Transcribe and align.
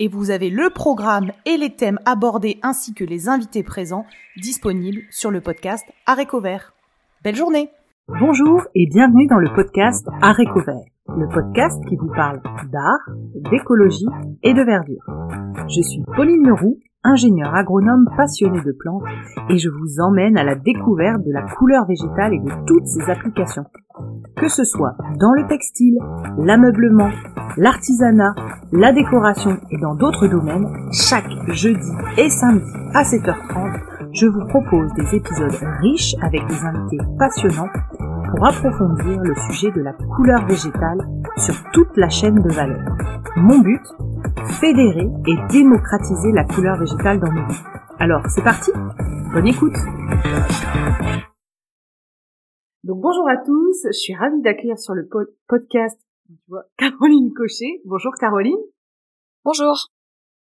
et 0.00 0.08
vous 0.08 0.30
avez 0.30 0.50
le 0.50 0.70
programme 0.70 1.30
et 1.44 1.56
les 1.56 1.76
thèmes 1.76 2.00
abordés 2.06 2.58
ainsi 2.62 2.94
que 2.94 3.04
les 3.04 3.28
invités 3.28 3.62
présents 3.62 4.06
disponibles 4.38 5.02
sur 5.10 5.30
le 5.30 5.40
podcast 5.40 5.84
Aréco 6.06 6.40
Vert. 6.40 6.72
Belle 7.22 7.36
journée 7.36 7.70
Bonjour 8.08 8.62
et 8.74 8.88
bienvenue 8.88 9.28
dans 9.28 9.38
le 9.38 9.54
podcast 9.54 10.08
Aréco 10.20 10.60
Vert, 10.66 10.82
le 11.16 11.28
podcast 11.32 11.80
qui 11.88 11.94
vous 11.94 12.10
parle 12.12 12.40
d'art, 12.72 13.14
d'écologie 13.50 14.08
et 14.42 14.52
de 14.52 14.62
verdure. 14.62 15.04
Je 15.68 15.80
suis 15.82 16.02
Pauline 16.16 16.44
Leroux, 16.48 16.78
ingénieure 17.02 17.54
agronome 17.54 18.08
passionnée 18.16 18.60
de 18.60 18.72
plantes 18.72 19.04
et 19.48 19.58
je 19.58 19.68
vous 19.68 20.00
emmène 20.00 20.36
à 20.36 20.44
la 20.44 20.54
découverte 20.54 21.24
de 21.24 21.32
la 21.32 21.42
couleur 21.42 21.86
végétale 21.86 22.34
et 22.34 22.38
de 22.38 22.66
toutes 22.66 22.86
ses 22.86 23.10
applications. 23.10 23.64
Que 24.36 24.48
ce 24.48 24.64
soit 24.64 24.96
dans 25.18 25.32
le 25.32 25.46
textile, 25.46 25.98
l'ameublement, 26.38 27.10
l'artisanat, 27.56 28.34
la 28.72 28.92
décoration 28.92 29.58
et 29.70 29.78
dans 29.78 29.94
d'autres 29.94 30.26
domaines, 30.26 30.68
chaque 30.92 31.30
jeudi 31.48 31.90
et 32.16 32.28
samedi 32.28 32.70
à 32.94 33.02
7h30, 33.02 33.80
je 34.12 34.26
vous 34.26 34.44
propose 34.46 34.92
des 34.94 35.16
épisodes 35.16 35.58
riches 35.80 36.14
avec 36.22 36.46
des 36.46 36.64
invités 36.64 36.98
passionnants 37.18 37.68
pour 38.30 38.46
approfondir 38.46 39.20
le 39.20 39.34
sujet 39.34 39.70
de 39.72 39.80
la 39.80 39.92
couleur 39.92 40.46
végétale 40.46 41.00
sur 41.36 41.54
toute 41.72 41.96
la 41.96 42.08
chaîne 42.08 42.36
de 42.36 42.52
valeur. 42.52 42.80
Mon 43.36 43.58
but 43.58 43.82
Fédérer 44.60 45.08
et 45.26 45.36
démocratiser 45.50 46.32
la 46.32 46.44
couleur 46.44 46.78
végétale 46.78 47.20
dans 47.20 47.32
nos 47.32 47.46
vies. 47.46 47.62
Alors, 47.98 48.22
c'est 48.28 48.42
parti 48.42 48.70
Bonne 49.32 49.46
écoute 49.46 49.76
Donc 52.84 53.00
bonjour 53.00 53.28
à 53.28 53.36
tous, 53.36 53.86
je 53.86 53.92
suis 53.92 54.14
ravie 54.14 54.40
d'accueillir 54.42 54.78
sur 54.78 54.94
le 54.94 55.08
podcast 55.46 56.00
Caroline 56.76 57.32
Cochet. 57.34 57.80
Bonjour 57.84 58.12
Caroline. 58.18 58.58
Bonjour. 59.44 59.90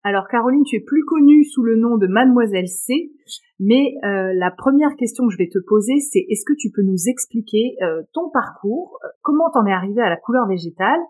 Alors 0.06 0.28
Caroline, 0.28 0.62
tu 0.62 0.76
es 0.76 0.80
plus 0.80 1.04
connue 1.04 1.42
sous 1.42 1.64
le 1.64 1.74
nom 1.74 1.96
de 1.96 2.06
Mademoiselle 2.06 2.68
C, 2.68 3.10
mais 3.58 3.96
euh, 4.04 4.32
la 4.36 4.52
première 4.52 4.94
question 4.94 5.26
que 5.26 5.32
je 5.32 5.36
vais 5.36 5.48
te 5.48 5.58
poser, 5.58 5.98
c'est 5.98 6.24
est-ce 6.30 6.44
que 6.44 6.52
tu 6.56 6.70
peux 6.70 6.84
nous 6.84 7.08
expliquer 7.08 7.74
euh, 7.82 8.04
ton 8.12 8.30
parcours, 8.30 9.00
euh, 9.02 9.08
comment 9.22 9.50
t'en 9.50 9.66
es 9.66 9.72
arrivée 9.72 10.02
à 10.02 10.08
la 10.08 10.16
couleur 10.16 10.46
végétale, 10.46 11.00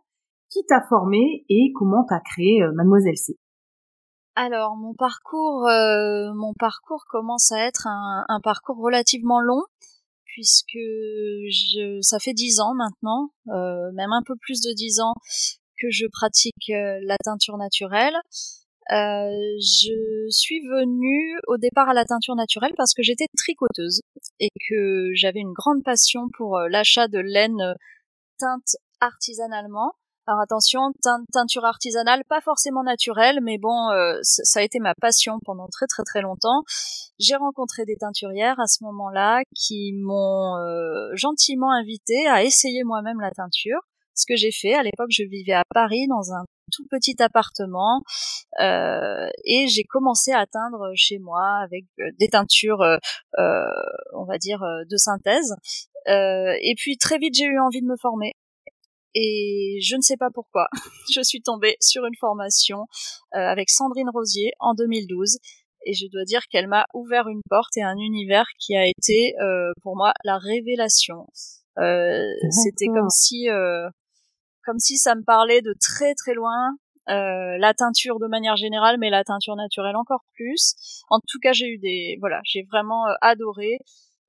qui 0.49 0.65
t'a 0.65 0.81
formée 0.89 1.45
et 1.51 1.73
comment 1.75 2.07
t'as 2.09 2.21
créé 2.21 2.63
Mademoiselle 2.73 3.19
C? 3.19 3.37
Alors 4.35 4.77
mon 4.77 4.95
parcours, 4.95 5.69
mon 6.35 6.55
parcours 6.59 7.05
commence 7.11 7.53
à 7.53 7.67
être 7.67 7.87
un, 7.87 8.41
parcours 8.43 8.79
relativement 8.79 9.43
long 9.43 9.63
puisque 10.25 10.79
ça 12.01 12.19
fait 12.19 12.33
dix 12.33 12.61
ans 12.61 12.75
maintenant, 12.75 13.29
même 13.47 14.13
un 14.13 14.23
peu 14.25 14.37
plus 14.41 14.63
de 14.63 14.75
dix 14.75 15.01
ans 15.01 15.15
que 15.79 15.91
je 15.91 16.07
pratique 16.11 16.71
la 16.71 17.17
teinture 17.23 17.59
naturelle. 17.59 18.17
Euh, 18.93 19.31
je 19.59 20.29
suis 20.31 20.61
venue 20.61 21.39
au 21.49 21.57
départ 21.57 21.89
à 21.89 21.95
la 21.95 22.05
teinture 22.05 22.37
naturelle 22.37 22.73
parce 22.77 22.95
que 22.95 23.03
j'étais 23.03 23.27
tricoteuse 23.37 24.01
et 24.39 24.51
que 24.69 25.11
j'avais 25.15 25.41
une 25.41 25.53
grande 25.53 25.83
passion 25.83 26.29
pour 26.37 26.57
euh, 26.57 26.69
l'achat 26.69 27.09
de 27.09 27.19
laine 27.19 27.61
euh, 27.61 27.75
teinte 28.39 28.77
artisanalement. 29.01 29.95
Alors 30.29 30.41
attention, 30.41 30.93
teinture 31.33 31.65
artisanale, 31.65 32.23
pas 32.29 32.41
forcément 32.41 32.83
naturelle, 32.83 33.39
mais 33.43 33.59
bon, 33.59 33.91
ça 34.23 34.59
a 34.59 34.63
été 34.65 34.81
ma 34.81 34.93
passion 35.01 35.39
pendant 35.45 35.69
très 35.69 35.87
très 35.87 36.03
très 36.03 36.21
longtemps. 36.21 36.65
J'ai 37.21 37.37
rencontré 37.37 37.85
des 37.85 37.95
teinturières 37.95 38.59
à 38.59 38.67
ce 38.67 38.83
moment-là 38.83 39.43
qui 39.55 39.93
m'ont 39.93 40.57
gentiment 41.15 41.71
invité 41.71 42.27
à 42.27 42.43
essayer 42.43 42.83
moi-même 42.83 43.21
la 43.21 43.31
teinture 43.31 43.79
ce 44.17 44.27
que 44.27 44.35
j'ai 44.35 44.51
fait. 44.51 44.75
À 44.75 44.83
l'époque, 44.83 45.11
je 45.11 45.23
vivais 45.23 45.53
à 45.53 45.63
Paris 45.73 46.09
dans 46.09 46.33
un 46.33 46.45
tout 46.73 46.87
petit 46.91 47.21
appartement 47.23 48.03
euh, 48.61 49.29
et 49.45 49.67
j'ai 49.69 49.85
commencé 49.85 50.33
à 50.33 50.47
teindre 50.47 50.93
chez 50.95 51.19
moi 51.19 51.61
avec 51.63 51.85
euh, 52.01 52.11
des 52.19 52.29
teintures, 52.29 52.81
euh, 52.83 52.97
euh, 53.39 53.65
on 54.15 54.25
va 54.25 54.39
dire, 54.39 54.61
de 54.89 54.97
synthèse. 54.97 55.55
et 56.07 56.75
puis 56.77 56.97
très 56.99 57.19
vite, 57.19 57.35
j'ai 57.35 57.47
eu 57.47 57.59
envie 57.59 57.83
de 57.83 57.87
me 57.87 57.97
former. 58.01 58.33
Et 59.19 59.79
je 59.83 59.97
ne 59.97 60.03
sais 60.03 60.19
pas 60.19 60.29
pourquoi, 60.33 60.69
je 61.15 61.23
suis 61.23 61.41
tombée 61.41 61.77
sur 61.81 62.05
une 62.05 62.17
formation 62.21 62.87
avec 63.33 63.71
Sandrine 63.71 64.11
Rosier 64.13 64.53
en 64.61 64.75
2012 64.75 65.39
et 65.89 65.95
je 65.95 66.07
dois 66.11 66.25
dire 66.25 66.43
qu'elle 66.51 66.67
m'a 66.67 66.85
ouvert 66.93 67.29
une 67.29 67.41
porte 67.49 67.77
et 67.77 67.83
un 67.83 67.97
univers 67.97 68.47
qui 68.59 68.77
a 68.77 68.87
été 68.87 69.35
pour 69.83 69.97
moi 69.97 70.13
la 70.25 70.37
révélation. 70.37 71.27
Euh, 71.79 72.25
c'était 72.51 72.87
comme 72.87 73.11
si 73.11 73.49
comme 74.67 74.79
si 74.79 74.99
ça 74.99 75.15
me 75.15 75.23
parlait 75.23 75.63
de 75.63 75.75
très 75.81 76.15
très 76.15 76.35
loin. 76.35 76.77
Euh, 77.09 77.57
la 77.59 77.73
teinture 77.73 78.19
de 78.19 78.27
manière 78.27 78.57
générale, 78.57 78.97
mais 78.99 79.11
la 79.11 79.23
teinture 79.23 79.55
naturelle 79.55 79.95
encore 79.95 80.25
plus. 80.35 80.75
En 81.09 81.21
tout 81.21 81.39
cas, 81.41 81.53
j'ai 81.53 81.69
eu 81.69 81.79
des, 81.79 82.17
voilà, 82.19 82.41
j'ai 82.45 82.65
vraiment 82.65 83.07
euh, 83.07 83.15
adoré. 83.21 83.79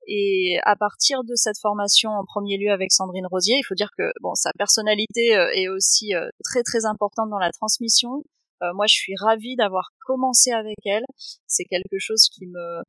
Et 0.06 0.58
à 0.62 0.76
partir 0.76 1.24
de 1.24 1.34
cette 1.34 1.58
formation 1.60 2.10
en 2.10 2.24
premier 2.24 2.56
lieu 2.56 2.70
avec 2.70 2.92
Sandrine 2.92 3.26
Rosier, 3.26 3.56
il 3.58 3.64
faut 3.64 3.74
dire 3.74 3.90
que 3.98 4.04
bon, 4.22 4.34
sa 4.34 4.52
personnalité 4.56 5.36
euh, 5.36 5.50
est 5.52 5.68
aussi 5.68 6.12
très 6.44 6.62
très 6.62 6.86
importante 6.86 7.30
dans 7.30 7.38
la 7.38 7.50
transmission. 7.50 8.22
moi, 8.74 8.86
je 8.86 8.94
suis 8.94 9.14
ravie 9.16 9.56
d'avoir 9.56 9.90
commencé 10.06 10.52
avec 10.52 10.78
elle. 10.86 11.04
C'est 11.46 11.64
quelque 11.64 11.98
chose 11.98 12.28
qui 12.32 12.46
me 12.46 12.82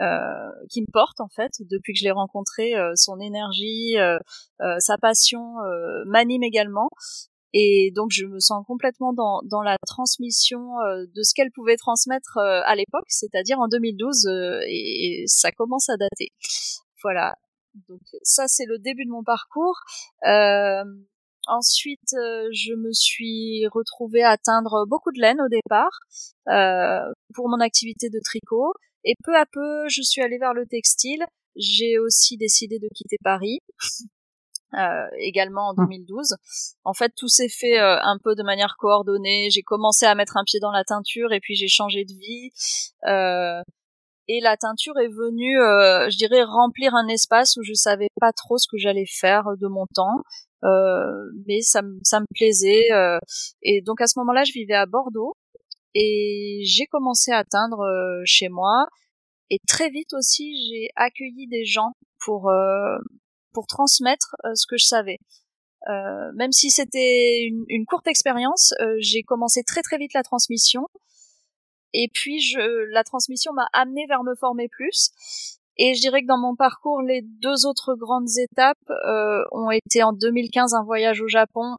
euh, 0.00 0.50
qui 0.70 0.82
me 0.82 0.90
porte 0.92 1.20
en 1.20 1.28
fait 1.28 1.52
depuis 1.60 1.92
que 1.92 1.98
je 1.98 2.04
l'ai 2.04 2.10
rencontré. 2.10 2.74
Euh, 2.74 2.92
son 2.96 3.18
énergie, 3.20 3.96
euh, 3.98 4.18
sa 4.78 4.98
passion 4.98 5.54
m'anime 6.06 6.42
également. 6.42 6.88
Et 7.52 7.90
donc 7.94 8.10
je 8.10 8.26
me 8.26 8.38
sens 8.38 8.64
complètement 8.66 9.12
dans, 9.12 9.40
dans 9.44 9.62
la 9.62 9.76
transmission 9.86 10.72
de 10.96 11.22
ce 11.22 11.32
qu'elle 11.34 11.50
pouvait 11.52 11.76
transmettre 11.76 12.36
à 12.38 12.74
l'époque, 12.74 13.06
c'est-à-dire 13.08 13.58
en 13.58 13.68
2012, 13.68 14.28
et, 14.68 15.24
ça 15.26 15.52
commence 15.52 15.88
à 15.88 15.96
dater. 15.96 16.32
Voilà. 17.02 17.36
Donc 17.88 18.00
ça 18.22 18.48
c'est 18.48 18.66
le 18.66 18.78
début 18.78 19.06
de 19.06 19.10
mon 19.10 19.22
parcours. 19.22 19.80
Ensuite, 21.48 22.10
je 22.10 22.74
me 22.74 22.92
suis 22.92 23.66
retrouvée 23.68 24.22
à 24.22 24.30
atteindre 24.30 24.84
beaucoup 24.86 25.12
de 25.12 25.20
laine 25.20 25.40
au 25.40 25.48
départ 25.48 26.00
euh, 26.48 27.12
pour 27.34 27.48
mon 27.48 27.60
activité 27.60 28.08
de 28.08 28.20
tricot. 28.24 28.72
Et 29.06 29.14
peu 29.22 29.36
à 29.36 29.46
peu, 29.46 29.88
je 29.88 30.02
suis 30.02 30.20
allée 30.20 30.36
vers 30.36 30.52
le 30.52 30.66
textile. 30.66 31.24
J'ai 31.54 31.98
aussi 31.98 32.36
décidé 32.36 32.78
de 32.78 32.88
quitter 32.94 33.16
Paris. 33.22 33.60
Euh, 34.74 35.06
également 35.18 35.68
en 35.68 35.74
2012. 35.74 36.32
Mmh. 36.32 36.36
En 36.84 36.92
fait, 36.92 37.12
tout 37.16 37.28
s'est 37.28 37.48
fait 37.48 37.78
euh, 37.78 37.98
un 38.02 38.18
peu 38.22 38.34
de 38.34 38.42
manière 38.42 38.74
coordonnée. 38.78 39.48
J'ai 39.50 39.62
commencé 39.62 40.04
à 40.06 40.14
mettre 40.16 40.36
un 40.36 40.44
pied 40.44 40.58
dans 40.60 40.72
la 40.72 40.82
teinture 40.82 41.32
et 41.32 41.40
puis 41.40 41.54
j'ai 41.54 41.68
changé 41.68 42.04
de 42.04 42.12
vie. 42.12 42.50
Euh, 43.06 43.62
et 44.28 44.40
la 44.40 44.56
teinture 44.56 44.98
est 44.98 45.08
venue, 45.08 45.58
euh, 45.60 46.10
je 46.10 46.16
dirais, 46.16 46.42
remplir 46.42 46.94
un 46.96 47.06
espace 47.06 47.56
où 47.56 47.62
je 47.62 47.74
savais 47.74 48.08
pas 48.20 48.32
trop 48.32 48.58
ce 48.58 48.66
que 48.68 48.76
j'allais 48.76 49.06
faire 49.06 49.44
de 49.58 49.68
mon 49.68 49.86
temps. 49.94 50.20
mais 51.46 51.60
ça, 51.62 51.82
ça 52.02 52.20
me 52.20 52.26
plaisait. 52.34 52.88
et 53.62 53.82
donc 53.82 54.00
à 54.00 54.08
ce 54.08 54.18
moment-là, 54.18 54.42
je 54.44 54.52
vivais 54.52 54.74
à 54.74 54.86
Bordeaux 54.86 55.34
et 55.98 56.60
j'ai 56.64 56.86
commencé 56.86 57.32
à 57.32 57.38
atteindre 57.38 57.80
euh, 57.80 58.20
chez 58.26 58.50
moi 58.50 58.86
et 59.48 59.58
très 59.66 59.88
vite 59.88 60.12
aussi 60.12 60.54
j'ai 60.68 60.90
accueilli 60.94 61.48
des 61.48 61.64
gens 61.64 61.92
pour 62.22 62.50
euh, 62.50 62.98
pour 63.54 63.66
transmettre 63.66 64.36
euh, 64.44 64.54
ce 64.54 64.66
que 64.66 64.76
je 64.76 64.84
savais. 64.84 65.18
même 66.34 66.52
si 66.52 66.70
c'était 66.70 67.46
une, 67.46 67.86
courte 67.86 68.08
expérience, 68.08 68.74
j'ai 68.98 69.22
commencé 69.22 69.62
très 69.62 69.82
très 69.82 69.98
vite 69.98 70.12
la 70.14 70.24
transmission. 70.24 70.88
Et 71.94 72.08
puis 72.12 72.38
la 72.90 73.04
transmission 73.04 73.52
m'a 73.52 73.68
amené 73.72 74.04
vers 74.08 74.24
me 74.24 74.34
former 74.34 74.68
plus. 74.68 75.10
Et 75.78 75.94
je 75.94 76.00
dirais 76.00 76.22
que 76.22 76.26
dans 76.26 76.38
mon 76.38 76.56
parcours, 76.56 77.02
les 77.02 77.22
deux 77.22 77.66
autres 77.66 77.94
grandes 77.94 78.36
étapes 78.36 78.90
ont 79.52 79.70
été 79.70 80.02
en 80.02 80.12
2015 80.12 80.74
un 80.74 80.84
voyage 80.84 81.20
au 81.20 81.28
Japon 81.28 81.76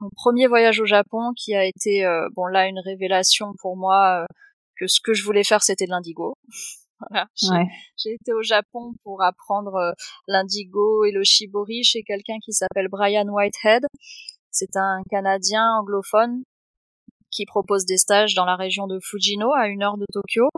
mon 0.00 0.08
premier 0.10 0.46
voyage 0.46 0.80
au 0.80 0.86
Japon 0.86 1.32
qui 1.36 1.54
a 1.54 1.64
été 1.64 2.04
euh, 2.04 2.28
bon 2.34 2.46
là 2.46 2.66
une 2.66 2.80
révélation 2.80 3.52
pour 3.60 3.76
moi 3.76 4.22
euh, 4.22 4.26
que 4.76 4.86
ce 4.86 5.00
que 5.02 5.12
je 5.12 5.24
voulais 5.24 5.44
faire 5.44 5.62
c'était 5.62 5.84
de 5.84 5.90
l'indigo. 5.90 6.34
voilà, 7.10 7.26
j'ai 7.96 8.12
été 8.12 8.32
au 8.32 8.42
Japon 8.42 8.92
pour 9.04 9.22
apprendre 9.22 9.74
euh, 9.76 9.92
l'indigo 10.26 11.04
et 11.04 11.12
le 11.12 11.22
shibori 11.24 11.84
chez 11.84 12.02
quelqu'un 12.02 12.38
qui 12.44 12.52
s'appelle 12.52 12.88
Brian 12.88 13.28
Whitehead. 13.28 13.84
C'est 14.50 14.76
un 14.76 15.02
Canadien 15.10 15.64
anglophone 15.80 16.42
qui 17.30 17.46
propose 17.46 17.84
des 17.86 17.96
stages 17.96 18.34
dans 18.34 18.44
la 18.44 18.56
région 18.56 18.86
de 18.86 18.98
Fujino 19.00 19.52
à 19.54 19.68
une 19.68 19.82
heure 19.82 19.96
de 19.96 20.06
Tokyo. 20.12 20.48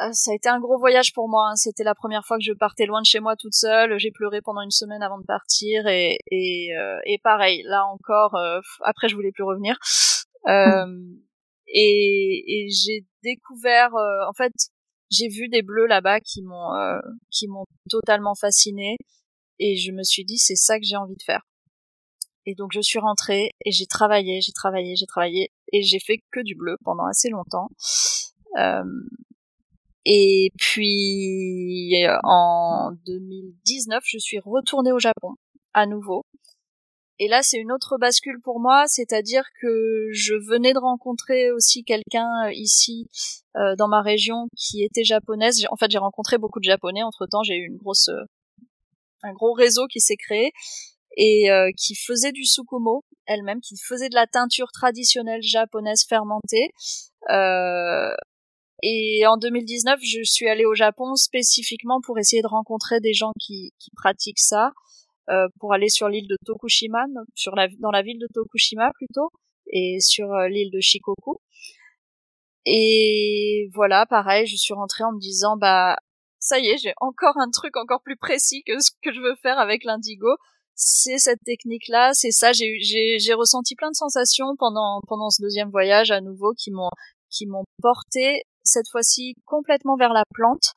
Euh, 0.00 0.12
ça 0.12 0.32
a 0.32 0.34
été 0.34 0.48
un 0.48 0.60
gros 0.60 0.78
voyage 0.78 1.12
pour 1.12 1.28
moi. 1.28 1.50
Hein. 1.50 1.56
C'était 1.56 1.84
la 1.84 1.94
première 1.94 2.24
fois 2.24 2.36
que 2.36 2.44
je 2.44 2.52
partais 2.52 2.86
loin 2.86 3.00
de 3.00 3.06
chez 3.06 3.20
moi 3.20 3.36
toute 3.36 3.54
seule. 3.54 3.98
J'ai 3.98 4.10
pleuré 4.10 4.40
pendant 4.40 4.60
une 4.60 4.70
semaine 4.70 5.02
avant 5.02 5.18
de 5.18 5.24
partir 5.24 5.86
et 5.86 6.18
et, 6.30 6.76
euh, 6.76 6.98
et 7.04 7.18
pareil. 7.18 7.62
Là 7.64 7.84
encore, 7.86 8.34
euh, 8.34 8.60
après 8.82 9.08
je 9.08 9.14
voulais 9.14 9.32
plus 9.32 9.44
revenir. 9.44 9.76
Mmh. 10.46 11.16
et, 11.68 12.44
et 12.46 12.68
j'ai 12.70 13.04
découvert, 13.22 13.94
en 13.94 14.32
fait, 14.32 14.52
j'ai 15.10 15.28
vu 15.28 15.48
des 15.48 15.62
bleus 15.62 15.86
là-bas 15.86 16.20
qui 16.20 16.42
m'ont 16.42 16.72
qui 17.30 17.48
m'ont 17.48 17.66
totalement 17.88 18.34
fasciné 18.34 18.96
et 19.58 19.76
je 19.76 19.92
me 19.92 20.02
suis 20.02 20.24
dit 20.24 20.38
c'est 20.38 20.56
ça 20.56 20.78
que 20.78 20.84
j'ai 20.84 20.96
envie 20.96 21.16
de 21.16 21.22
faire. 21.22 21.42
Et 22.46 22.54
donc 22.54 22.72
je 22.74 22.80
suis 22.80 22.98
rentrée 22.98 23.50
et 23.64 23.70
j'ai 23.70 23.86
travaillé, 23.86 24.40
j'ai 24.40 24.52
travaillé, 24.52 24.96
j'ai 24.96 25.06
travaillé 25.06 25.50
et 25.72 25.82
j'ai 25.82 25.98
fait 25.98 26.18
que 26.30 26.40
du 26.40 26.54
bleu 26.54 26.76
pendant 26.84 27.06
assez 27.06 27.30
longtemps. 27.30 27.68
Euh, 28.58 28.84
et 30.04 30.50
puis 30.58 32.04
en 32.22 32.92
2019, 33.06 34.02
je 34.06 34.18
suis 34.18 34.38
retournée 34.38 34.92
au 34.92 34.98
Japon 34.98 35.34
à 35.72 35.86
nouveau. 35.86 36.24
Et 37.20 37.28
là, 37.28 37.42
c'est 37.42 37.58
une 37.58 37.70
autre 37.70 37.96
bascule 37.96 38.40
pour 38.42 38.58
moi, 38.58 38.84
c'est-à-dire 38.88 39.44
que 39.60 40.08
je 40.12 40.34
venais 40.34 40.72
de 40.72 40.78
rencontrer 40.78 41.52
aussi 41.52 41.84
quelqu'un 41.84 42.46
euh, 42.46 42.52
ici 42.52 43.08
euh, 43.56 43.76
dans 43.76 43.86
ma 43.86 44.02
région 44.02 44.48
qui 44.56 44.82
était 44.82 45.04
japonaise. 45.04 45.64
En 45.70 45.76
fait, 45.76 45.90
j'ai 45.90 45.98
rencontré 45.98 46.38
beaucoup 46.38 46.58
de 46.58 46.64
japonais. 46.64 47.04
Entre 47.04 47.26
temps, 47.26 47.44
j'ai 47.44 47.54
eu 47.54 47.66
une 47.66 47.76
grosse, 47.76 48.08
euh, 48.08 48.24
un 49.22 49.32
gros 49.32 49.52
réseau 49.52 49.86
qui 49.86 50.00
s'est 50.00 50.16
créé 50.16 50.50
et 51.16 51.48
qui 51.76 51.94
faisait 51.94 52.32
du 52.32 52.44
sukumo 52.44 53.04
elle-même, 53.26 53.60
qui 53.60 53.76
faisait 53.76 54.08
de 54.08 54.14
la 54.14 54.26
teinture 54.26 54.70
traditionnelle 54.72 55.42
japonaise 55.42 56.04
fermentée. 56.08 56.70
Euh, 57.30 58.12
et 58.82 59.26
en 59.26 59.36
2019, 59.36 60.00
je 60.02 60.22
suis 60.22 60.48
allée 60.48 60.64
au 60.64 60.74
Japon 60.74 61.14
spécifiquement 61.14 62.00
pour 62.02 62.18
essayer 62.18 62.42
de 62.42 62.48
rencontrer 62.48 63.00
des 63.00 63.14
gens 63.14 63.32
qui, 63.40 63.72
qui 63.78 63.90
pratiquent 63.96 64.40
ça, 64.40 64.72
euh, 65.30 65.48
pour 65.58 65.72
aller 65.72 65.88
sur 65.88 66.08
l'île 66.08 66.28
de 66.28 66.36
Tokushima, 66.44 67.04
sur 67.34 67.54
la, 67.54 67.68
dans 67.78 67.90
la 67.90 68.02
ville 68.02 68.18
de 68.18 68.28
Tokushima 68.32 68.90
plutôt, 68.94 69.30
et 69.68 69.98
sur 70.00 70.32
euh, 70.32 70.48
l'île 70.48 70.70
de 70.70 70.80
Shikoku. 70.80 71.38
Et 72.66 73.70
voilà, 73.74 74.06
pareil, 74.06 74.46
je 74.46 74.56
suis 74.56 74.74
rentrée 74.74 75.04
en 75.04 75.12
me 75.12 75.20
disant, 75.20 75.56
bah, 75.56 75.96
ça 76.40 76.58
y 76.58 76.68
est, 76.68 76.78
j'ai 76.78 76.92
encore 76.98 77.36
un 77.38 77.50
truc 77.50 77.76
encore 77.76 78.02
plus 78.02 78.16
précis 78.16 78.62
que 78.66 78.78
ce 78.80 78.90
que 79.02 79.12
je 79.12 79.20
veux 79.20 79.34
faire 79.42 79.58
avec 79.58 79.84
l'indigo. 79.84 80.28
C'est 80.74 81.18
cette 81.18 81.40
technique-là, 81.44 82.12
c'est 82.14 82.32
ça. 82.32 82.52
J'ai, 82.52 83.34
ressenti 83.34 83.74
plein 83.76 83.90
de 83.90 83.96
sensations 83.96 84.56
pendant 84.58 85.00
pendant 85.08 85.30
ce 85.30 85.40
deuxième 85.42 85.70
voyage 85.70 86.10
à 86.10 86.20
nouveau 86.20 86.52
qui 86.52 86.70
m'ont 86.70 86.90
qui 87.30 87.46
m'ont 87.46 87.64
porté 87.80 88.42
cette 88.64 88.88
fois-ci 88.90 89.34
complètement 89.44 89.96
vers 89.96 90.12
la 90.12 90.24
plante, 90.32 90.74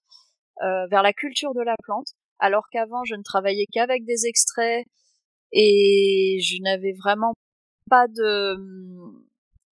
euh, 0.61 0.87
vers 0.87 1.03
la 1.03 1.13
culture 1.13 1.53
de 1.53 1.61
la 1.61 1.75
plante, 1.83 2.07
alors 2.39 2.65
qu'avant 2.71 3.03
je 3.05 3.15
ne 3.15 3.23
travaillais 3.23 3.65
qu'avec 3.71 4.05
des 4.05 4.25
extraits 4.25 4.85
et 5.51 6.39
je 6.41 6.61
n'avais 6.61 6.93
vraiment 6.93 7.33
pas 7.89 8.07
de 8.07 8.57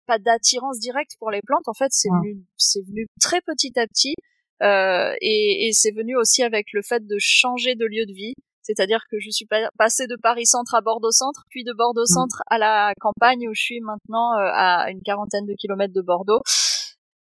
pas 0.07 0.19
d'attirance 0.19 0.81
directe 0.81 1.13
pour 1.19 1.31
les 1.31 1.41
plantes. 1.47 1.69
En 1.69 1.75
fait, 1.75 1.91
c'est 1.91 2.09
venu 2.09 2.45
c'est 2.57 2.85
venu 2.87 3.07
très 3.21 3.41
petit 3.41 3.73
à 3.79 3.87
petit 3.87 4.15
euh, 4.63 5.15
et, 5.21 5.69
et 5.69 5.73
c'est 5.73 5.93
venu 5.93 6.17
aussi 6.17 6.43
avec 6.43 6.67
le 6.73 6.83
fait 6.83 7.07
de 7.07 7.17
changer 7.19 7.77
de 7.77 7.87
lieu 7.87 8.07
de 8.07 8.13
vie. 8.13 8.35
C'est-à-dire 8.63 9.05
que 9.11 9.19
je 9.19 9.31
suis 9.31 9.47
passée 9.79 10.07
de 10.07 10.17
Paris 10.17 10.47
Centre 10.47 10.75
à 10.75 10.81
Bordeaux 10.81 11.11
Centre, 11.11 11.45
puis 11.49 11.65
de 11.65 11.73
Bordeaux 11.73 12.03
mm. 12.03 12.15
Centre 12.15 12.43
à 12.49 12.59
la 12.59 12.93
campagne 13.01 13.49
où 13.49 13.55
je 13.55 13.61
suis 13.61 13.81
maintenant 13.81 14.35
euh, 14.35 14.51
à 14.53 14.91
une 14.91 15.01
quarantaine 15.03 15.47
de 15.47 15.55
kilomètres 15.55 15.95
de 15.95 16.03
Bordeaux. 16.03 16.41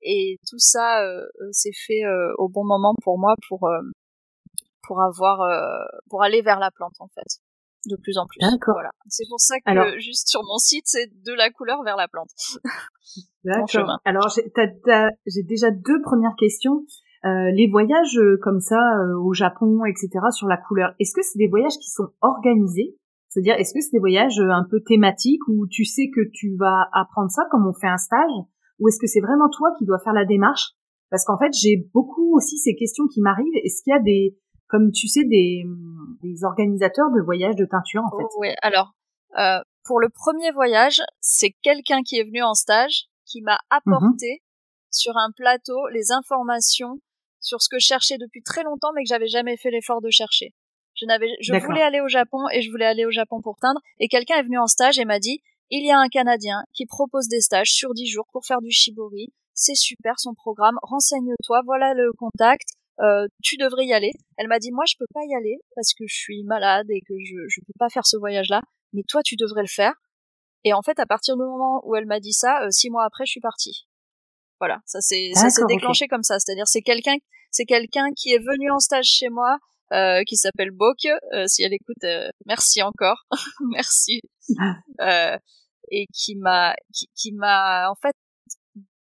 Et 0.10 0.40
tout 0.50 0.58
ça 0.58 1.04
euh, 1.04 1.26
euh, 1.42 1.50
s'est 1.52 1.76
fait 1.86 2.06
euh, 2.06 2.34
au 2.38 2.48
bon 2.48 2.64
moment 2.64 2.94
pour 3.04 3.20
moi 3.20 3.36
pour 3.50 3.70
pour 4.88 5.02
avoir 5.02 5.40
pour 6.10 6.24
aller 6.24 6.42
vers 6.42 6.60
la 6.60 6.72
plante 6.72 6.96
en 7.00 7.10
fait 7.10 7.42
de 7.90 7.98
plus 7.98 8.18
en 8.18 8.26
plus. 8.26 8.40
D'accord. 8.40 8.76
Voilà. 8.76 8.92
C'est 9.08 9.26
pour 9.30 9.40
ça 9.40 9.56
que 9.60 10.00
juste 10.00 10.28
sur 10.30 10.42
mon 10.44 10.58
site, 10.58 10.86
c'est 10.88 11.08
de 11.08 11.34
la 11.34 11.52
couleur 11.52 11.84
vers 11.84 11.98
la 11.98 12.08
plante. 12.08 12.30
D'accord. 13.44 14.00
Alors 14.06 14.30
j'ai 14.30 15.44
déjà 15.44 15.72
deux 15.72 16.02
premières 16.02 16.36
questions. 16.40 16.86
Euh, 17.26 17.52
les 17.52 17.68
voyages 17.68 18.20
comme 18.42 18.62
ça 18.62 18.80
au 19.22 19.34
Japon, 19.34 19.84
etc. 19.86 20.10
sur 20.32 20.48
la 20.48 20.56
couleur, 20.56 20.94
est-ce 21.00 21.14
que 21.14 21.22
c'est 21.22 21.38
des 21.38 21.50
voyages 21.50 21.78
qui 21.82 21.90
sont 21.90 22.08
organisés? 22.22 22.96
C'est-à-dire, 23.28 23.56
est-ce 23.56 23.74
que 23.74 23.82
c'est 23.82 23.92
des 23.92 24.00
voyages 24.00 24.40
un 24.40 24.66
peu 24.70 24.80
thématiques 24.86 25.46
où 25.50 25.68
tu 25.68 25.84
sais 25.84 26.10
que 26.16 26.22
tu 26.34 26.56
vas 26.56 26.88
apprendre 26.94 27.30
ça 27.30 27.44
comme 27.52 27.68
on 27.68 27.74
fait 27.74 27.88
un 27.88 27.98
stage? 27.98 28.48
Ou 28.80 28.88
est-ce 28.88 29.00
que 29.00 29.08
c'est 29.08 29.22
vraiment 29.22 29.50
toi 29.50 29.70
qui 29.78 29.86
dois 29.86 30.00
faire 30.04 30.14
la 30.14 30.26
démarche? 30.26 30.72
Parce 31.10 31.24
qu'en 31.26 31.38
fait, 31.38 31.52
j'ai 31.54 31.88
beaucoup 31.94 32.36
aussi 32.36 32.58
ces 32.58 32.76
questions 32.76 33.08
qui 33.08 33.22
m'arrivent. 33.22 33.56
Est-ce 33.64 33.82
qu'il 33.84 33.92
y 33.92 33.96
a 33.96 34.02
des, 34.02 34.38
comme 34.68 34.92
tu 34.92 35.08
sais, 35.08 35.24
des, 35.24 35.64
des 36.22 36.44
organisateurs 36.44 37.10
de 37.12 37.22
voyages 37.24 37.56
de 37.56 37.66
teinture 37.66 38.04
en 38.04 38.18
fait? 38.18 38.26
Oui, 38.40 38.50
alors 38.62 38.94
euh, 39.38 39.60
pour 39.86 40.00
le 40.00 40.10
premier 40.10 40.52
voyage, 40.52 41.02
c'est 41.22 41.52
quelqu'un 41.62 42.02
qui 42.04 42.18
est 42.18 42.24
venu 42.24 42.44
en 42.44 42.54
stage 42.54 43.06
qui 43.26 43.42
m'a 43.42 43.58
apporté 43.70 44.32
mhm. 44.32 44.92
sur 44.92 45.16
un 45.18 45.32
plateau 45.36 45.88
les 45.94 46.12
informations 46.12 47.00
sur 47.40 47.62
ce 47.62 47.70
que 47.70 47.80
je 47.80 47.86
cherchais 47.86 48.18
depuis 48.18 48.42
très 48.42 48.64
longtemps, 48.64 48.92
mais 48.94 49.04
que 49.04 49.10
j'avais 49.10 49.28
jamais 49.28 49.58
fait 49.58 49.72
l'effort 49.72 50.02
de 50.02 50.10
chercher. 50.10 50.54
Je 50.96 51.06
n'avais, 51.06 51.28
je 51.40 51.54
voulais 51.64 51.84
aller 51.84 52.02
au 52.02 52.08
Japon 52.08 52.40
et 52.52 52.62
je 52.62 52.72
voulais 52.72 52.86
aller 52.86 53.06
au 53.06 53.12
Japon 53.12 53.40
pour 53.42 53.58
teindre. 53.58 53.80
Et 54.00 54.08
quelqu'un 54.08 54.38
est 54.38 54.44
venu 54.44 54.58
en 54.58 54.66
stage 54.66 54.98
et 54.98 55.06
m'a 55.06 55.20
dit, 55.20 55.42
il 55.70 55.86
y 55.86 55.92
a 55.92 56.00
un 56.00 56.08
Canadien 56.08 56.64
qui 56.74 56.86
propose 56.86 57.28
des 57.28 57.42
stages 57.42 57.72
sur 57.72 57.94
10 57.94 58.08
jours 58.08 58.28
pour 58.32 58.46
faire 58.46 58.62
du 58.62 58.72
shibori. 58.72 59.34
C'est 59.54 59.76
super 59.76 60.20
son 60.20 60.34
programme. 60.34 60.78
Renseigne-toi. 60.82 61.62
Voilà 61.66 61.94
le 61.94 62.12
contact. 62.14 62.70
Euh, 63.00 63.28
tu 63.44 63.58
devrais 63.58 63.86
y 63.86 63.94
aller. 63.94 64.12
Elle 64.38 64.48
m'a 64.48 64.60
dit 64.60 64.72
moi 64.72 64.86
je 64.88 64.96
peux 64.98 65.06
pas 65.14 65.24
y 65.24 65.36
aller 65.36 65.58
parce 65.76 65.94
que 65.94 66.06
je 66.08 66.16
suis 66.16 66.44
malade 66.44 66.88
et 66.90 67.02
que 67.02 67.14
je 67.24 67.36
je 67.48 67.62
peux 67.62 67.74
pas 67.78 67.90
faire 67.90 68.06
ce 68.06 68.18
voyage 68.18 68.50
là. 68.50 68.62
Mais 68.94 69.04
toi 69.08 69.22
tu 69.24 69.36
devrais 69.36 69.62
le 69.62 69.68
faire. 69.68 69.94
Et 70.64 70.74
en 70.74 70.82
fait 70.82 71.00
à 71.00 71.06
partir 71.06 71.36
du 71.36 71.44
moment 71.44 71.82
où 71.86 71.96
elle 71.96 72.08
m'a 72.08 72.20
dit 72.20 72.34
ça, 72.34 72.64
euh, 72.64 72.72
six 72.72 72.90
mois 72.90 73.06
après 73.06 73.26
je 73.26 73.32
suis 73.32 73.42
partie. 73.42 73.88
Voilà, 74.60 74.80
ça 74.86 75.02
s'est 75.02 75.32
ça 75.36 75.52
s'est 75.52 75.66
déclenché 75.68 76.08
comme 76.08 76.24
ça. 76.24 76.40
C'est-à-dire 76.40 76.68
c'est 76.68 76.82
quelqu'un 76.82 77.18
c'est 77.52 77.66
quelqu'un 77.66 78.12
qui 78.16 78.32
est 78.32 78.40
venu 78.40 78.72
en 78.72 78.80
stage 78.80 79.06
chez 79.06 79.30
moi 79.30 79.60
euh, 79.94 80.24
qui 80.24 80.36
s'appelle 80.36 80.72
Bok. 80.72 80.98
Euh, 81.34 81.46
si 81.48 81.64
elle 81.64 81.74
écoute, 81.74 82.04
euh, 82.04 82.30
merci 82.46 82.82
encore, 82.82 83.26
merci. 83.72 84.22
Euh, 85.02 85.38
et 85.92 86.08
qui 86.14 86.38
m'a, 86.38 86.74
qui, 86.94 87.08
qui 87.14 87.34
m'a 87.34 87.92
en 87.92 87.96
fait 87.96 88.16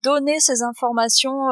donné 0.02 0.40
ces 0.40 0.62
informations 0.62 1.48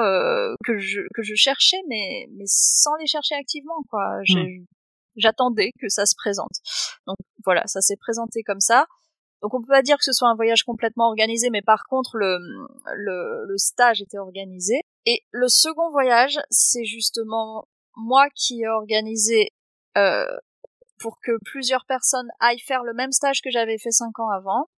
que 0.64 0.78
je 0.78 1.00
que 1.14 1.22
je 1.22 1.34
cherchais, 1.36 1.80
mais 1.88 2.26
mais 2.36 2.44
sans 2.46 2.96
les 2.96 3.06
chercher 3.06 3.36
activement 3.36 3.82
quoi. 3.88 4.18
Hmm. 4.28 4.64
J'attendais 5.16 5.70
que 5.80 5.88
ça 5.88 6.06
se 6.06 6.14
présente. 6.16 6.50
Donc 7.06 7.16
voilà, 7.44 7.62
ça 7.66 7.80
s'est 7.80 7.96
présenté 7.96 8.42
comme 8.42 8.60
ça. 8.60 8.86
Donc 9.42 9.54
on 9.54 9.60
peut 9.60 9.68
pas 9.68 9.82
dire 9.82 9.96
que 9.96 10.04
ce 10.04 10.12
soit 10.12 10.28
un 10.28 10.34
voyage 10.34 10.64
complètement 10.64 11.06
organisé, 11.06 11.48
mais 11.50 11.62
par 11.62 11.84
contre 11.88 12.16
le, 12.16 12.38
le, 12.96 13.46
le 13.46 13.56
stage 13.56 14.02
était 14.02 14.18
organisé. 14.18 14.80
Et 15.06 15.22
le 15.30 15.48
second 15.48 15.90
voyage, 15.90 16.40
c'est 16.50 16.84
justement 16.84 17.66
moi 17.96 18.28
qui 18.34 18.62
ai 18.62 18.68
organisé 18.68 19.52
euh, 19.96 20.26
pour 20.98 21.18
que 21.20 21.32
plusieurs 21.44 21.84
personnes 21.86 22.28
aillent 22.40 22.60
faire 22.60 22.82
le 22.82 22.94
même 22.94 23.12
stage 23.12 23.40
que 23.42 23.50
j'avais 23.50 23.78
fait 23.78 23.90
cinq 23.90 24.18
ans 24.18 24.30
avant. 24.30 24.68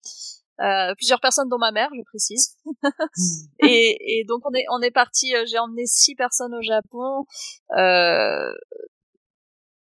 Euh, 0.59 0.95
plusieurs 0.95 1.21
personnes 1.21 1.49
dont 1.49 1.59
ma 1.59 1.71
mère, 1.71 1.89
je 1.95 2.01
précise. 2.03 2.57
et, 3.59 4.19
et, 4.19 4.25
donc 4.25 4.41
on 4.45 4.53
est 4.53 4.65
on 4.71 4.81
est 4.81 4.91
parti. 4.91 5.35
Euh, 5.35 5.45
j'ai 5.47 5.59
emmené 5.59 5.85
six 5.85 6.15
personnes 6.15 6.55
au 6.55 6.61
Japon, 6.61 7.25
euh, 7.77 8.51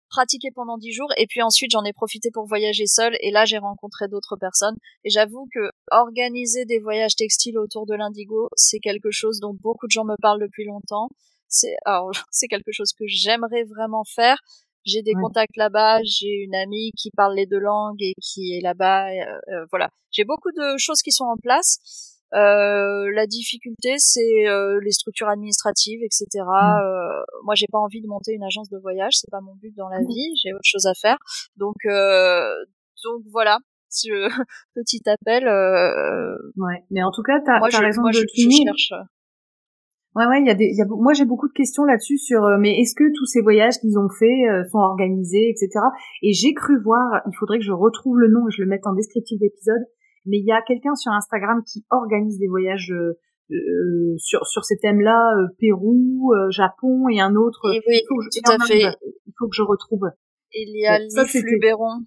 pratiqué 0.09 0.49
pendant 0.53 0.77
dix 0.77 0.91
jours, 0.91 1.11
et 1.17 1.25
puis 1.25 1.41
ensuite 1.41 1.71
j'en 1.71 1.83
ai 1.83 1.93
profité 1.93 2.29
pour 2.31 2.45
voyager 2.45 2.85
seule. 2.85 3.17
Et 3.21 3.31
là 3.31 3.45
j'ai 3.45 3.57
rencontré 3.57 4.07
d'autres 4.07 4.37
personnes. 4.37 4.75
Et 5.03 5.09
j'avoue 5.09 5.47
que 5.51 5.71
organiser 5.89 6.65
des 6.65 6.79
voyages 6.79 7.15
textiles 7.15 7.57
autour 7.57 7.87
de 7.87 7.95
l'indigo, 7.95 8.47
c'est 8.55 8.79
quelque 8.79 9.09
chose 9.09 9.39
dont 9.39 9.55
beaucoup 9.59 9.87
de 9.87 9.91
gens 9.91 10.05
me 10.05 10.15
parlent 10.21 10.41
depuis 10.41 10.65
longtemps 10.65 11.09
c'est 11.51 11.75
alors 11.85 12.11
c'est 12.31 12.47
quelque 12.47 12.71
chose 12.71 12.91
que 12.97 13.05
j'aimerais 13.07 13.63
vraiment 13.63 14.03
faire. 14.03 14.37
J'ai 14.83 15.03
des 15.03 15.13
contacts 15.13 15.57
là-bas, 15.57 15.99
j'ai 16.03 16.41
une 16.43 16.55
amie 16.55 16.91
qui 16.97 17.11
parle 17.11 17.35
les 17.35 17.45
deux 17.45 17.59
langues 17.59 18.01
et 18.01 18.15
qui 18.19 18.57
est 18.57 18.61
là-bas. 18.61 19.09
Euh, 19.11 19.39
euh, 19.49 19.65
voilà, 19.69 19.89
j'ai 20.09 20.23
beaucoup 20.23 20.49
de 20.57 20.75
choses 20.79 21.03
qui 21.03 21.11
sont 21.11 21.25
en 21.25 21.37
place. 21.37 22.11
Euh, 22.33 23.11
la 23.13 23.27
difficulté, 23.27 23.95
c'est 23.97 24.47
euh, 24.47 24.79
les 24.81 24.91
structures 24.91 25.27
administratives, 25.27 26.01
etc. 26.01 26.27
Mmh. 26.35 26.79
Euh, 26.81 27.23
moi, 27.43 27.55
j'ai 27.55 27.67
pas 27.69 27.79
envie 27.79 28.01
de 28.01 28.07
monter 28.07 28.33
une 28.33 28.43
agence 28.43 28.69
de 28.69 28.77
voyage, 28.77 29.13
c'est 29.15 29.29
pas 29.29 29.41
mon 29.41 29.55
but 29.55 29.75
dans 29.75 29.89
la 29.89 29.99
mmh. 29.99 30.07
vie. 30.07 30.33
J'ai 30.41 30.53
autre 30.53 30.61
chose 30.63 30.85
à 30.85 30.93
faire. 30.93 31.17
Donc, 31.57 31.75
donc 33.03 33.23
voilà, 33.31 33.57
ce 33.89 34.07
petit 34.75 35.01
appel. 35.07 35.45
ouais, 36.55 36.83
mais 36.89 37.03
en 37.03 37.11
tout 37.11 37.23
cas, 37.23 37.39
t'as 37.45 37.57
as 37.57 37.79
raison 37.79 38.03
de 38.03 38.13
je, 38.13 38.21
je 38.21 38.49
cherche. 38.49 38.93
Ouais, 40.15 40.25
ouais, 40.25 40.41
il 40.41 40.47
y 40.47 40.49
a 40.49 40.55
des, 40.55 40.65
y 40.65 40.81
a, 40.81 40.85
moi 40.85 41.13
j'ai 41.13 41.23
beaucoup 41.23 41.47
de 41.47 41.53
questions 41.53 41.85
là-dessus 41.85 42.17
sur, 42.17 42.43
euh, 42.43 42.57
mais 42.59 42.81
est-ce 42.81 42.95
que 42.95 43.05
tous 43.15 43.25
ces 43.25 43.41
voyages 43.41 43.79
qu'ils 43.79 43.97
ont 43.97 44.09
faits 44.09 44.27
euh, 44.49 44.63
sont 44.69 44.79
organisés, 44.79 45.49
etc. 45.49 45.85
Et 46.21 46.33
j'ai 46.33 46.53
cru 46.53 46.81
voir, 46.81 47.21
il 47.27 47.35
faudrait 47.37 47.59
que 47.59 47.65
je 47.65 47.71
retrouve 47.71 48.19
le 48.19 48.27
nom 48.27 48.47
et 48.47 48.51
je 48.51 48.61
le 48.61 48.67
mette 48.67 48.85
en 48.85 48.93
descriptif 48.93 49.39
d'épisode, 49.39 49.81
mais 50.25 50.37
il 50.37 50.45
y 50.45 50.51
a 50.51 50.61
quelqu'un 50.61 50.95
sur 50.95 51.13
Instagram 51.13 51.63
qui 51.65 51.85
organise 51.91 52.37
des 52.39 52.47
voyages 52.47 52.91
euh, 52.91 53.17
euh, 53.51 54.15
sur 54.17 54.45
sur 54.47 54.63
ces 54.63 54.77
thèmes-là, 54.77 55.19
euh, 55.37 55.47
Pérou, 55.59 56.31
euh, 56.33 56.49
Japon 56.51 57.09
et 57.09 57.19
un 57.19 57.35
autre. 57.35 57.59
oui, 57.69 57.81
il 57.87 58.05
faut 58.07 58.17
que 58.17 58.23
je, 58.23 58.39
tout 58.39 58.51
à 58.51 58.65
fait. 58.65 58.97
Il 59.27 59.33
faut 59.37 59.47
que 59.47 59.55
je 59.55 59.61
retrouve. 59.61 60.09
Il 60.53 60.77
y 60.77 60.85
a 60.85 60.99
Lif 60.99 61.33
Luberon. 61.33 62.05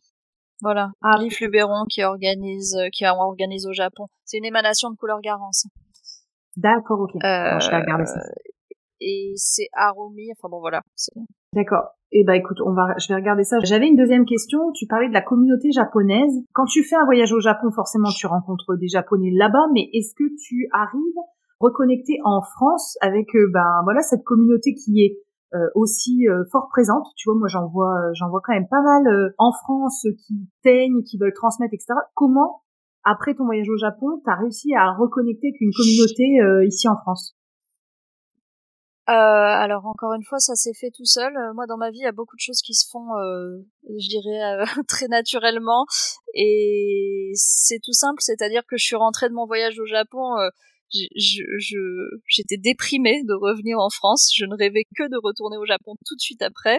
Voilà, 0.63 0.93
ah, 1.03 1.19
Lif 1.19 1.41
Luberon 1.41 1.85
qui 1.91 2.03
organise, 2.03 2.77
qui 2.93 3.05
organise 3.07 3.67
au 3.67 3.73
Japon. 3.73 4.07
C'est 4.25 4.39
une 4.39 4.45
émanation 4.45 4.91
de 4.91 4.97
couleur 4.97 5.21
Garance. 5.21 5.67
D'accord, 6.57 7.01
ok. 7.01 7.13
je 7.15 7.71
vais 7.71 7.81
regarder 7.81 8.07
ça. 8.07 8.21
Et 9.01 9.33
c'est 9.37 9.69
Arumi. 9.75 10.31
Enfin 10.33 10.49
bon, 10.49 10.61
voilà. 10.61 10.81
D'accord. 11.53 11.95
Eh 12.17 12.25
ben 12.25 12.35
écoute, 12.35 12.59
on 12.65 12.73
va, 12.73 12.95
je 12.99 13.09
vais 13.09 13.17
regarder 13.17 13.45
ça. 13.45 13.59
J'avais 13.65 13.89
une 13.89 13.97
deuxième 13.97 14.25
question. 14.25 14.71
Tu 14.73 14.87
parlais 14.87 15.09
de 15.09 15.13
la 15.13 15.21
communauté 15.21 15.73
japonaise. 15.73 16.33
Quand 16.53 16.65
tu 16.65 16.85
fais 16.85 16.97
un 16.97 17.05
voyage 17.05 17.33
au 17.33 17.41
Japon, 17.41 17.71
forcément, 17.71 18.09
tu 18.09 18.27
rencontres 18.27 18.77
des 18.77 18.89
Japonais 18.89 19.31
là-bas, 19.33 19.67
mais 19.73 19.91
est-ce 19.93 20.15
que 20.15 20.25
tu 20.41 20.69
arrives 20.73 21.19
reconnecter 21.61 22.19
en 22.25 22.41
France 22.43 22.97
avec 23.01 23.35
euh, 23.35 23.51
ben 23.53 23.81
voilà 23.85 24.03
cette 24.03 24.23
communauté 24.25 24.75
qui 24.75 25.03
est 25.03 25.19
euh, 25.55 25.69
aussi 25.75 26.29
euh, 26.29 26.45
fort 26.53 26.69
présente? 26.71 27.07
Tu 27.17 27.29
vois, 27.29 27.39
moi 27.39 27.49
j'en 27.49 27.67
vois, 27.69 27.97
j'en 28.15 28.31
vois 28.31 28.41
quand 28.45 28.55
même 28.55 28.69
pas 28.69 28.83
mal 28.83 29.35
en 29.39 29.53
France 29.53 30.07
qui 30.27 30.49
teignent, 30.63 31.03
qui 31.03 31.19
veulent 31.19 31.35
transmettre, 31.35 31.75
etc. 31.75 31.95
Comment, 32.15 32.63
après 33.05 33.35
ton 33.35 33.45
voyage 33.45 33.69
au 33.69 33.77
Japon, 33.77 34.21
t'as 34.25 34.37
réussi 34.37 34.75
à 34.75 34.93
reconnecter 34.93 35.49
avec 35.49 35.61
une 35.61 35.73
communauté 35.73 36.67
ici 36.67 36.89
en 36.89 36.97
France 36.97 37.35
euh, 39.11 39.13
alors 39.13 39.85
encore 39.85 40.15
une 40.15 40.25
fois, 40.25 40.39
ça 40.39 40.55
s'est 40.55 40.73
fait 40.73 40.91
tout 40.91 41.05
seul. 41.05 41.37
Euh, 41.37 41.53
moi, 41.55 41.67
dans 41.67 41.77
ma 41.77 41.91
vie, 41.91 41.99
il 41.99 42.05
y 42.05 42.07
a 42.07 42.13
beaucoup 42.13 42.37
de 42.37 42.41
choses 42.41 42.63
qui 42.63 42.73
se 42.73 42.89
font, 42.91 43.15
euh, 43.19 43.59
je 43.85 44.09
dirais, 44.09 44.65
très 44.89 45.09
naturellement. 45.09 45.85
Et 46.35 47.33
c'est 47.35 47.81
tout 47.83 47.93
simple, 47.93 48.23
c'est-à-dire 48.23 48.63
que 48.67 48.77
je 48.79 48.85
suis 48.85 48.97
rentrée 48.97 49.29
de 49.29 49.35
mon 49.35 49.47
voyage 49.47 49.79
au 49.79 49.87
Japon. 49.87 50.37
je, 50.91 51.43
j'étais 52.29 52.57
déprimée 52.57 53.23
de 53.25 53.35
revenir 53.35 53.79
en 53.79 53.91
France. 53.91 54.33
Je 54.35 54.47
ne 54.47 54.57
rêvais 54.57 54.85
que 54.97 55.05
de 55.05 55.19
retourner 55.23 55.59
au 55.59 55.67
Japon 55.67 55.97
tout 56.07 56.17
de 56.17 56.21
suite 56.21 56.41
après. 56.43 56.79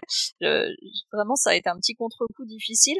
vraiment, 1.12 1.36
ça 1.36 1.50
a 1.50 1.54
été 1.54 1.68
un 1.68 1.76
petit 1.76 1.94
contre-coup 1.94 2.44
difficile. 2.44 2.98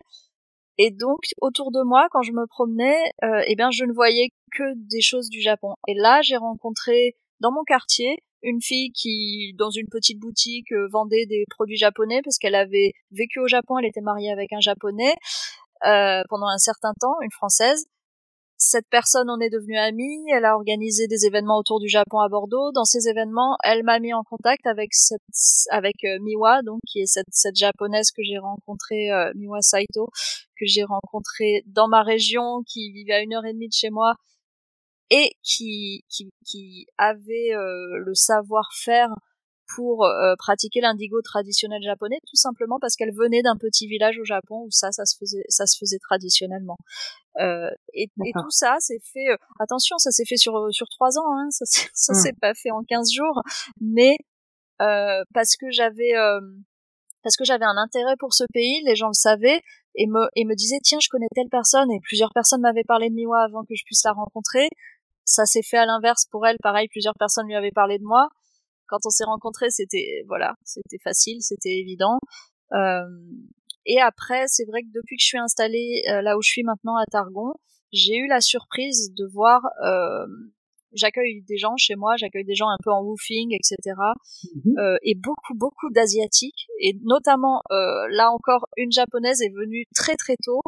Et 0.79 0.91
donc, 0.91 1.21
autour 1.41 1.73
de 1.73 1.83
moi, 1.83 2.09
quand 2.11 2.23
je 2.23 2.33
me 2.33 2.47
promenais, 2.47 2.99
eh 3.47 3.55
bien, 3.57 3.71
je 3.71 3.85
ne 3.85 3.93
voyais 3.93 4.31
que 4.53 4.75
des 4.75 5.01
choses 5.01 5.29
du 5.29 5.41
Japon. 5.41 5.75
Et 5.89 5.95
là, 5.95 6.21
j'ai 6.23 6.37
rencontré 6.37 7.17
dans 7.41 7.53
mon 7.53 7.65
quartier 7.65 8.19
une 8.43 8.63
fille 8.63 8.93
qui, 8.93 9.55
dans 9.59 9.71
une 9.71 9.89
petite 9.89 10.19
boutique, 10.19 10.73
euh, 10.73 10.89
vendait 10.91 11.27
des 11.27 11.45
produits 11.51 11.77
japonais 11.77 12.21
parce 12.23 12.39
qu'elle 12.39 12.55
avait 12.55 12.93
vécu 13.11 13.41
au 13.41 13.49
Japon, 13.49 13.79
elle 13.79 13.87
était 13.87 14.01
mariée 14.01 14.31
avec 14.31 14.53
un 14.53 14.61
japonais 14.61 15.15
euh, 15.85 16.23
pendant 16.29 16.47
un 16.47 16.59
certain 16.59 16.93
temps, 17.01 17.21
une 17.23 17.33
française. 17.33 17.87
Cette 18.59 18.87
personne 18.91 19.29
en 19.29 19.39
est 19.41 19.51
devenue 19.51 19.77
amie, 19.77 20.25
elle 20.33 20.45
a 20.45 20.55
organisé 20.55 21.07
des 21.07 21.27
événements 21.27 21.59
autour 21.59 21.79
du 21.79 21.89
Japon 21.89 22.21
à 22.21 22.29
Bordeaux. 22.29 22.73
Dans 22.73 22.85
ces 22.85 23.09
événements, 23.09 23.57
elle 23.63 23.83
m'a 23.85 23.99
mis 24.01 24.15
en 24.15 24.23
contact 24.23 24.67
avec 24.67 24.95
cette, 24.95 25.21
avec 25.71 25.97
euh, 26.05 26.19
Miwa, 26.23 26.63
donc 26.63 26.81
qui 26.87 27.01
est 27.01 27.07
cette, 27.07 27.27
cette 27.31 27.57
japonaise 27.57 28.11
que 28.11 28.23
j'ai 28.23 28.39
rencontrée, 28.39 29.11
Miwa 29.35 29.61
Saito, 29.61 30.09
que 30.59 30.65
j'ai 30.67 30.85
rencontrée 30.85 31.63
dans 31.67 31.89
ma 31.89 32.03
région, 32.03 32.63
qui 32.67 32.93
vivait 32.93 33.15
à 33.15 33.21
une 33.21 33.35
heure 33.35 33.45
et 33.45 33.53
demie 33.53 33.69
de 33.69 33.75
chez 33.75 33.91
moi 33.91 34.15
et 35.11 35.33
qui, 35.43 36.05
qui, 36.09 36.31
qui 36.45 36.87
avait 36.99 37.53
euh, 37.53 37.99
le 38.05 38.15
savoir-faire 38.15 39.09
pour 39.75 40.05
euh, 40.05 40.35
pratiquer 40.39 40.81
l'indigo 40.81 41.21
traditionnel 41.23 41.83
japonais, 41.83 42.19
tout 42.27 42.37
simplement 42.37 42.79
parce 42.81 42.97
qu'elle 42.97 43.15
venait 43.15 43.43
d'un 43.43 43.57
petit 43.57 43.87
village 43.87 44.19
au 44.19 44.25
Japon 44.25 44.65
où 44.67 44.71
ça, 44.71 44.93
ça 44.93 45.05
se 45.05 45.17
faisait, 45.19 45.45
ça 45.49 45.67
se 45.67 45.77
faisait 45.79 45.99
traditionnellement. 45.99 46.77
Euh, 47.41 47.69
et, 47.93 48.09
et, 48.25 48.33
tout 48.33 48.51
ça 48.51 48.77
s'est 48.81 49.01
fait. 49.13 49.29
Euh, 49.31 49.37
attention, 49.61 49.99
ça 49.99 50.11
s'est 50.11 50.25
fait 50.25 50.37
sur 50.37 50.69
sur 50.71 50.89
trois 50.89 51.19
ans, 51.19 51.37
hein, 51.37 51.49
ça 51.51 51.65
ça 51.67 52.13
mmh. 52.13 52.17
s'est 52.17 52.35
pas 52.41 52.55
fait 52.55 52.71
en 52.71 52.83
quinze 52.83 53.13
jours, 53.13 53.43
mais 53.81 54.17
parce 54.79 55.57
que 55.57 55.71
j'avais 55.71 56.13
parce 57.23 57.37
que 57.37 57.45
j'avais 57.45 57.65
un 57.65 57.77
intérêt 57.77 58.15
pour 58.19 58.35
ce 58.35 58.45
pays, 58.53 58.83
les 58.85 58.95
gens 58.95 59.09
le 59.09 59.15
savaient 59.15 59.61
et 59.97 60.07
me 60.07 60.29
et 60.37 60.45
me 60.45 60.55
disaient 60.55 60.81
tiens 60.83 60.99
je 61.01 61.09
connais 61.09 61.29
telle 61.35 61.49
personne 61.51 61.91
et 61.91 61.99
plusieurs 62.01 62.33
personnes 62.33 62.61
m'avaient 62.61 62.85
parlé 62.85 63.09
de 63.09 63.15
Miwa 63.15 63.43
avant 63.43 63.63
que 63.63 63.75
je 63.75 63.83
puisse 63.85 64.05
la 64.05 64.13
rencontrer 64.13 64.69
ça 65.27 65.45
s'est 65.45 65.63
fait 65.63 65.77
à 65.77 65.85
l'inverse 65.85 66.25
pour 66.31 66.47
elle. 66.47 66.57
Pareil, 66.63 66.89
plusieurs 66.89 67.15
personnes 67.19 67.49
lui 67.49 67.57
avaient 67.57 67.73
parlé 67.73 67.99
de 67.99 68.05
moi. 68.05 68.29
Quand 68.89 68.99
on 69.05 69.11
s'est 69.11 69.25
rencontrés, 69.25 69.71
c'était 69.71 70.25
voilà, 70.29 70.55
c'était 70.65 70.99
facile, 71.03 71.39
c'était 71.41 71.79
évident. 71.79 72.19
Euh, 72.73 73.03
et 73.85 74.01
après, 74.01 74.45
c'est 74.49 74.65
vrai 74.65 74.83
que 74.83 74.89
depuis 74.95 75.17
que 75.17 75.23
je 75.23 75.27
suis 75.27 75.39
installée 75.39 76.03
euh, 76.11 76.23
là 76.23 76.37
où 76.37 76.43
je 76.43 76.49
suis 76.49 76.65
maintenant 76.65 76.97
à 76.97 77.05
Targon, 77.07 77.55
j'ai 77.93 78.17
eu 78.17 78.27
la 78.27 78.41
surprise 78.41 79.13
de 79.15 79.27
voir. 79.27 79.63
Euh, 79.85 80.27
j'accueille 80.93 81.43
des 81.43 81.57
gens 81.57 81.77
chez 81.77 81.95
moi, 81.95 82.15
j'accueille 82.17 82.45
des 82.45 82.55
gens 82.55 82.69
un 82.69 82.79
peu 82.83 82.91
en 82.91 83.03
woofing, 83.03 83.55
etc. 83.55 83.97
Mhm. 84.55 84.79
Euh, 84.79 84.97
et 85.03 85.15
beaucoup, 85.15 85.55
beaucoup 85.55 85.91
d'asiatiques. 85.91 86.67
Et 86.81 86.99
notamment, 87.03 87.63
euh, 87.71 88.09
là 88.11 88.31
encore, 88.33 88.67
une 88.77 88.93
japonaise 88.93 89.41
est 89.43 89.55
venue 89.55 89.85
très 89.95 90.17
très 90.17 90.37
tôt 90.43 90.63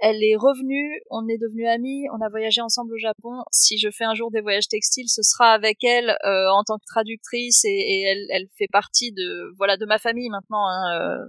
elle 0.00 0.24
est 0.24 0.34
revenue, 0.34 1.00
on 1.10 1.28
est 1.28 1.36
devenus 1.36 1.68
amis, 1.68 2.06
on 2.12 2.24
a 2.24 2.30
voyagé 2.30 2.62
ensemble 2.62 2.94
au 2.94 2.98
Japon. 2.98 3.42
Si 3.52 3.78
je 3.78 3.90
fais 3.90 4.04
un 4.04 4.14
jour 4.14 4.30
des 4.30 4.40
voyages 4.40 4.68
textiles, 4.68 5.08
ce 5.08 5.22
sera 5.22 5.52
avec 5.52 5.84
elle 5.84 6.16
euh, 6.24 6.48
en 6.48 6.64
tant 6.64 6.78
que 6.78 6.86
traductrice 6.86 7.64
et, 7.64 8.02
elle, 8.02 8.26
elle, 8.30 8.46
fait 8.56 8.66
partie 8.72 9.12
de 9.12 9.54
voilà 9.58 9.76
de 9.76 9.84
ma 9.84 9.98
famille 9.98 10.30
maintenant. 10.30 10.66
Hein, 10.66 11.00
euh. 11.00 11.26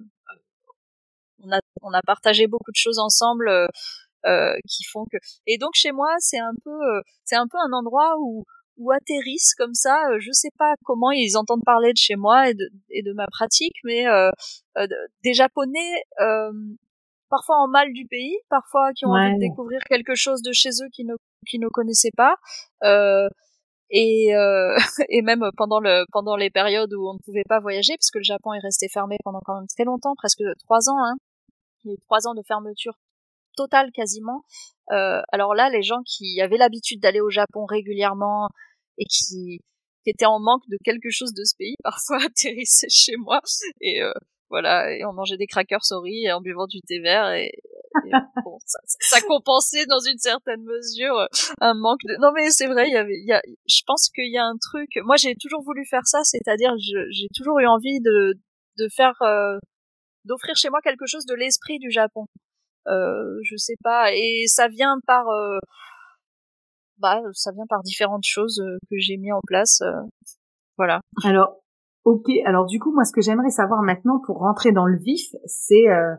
on 1.44 1.52
a 1.52 1.60
on 1.82 1.94
a 1.94 2.02
partagé 2.02 2.48
beaucoup 2.48 2.72
de 2.72 2.78
choses 2.78 3.00
ensemble 3.00 3.50
euh, 3.50 4.56
qui 4.70 4.84
font 4.86 5.06
que 5.12 5.18
et 5.48 5.58
donc 5.58 5.72
chez 5.74 5.92
moi 5.92 6.14
c'est 6.20 6.40
un 6.40 6.54
peu 6.64 6.80
c'est 7.26 7.36
un 7.36 7.48
peu 7.48 7.58
un 7.58 7.74
endroit 7.74 8.16
où 8.20 8.46
où 8.78 8.92
atterrissent 8.92 9.54
comme 9.56 9.74
ça, 9.74 10.02
je 10.20 10.32
sais 10.32 10.50
pas 10.58 10.74
comment 10.86 11.12
ils 11.12 11.38
entendent 11.38 11.66
parler 11.66 11.92
de 11.92 11.98
chez 11.98 12.16
moi 12.16 12.50
et 12.50 12.54
de, 12.54 12.70
et 12.90 13.04
de 13.04 13.14
ma 13.14 13.28
pratique, 13.28 13.76
mais 13.84 14.06
des 15.24 15.34
Japonais 15.34 16.04
parfois 17.32 17.58
en 17.58 17.68
mal 17.68 17.92
du 17.94 18.06
pays, 18.06 18.38
parfois 18.50 18.92
qui 18.94 19.06
ont 19.06 19.12
envie 19.12 19.34
de 19.36 19.40
découvrir 19.40 19.80
quelque 19.90 20.14
chose 20.14 20.44
de 20.44 20.52
chez 20.52 20.70
eux 20.84 20.90
qui 20.94 21.06
ne 21.06 21.16
qui 21.48 21.58
ne 21.58 21.68
connaissaient 21.70 22.16
pas. 22.16 22.36
Euh, 22.84 23.28
et, 23.90 24.36
euh, 24.36 24.76
et 25.10 25.22
même 25.22 25.50
pendant 25.58 25.80
le 25.80 26.06
pendant 26.12 26.36
les 26.36 26.52
périodes 26.52 26.94
où 26.94 27.10
on 27.10 27.14
ne 27.14 27.20
pouvait 27.20 27.48
pas 27.48 27.60
voyager, 27.60 27.94
parce 27.98 28.12
que 28.12 28.20
le 28.20 28.24
Japon 28.24 28.54
est 28.54 28.60
resté 28.60 28.88
fermé 28.88 29.18
pendant 29.24 29.40
quand 29.44 29.56
même 29.56 29.68
très 29.68 29.86
longtemps, 29.86 30.14
presque 30.16 30.44
trois 30.64 30.90
ans. 30.90 31.04
Hein. 31.04 31.16
Il 31.84 31.90
y 31.90 31.92
a 31.92 31.94
eu 31.96 31.98
trois 32.06 32.28
ans 32.28 32.36
de 32.36 32.44
fermeture 32.48 32.94
totale 33.56 33.92
quasiment. 33.92 34.44
Euh, 34.92 35.22
alors 35.32 35.56
là, 35.56 35.70
les 35.70 35.82
gens 35.82 36.02
qui 36.06 36.40
avaient 36.42 36.58
l'habitude 36.58 37.02
d'aller 37.02 37.22
au 37.22 37.30
Japon 37.30 37.66
régulièrement 37.66 38.50
et 38.98 39.06
qui, 39.06 39.60
qui 40.04 40.10
étaient 40.10 40.26
en 40.26 40.40
manque 40.40 40.64
de 40.70 40.78
quelque 40.84 41.10
chose 41.10 41.34
de 41.34 41.44
ce 41.44 41.56
pays, 41.58 41.76
parfois 41.84 42.20
atterrissaient 42.26 42.90
chez 42.90 43.18
moi 43.18 43.42
et 43.82 44.02
euh, 44.02 44.12
voilà, 44.52 44.94
et 44.94 45.06
on 45.06 45.14
mangeait 45.14 45.38
des 45.38 45.48
crackers 45.48 45.92
au 45.92 46.02
riz 46.02 46.30
en 46.32 46.42
buvant 46.42 46.68
du 46.68 46.82
thé 46.82 47.00
vert 47.00 47.32
et, 47.32 47.52
bon, 48.46 48.58
ça, 48.66 48.80
ça, 48.86 49.22
compensait 49.22 49.86
dans 49.86 50.00
une 50.00 50.18
certaine 50.18 50.62
mesure 50.64 51.18
euh, 51.18 51.26
un 51.62 51.74
manque 51.74 52.02
de. 52.04 52.16
Non 52.20 52.32
mais 52.34 52.50
c'est 52.50 52.68
vrai, 52.68 52.88
il 52.88 52.94
y 52.94 52.98
avait, 52.98 53.18
il 53.18 53.26
y 53.26 53.34
a, 53.34 53.42
je 53.68 53.82
pense 53.88 54.10
qu'il 54.10 54.32
y 54.32 54.38
a 54.38 54.46
un 54.46 54.58
truc. 54.58 54.90
Moi, 55.04 55.16
j'ai 55.16 55.36
toujours 55.36 55.62
voulu 55.64 55.86
faire 55.90 56.06
ça, 56.06 56.20
c'est-à-dire 56.24 56.74
j'ai 56.78 57.28
toujours 57.36 57.60
eu 57.60 57.66
envie 57.66 58.00
de 58.02 58.34
de 58.78 58.88
faire 58.96 59.22
euh, 59.22 59.58
d'offrir 60.26 60.56
chez 60.56 60.70
moi 60.70 60.80
quelque 60.82 61.06
chose 61.06 61.26
de 61.26 61.36
l'esprit 61.36 61.80
du 61.80 61.92
Japon. 61.92 62.26
Euh, 62.88 63.40
je 63.44 63.56
sais 63.58 63.76
pas, 63.84 64.14
et 64.14 64.46
ça 64.48 64.68
vient 64.68 64.98
par 65.06 65.30
euh, 65.30 65.60
bah 66.98 67.22
ça 67.34 67.52
vient 67.52 67.66
par 67.70 67.84
différentes 67.84 68.26
choses 68.26 68.62
que 68.90 68.98
j'ai 68.98 69.18
mis 69.18 69.32
en 69.32 69.42
place. 69.48 69.82
voilà. 70.78 71.00
Alors 71.24 71.62
Ok, 72.04 72.30
alors 72.46 72.66
du 72.66 72.80
coup, 72.80 72.92
moi, 72.92 73.04
ce 73.04 73.14
que 73.14 73.22
j'aimerais 73.22 73.52
savoir 73.52 73.84
maintenant 73.84 74.20
pour 74.26 74.40
rentrer 74.40 74.72
dans 74.72 74.88
le 74.88 74.98
vif, 74.98 75.36
c'est 75.46 75.88
euh, 75.88 76.16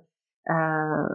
euh, 0.51 1.09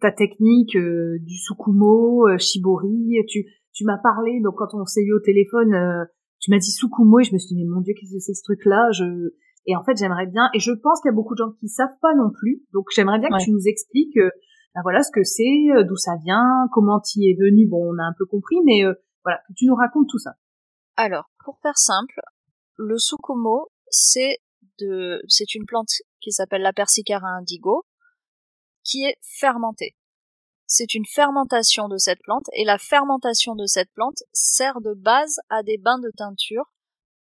ta 0.00 0.12
technique 0.12 0.76
euh, 0.76 1.18
du 1.20 1.34
sukumo, 1.34 2.28
euh, 2.28 2.36
shibori. 2.36 3.24
Tu, 3.26 3.46
tu 3.72 3.84
m'as 3.84 3.96
parlé, 3.96 4.40
donc 4.42 4.56
quand 4.56 4.74
on 4.74 4.84
s'est 4.84 5.02
eu 5.02 5.14
au 5.14 5.20
téléphone, 5.20 5.72
euh, 5.72 6.04
tu 6.40 6.50
m'as 6.50 6.58
dit 6.58 6.70
sukumo 6.70 7.20
et 7.20 7.24
je 7.24 7.32
me 7.32 7.38
suis 7.38 7.54
dit, 7.54 7.64
mais 7.64 7.70
mon 7.70 7.80
Dieu, 7.80 7.94
qu'est-ce 7.98 8.12
que 8.12 8.20
c'est 8.20 8.34
ce 8.34 8.42
truc-là? 8.42 8.90
Je... 8.92 9.04
Et 9.66 9.76
en 9.76 9.82
fait, 9.82 9.96
j'aimerais 9.96 10.26
bien, 10.26 10.50
et 10.52 10.58
je 10.58 10.72
pense 10.72 11.00
qu'il 11.00 11.08
y 11.08 11.12
a 11.12 11.16
beaucoup 11.16 11.34
de 11.34 11.38
gens 11.38 11.52
qui 11.58 11.68
savent 11.68 11.96
pas 12.02 12.14
non 12.14 12.30
plus, 12.30 12.62
donc 12.72 12.86
j'aimerais 12.94 13.18
bien 13.18 13.28
que 13.28 13.44
tu 13.44 13.50
nous 13.50 13.66
expliques 13.66 14.18
ben 14.72 14.82
voilà 14.82 15.02
ce 15.02 15.10
que 15.10 15.24
c'est, 15.24 15.84
d'où 15.84 15.96
ça 15.96 16.12
vient, 16.22 16.68
comment 16.72 17.00
tu 17.00 17.18
y 17.18 17.30
es 17.30 17.34
venu. 17.34 17.66
Bon, 17.68 17.92
on 17.92 17.98
a 17.98 18.04
un 18.04 18.14
peu 18.16 18.24
compris, 18.24 18.56
mais 18.64 18.84
voilà, 19.24 19.40
que 19.48 19.52
tu 19.54 19.66
nous 19.66 19.74
racontes 19.74 20.06
tout 20.08 20.18
ça. 20.18 20.34
Alors, 20.96 21.28
pour 21.44 21.58
faire 21.60 21.76
simple, 21.76 22.20
le 22.80 22.98
sukumo, 22.98 23.70
c'est 23.90 24.38
de, 24.78 25.20
c'est 25.28 25.54
une 25.54 25.66
plante 25.66 25.90
qui 26.20 26.32
s'appelle 26.32 26.62
la 26.62 26.72
Persicara 26.72 27.28
indigo, 27.28 27.84
qui 28.84 29.04
est 29.04 29.16
fermentée. 29.22 29.94
C'est 30.66 30.94
une 30.94 31.04
fermentation 31.04 31.88
de 31.88 31.98
cette 31.98 32.20
plante, 32.22 32.46
et 32.52 32.64
la 32.64 32.78
fermentation 32.78 33.54
de 33.54 33.66
cette 33.66 33.90
plante 33.92 34.22
sert 34.32 34.80
de 34.80 34.94
base 34.94 35.40
à 35.48 35.62
des 35.62 35.78
bains 35.78 35.98
de 35.98 36.10
teinture 36.16 36.72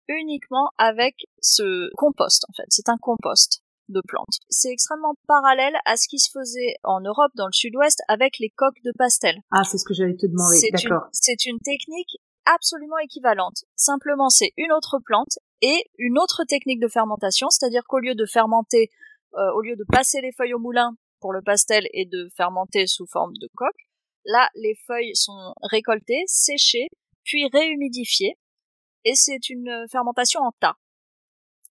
uniquement 0.09 0.69
avec 0.77 1.15
ce 1.41 1.89
compost, 1.95 2.43
en 2.49 2.53
fait. 2.53 2.67
C'est 2.69 2.89
un 2.89 2.97
compost 2.97 3.63
de 3.89 4.01
plantes. 4.05 4.39
C'est 4.49 4.71
extrêmement 4.71 5.15
parallèle 5.27 5.75
à 5.85 5.95
ce 5.97 6.07
qui 6.07 6.19
se 6.19 6.29
faisait 6.31 6.75
en 6.83 6.99
Europe, 7.01 7.31
dans 7.35 7.47
le 7.47 7.53
sud-ouest, 7.53 7.99
avec 8.07 8.37
les 8.39 8.49
coques 8.49 8.81
de 8.83 8.91
pastel. 8.97 9.37
Ah, 9.51 9.63
c'est 9.63 9.77
ce 9.77 9.85
que 9.85 9.93
j'allais 9.93 10.15
te 10.15 10.27
demander, 10.27 10.59
d'accord. 10.71 11.07
C'est 11.11 11.45
une 11.45 11.59
technique 11.59 12.19
absolument 12.53 12.97
équivalente. 12.99 13.65
Simplement, 13.75 14.29
c'est 14.29 14.51
une 14.57 14.71
autre 14.71 14.99
plante 15.05 15.39
et 15.61 15.85
une 15.97 16.17
autre 16.17 16.43
technique 16.47 16.79
de 16.79 16.87
fermentation, 16.87 17.49
c'est-à-dire 17.49 17.83
qu'au 17.87 17.99
lieu 17.99 18.15
de 18.15 18.25
fermenter, 18.25 18.89
euh, 19.33 19.51
au 19.55 19.61
lieu 19.61 19.75
de 19.75 19.85
passer 19.91 20.21
les 20.21 20.31
feuilles 20.31 20.53
au 20.53 20.59
moulin 20.59 20.95
pour 21.19 21.33
le 21.33 21.41
pastel 21.41 21.87
et 21.93 22.05
de 22.05 22.29
fermenter 22.35 22.87
sous 22.87 23.07
forme 23.07 23.33
de 23.39 23.49
coque, 23.55 23.87
là, 24.25 24.49
les 24.55 24.75
feuilles 24.87 25.15
sont 25.15 25.53
récoltées, 25.63 26.23
séchées, 26.27 26.87
puis 27.23 27.47
réhumidifiées, 27.51 28.37
et 29.03 29.15
c'est 29.15 29.49
une 29.49 29.85
fermentation 29.89 30.41
en 30.41 30.51
tas. 30.59 30.75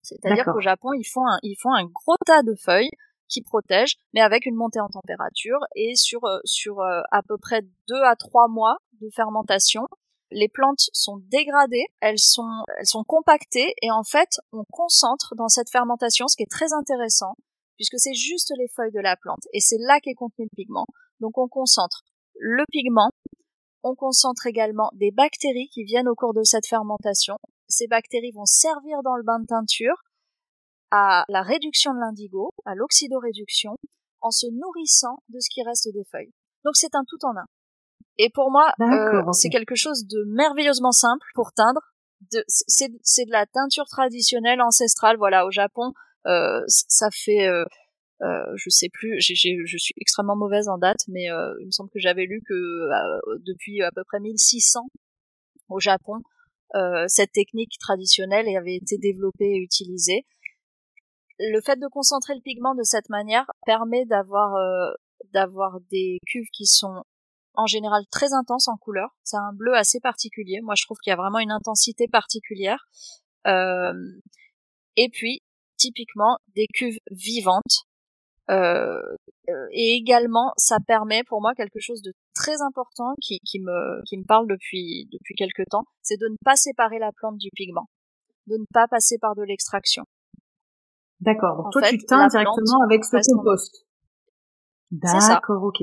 C'est-à-dire 0.03 0.45
qu'au 0.45 0.61
Japon, 0.61 0.93
ils 0.93 1.05
font 1.05 1.27
un, 1.27 1.39
ils 1.43 1.57
font 1.61 1.73
un 1.73 1.85
gros 1.85 2.17
tas 2.25 2.43
de 2.43 2.55
feuilles 2.55 2.91
qui 3.29 3.43
protègent, 3.43 3.97
mais 4.15 4.21
avec 4.21 4.47
une 4.47 4.55
montée 4.55 4.81
en 4.81 4.89
température 4.89 5.59
et 5.75 5.97
sur 5.97 6.25
euh, 6.25 6.39
sur 6.45 6.81
euh, 6.81 7.03
à 7.11 7.23
peu 7.23 7.37
près 7.39 7.63
deux 7.89 8.03
à 8.03 8.15
trois 8.15 8.49
mois 8.49 8.77
de 9.01 9.09
fermentation, 9.15 9.83
les 10.31 10.49
plantes 10.49 10.89
sont 10.93 11.19
dégradées, 11.29 11.87
elles 12.01 12.19
sont 12.19 13.05
compactées 13.07 13.75
et 13.83 13.91
en 13.91 14.03
fait 14.03 14.39
on 14.53 14.65
concentre 14.71 15.35
dans 15.37 15.49
cette 15.49 15.71
fermentation, 15.71 16.29
ce 16.29 16.37
qui 16.37 16.43
est 16.43 16.51
très 16.51 16.73
intéressant 16.73 17.35
puisque 17.77 17.99
c'est 17.99 18.15
juste 18.15 18.53
les 18.59 18.69
feuilles 18.69 18.93
de 18.93 19.01
la 19.01 19.17
plante 19.17 19.47
et 19.53 19.61
c'est 19.61 19.79
là 19.79 20.01
qu'est 20.01 20.15
contenu 20.15 20.47
le 20.47 20.57
pigment. 20.57 20.87
Donc 21.21 21.39
on 21.39 21.49
concentre 21.49 22.03
le 22.39 22.65
pigment, 22.71 23.11
on 23.83 23.95
concentre 23.95 24.47
également 24.47 24.91
des 24.95 25.11
bactéries 25.11 25.69
qui 25.69 25.85
viennent 25.85 26.09
au 26.09 26.15
cours 26.15 26.35
de 26.35 26.43
cette 26.43 26.67
fermentation 26.67 27.37
ces 27.69 27.87
bactéries 27.89 28.33
vont 28.33 28.47
servir 28.47 29.03
dans 29.03 29.17
le 29.17 29.23
bain 29.23 29.41
de 29.41 29.47
teinture 29.47 30.03
à 30.91 31.25
la 31.29 31.43
réduction 31.43 31.95
de 31.95 31.99
l'indigo, 31.99 32.53
à 32.65 32.75
l'oxydoréduction, 32.75 33.77
en 34.21 34.31
se 34.31 34.47
nourrissant 34.47 35.19
de 35.29 35.41
ce 35.41 35.49
qui 35.51 35.63
reste 35.63 35.89
des 35.93 36.05
feuilles. 36.05 36.33
Donc 36.65 36.77
c'est 36.77 36.95
un 36.95 37.05
tout 37.07 37.19
en 37.25 37.37
un. 37.37 37.47
Et 38.19 38.31
pour 38.33 38.51
moi, 38.51 38.73
euh, 38.81 39.23
c'est 39.33 39.51
quelque 39.51 39.75
chose 39.75 40.07
de 40.07 40.25
merveilleusement 40.35 40.93
simple 40.93 41.27
pour 41.35 41.53
teindre. 41.53 41.81
C'est 42.47 42.89
de 42.89 43.33
la 43.33 43.47
teinture 43.47 43.85
traditionnelle 43.87 44.63
ancestrale. 44.63 45.17
Voilà, 45.19 45.47
au 45.47 45.51
Japon, 45.51 45.93
euh, 46.27 46.63
ça 46.67 47.09
fait, 47.13 47.47
euh, 47.47 47.65
euh, 48.23 48.53
je 48.57 48.71
sais 48.71 48.89
plus, 48.93 49.21
je 49.21 49.77
suis 49.79 49.95
extrêmement 50.01 50.37
mauvaise 50.37 50.69
en 50.69 50.79
date, 50.79 51.01
mais 51.09 51.25
il 51.61 51.67
me 51.67 51.71
semble 51.71 51.91
que 51.91 52.01
j'avais 52.01 52.25
lu 52.25 52.43
que 52.47 52.89
depuis 53.45 53.83
à 53.83 53.91
peu 53.93 54.03
près 54.05 54.21
1600 54.21 54.81
au 55.69 55.81
Japon, 55.81 56.21
cette 57.07 57.33
technique 57.33 57.79
traditionnelle 57.79 58.49
avait 58.57 58.77
été 58.77 58.99
développée 58.99 59.57
et 59.57 59.59
utilisée. 59.59 60.27
Le 61.39 61.61
fait 61.61 61.77
de 61.77 61.87
concentrer 61.91 62.35
le 62.35 62.41
pigment 62.41 62.75
de 62.75 62.83
cette 62.83 63.11
manière 63.11 63.45
permet 63.67 64.07
d'avoir 64.07 64.55
d'avoir 65.33 65.81
des 65.91 66.19
cuves 66.27 66.49
qui 66.53 66.67
sont 66.67 67.03
en 67.57 67.67
général 67.67 68.05
très 68.11 68.33
intenses 68.33 68.69
en 68.69 68.77
couleur. 68.77 69.17
C'est 69.25 69.37
un 69.37 69.53
bleu 69.53 69.75
assez 69.75 70.01
particulier. 70.01 70.61
Moi, 70.63 70.75
je 70.77 70.85
trouve 70.85 70.99
qu'il 70.99 71.11
y 71.11 71.15
a 71.15 71.17
vraiment 71.17 71.39
une 71.39 71.51
intensité 71.51 72.09
particulière. 72.09 72.87
Euh, 73.47 73.93
et 74.97 75.09
puis, 75.11 75.43
typiquement, 75.77 76.39
des 76.55 76.67
cuves 76.73 76.99
vivantes 77.11 77.87
euh, 78.49 79.01
euh, 79.49 79.67
et 79.73 79.95
également, 79.95 80.53
ça 80.57 80.79
permet 80.87 81.25
pour 81.25 81.41
moi 81.41 81.53
quelque 81.55 81.81
chose 81.81 82.03
de 82.03 82.13
très 82.35 82.63
important 82.63 83.15
qui, 83.21 83.41
qui 83.41 83.61
me 83.61 84.03
qui 84.05 84.19
me 84.19 84.25
parle 84.25 84.47
depuis 84.47 85.09
depuis 85.11 85.35
quelque 85.35 85.63
temps, 85.69 85.85
c'est 86.03 86.21
de 86.21 86.29
ne 86.29 86.37
pas 86.45 86.57
séparer 86.57 86.99
la 86.99 87.11
plante 87.13 87.39
du 87.39 87.51
pigment, 87.55 87.89
de 88.47 88.57
ne 88.57 88.65
pas 88.73 88.87
passer 88.87 89.19
par 89.19 89.35
de 89.35 89.43
l'extraction. 89.43 90.05
D'accord. 91.21 91.65
Donc 91.65 91.73
toi, 91.73 91.83
tu 91.89 91.99
teins 91.99 92.29
directement 92.29 92.83
avec 92.85 93.05
ce 93.05 93.17
compost. 93.35 93.87
D'accord, 94.93 95.63
ok. 95.65 95.83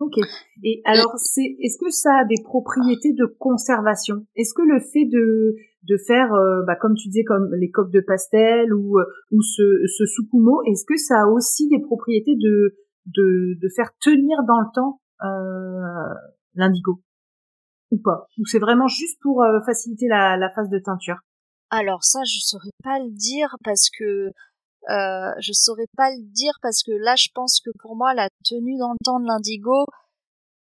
Ok. 0.00 0.16
Et 0.64 0.80
alors, 0.86 1.12
c'est, 1.18 1.56
est-ce 1.60 1.78
que 1.78 1.90
ça 1.90 2.20
a 2.20 2.24
des 2.24 2.42
propriétés 2.42 3.12
de 3.12 3.26
conservation? 3.26 4.26
Est-ce 4.34 4.54
que 4.54 4.62
le 4.62 4.80
fait 4.80 5.04
de 5.04 5.54
de 5.82 5.96
faire, 6.06 6.32
euh, 6.34 6.62
bah, 6.66 6.76
comme 6.76 6.94
tu 6.94 7.08
disais, 7.08 7.24
comme 7.24 7.54
les 7.54 7.70
coques 7.70 7.92
de 7.92 8.00
pastel 8.00 8.72
ou 8.72 8.98
euh, 8.98 9.04
ou 9.30 9.42
ce 9.42 9.62
ce 9.86 10.06
sukumo, 10.06 10.62
est-ce 10.64 10.84
que 10.86 10.96
ça 10.96 11.22
a 11.22 11.26
aussi 11.26 11.68
des 11.68 11.80
propriétés 11.80 12.34
de 12.34 12.76
de 13.06 13.58
de 13.60 13.68
faire 13.76 13.90
tenir 14.00 14.38
dans 14.48 14.60
le 14.60 14.72
temps 14.74 15.00
euh, 15.22 16.14
l'indigo? 16.54 17.02
Ou 17.90 17.98
pas? 18.02 18.26
Ou 18.38 18.46
c'est 18.46 18.58
vraiment 18.58 18.86
juste 18.86 19.18
pour 19.20 19.42
euh, 19.42 19.60
faciliter 19.66 20.08
la 20.08 20.38
la 20.38 20.50
phase 20.50 20.70
de 20.70 20.78
teinture? 20.78 21.18
Alors 21.70 22.04
ça, 22.04 22.20
je 22.24 22.40
saurais 22.40 22.72
pas 22.82 22.98
le 22.98 23.10
dire 23.10 23.54
parce 23.64 23.90
que 23.96 24.30
euh, 24.90 25.32
je 25.38 25.52
saurais 25.52 25.86
pas 25.96 26.10
le 26.10 26.22
dire 26.22 26.54
parce 26.62 26.82
que 26.82 26.92
là, 26.92 27.14
je 27.16 27.28
pense 27.34 27.60
que 27.60 27.70
pour 27.78 27.96
moi, 27.96 28.14
la 28.14 28.28
tenue 28.44 28.76
dans 28.78 28.92
le 28.92 29.04
temps 29.04 29.20
de 29.20 29.26
l'indigo, 29.26 29.86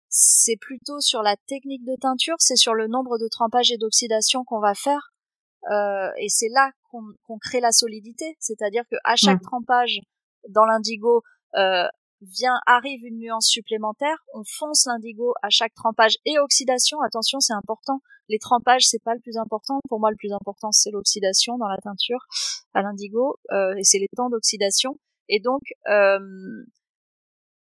c'est 0.08 0.56
plutôt 0.56 1.00
sur 1.00 1.22
la 1.22 1.36
technique 1.46 1.84
de 1.84 1.94
teinture, 2.00 2.36
c'est 2.38 2.56
sur 2.56 2.74
le 2.74 2.88
nombre 2.88 3.18
de 3.18 3.28
trempages 3.28 3.70
et 3.70 3.78
d'oxydation 3.78 4.44
qu'on 4.44 4.60
va 4.60 4.74
faire. 4.74 5.12
Euh, 5.70 6.10
et 6.18 6.28
c'est 6.28 6.48
là 6.48 6.70
qu'on 6.90 7.38
crée 7.38 7.60
la 7.60 7.72
solidité, 7.72 8.36
c'est-à-dire 8.40 8.84
que 8.90 8.96
à 9.04 9.16
chaque 9.16 9.40
mmh. 9.40 9.46
trempage 9.46 9.98
dans 10.48 10.64
l'indigo 10.64 11.22
euh, 11.56 11.86
vient 12.20 12.58
arrive 12.66 13.04
une 13.04 13.18
nuance 13.18 13.46
supplémentaire, 13.46 14.16
on 14.34 14.42
fonce 14.44 14.86
l'indigo 14.86 15.34
à 15.42 15.50
chaque 15.50 15.74
trempage 15.74 16.16
et 16.24 16.38
oxydation. 16.38 17.00
Attention, 17.00 17.40
c'est 17.40 17.52
important. 17.52 18.00
Les 18.28 18.38
trempages, 18.38 18.86
c'est 18.86 19.02
pas 19.02 19.14
le 19.14 19.20
plus 19.20 19.36
important. 19.36 19.80
Pour 19.88 20.00
moi, 20.00 20.10
le 20.10 20.16
plus 20.16 20.32
important, 20.32 20.72
c'est 20.72 20.90
l'oxydation 20.90 21.56
dans 21.58 21.68
la 21.68 21.78
teinture 21.78 22.26
à 22.74 22.82
l'indigo, 22.82 23.36
euh, 23.52 23.74
et 23.76 23.84
c'est 23.84 23.98
les 23.98 24.08
temps 24.16 24.28
d'oxydation. 24.28 24.98
Et 25.28 25.40
donc, 25.40 25.62
euh, 25.88 26.18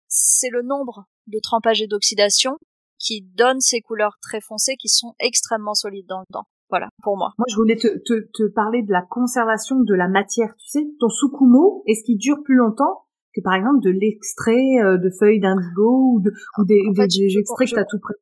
c'est 0.09 0.50
le 0.50 0.62
nombre 0.62 1.07
de 1.26 1.38
trempage 1.42 1.81
et 1.81 1.87
d'oxydation 1.87 2.59
qui 2.98 3.22
donne 3.22 3.61
ces 3.61 3.81
couleurs 3.81 4.18
très 4.20 4.40
foncées 4.40 4.76
qui 4.76 4.88
sont 4.88 5.14
extrêmement 5.18 5.74
solides 5.74 6.07
dans 6.07 6.20
le 6.20 6.26
temps. 6.33 6.46
Voilà, 6.68 6.88
pour 7.02 7.16
moi. 7.16 7.33
Moi, 7.37 7.46
je 7.50 7.57
voulais 7.57 7.76
te, 7.76 7.88
te, 7.98 8.31
te 8.33 8.48
parler 8.50 8.83
de 8.83 8.92
la 8.92 9.02
conservation 9.02 9.81
de 9.81 9.94
la 9.94 10.09
matière. 10.09 10.55
Tu 10.59 10.68
sais, 10.68 10.87
ton 11.00 11.09
sukumo, 11.09 11.83
est-ce 11.87 12.05
qu'il 12.05 12.16
dure 12.16 12.38
plus 12.44 12.55
longtemps? 12.55 13.07
Que 13.35 13.40
par 13.40 13.55
exemple 13.55 13.81
de 13.83 13.90
l'extrait 13.90 14.79
euh, 14.83 14.99
de 14.99 15.11
feuilles 15.11 15.40
d'indigo 15.40 16.14
ou, 16.14 16.21
de, 16.21 16.33
ou 16.59 16.64
des, 16.64 16.83
des, 16.95 17.38
extraits 17.38 17.68
que 17.68 17.75
tu 17.75 17.81
as 17.81 17.85
tout 17.85 17.99
prêt 17.99 18.14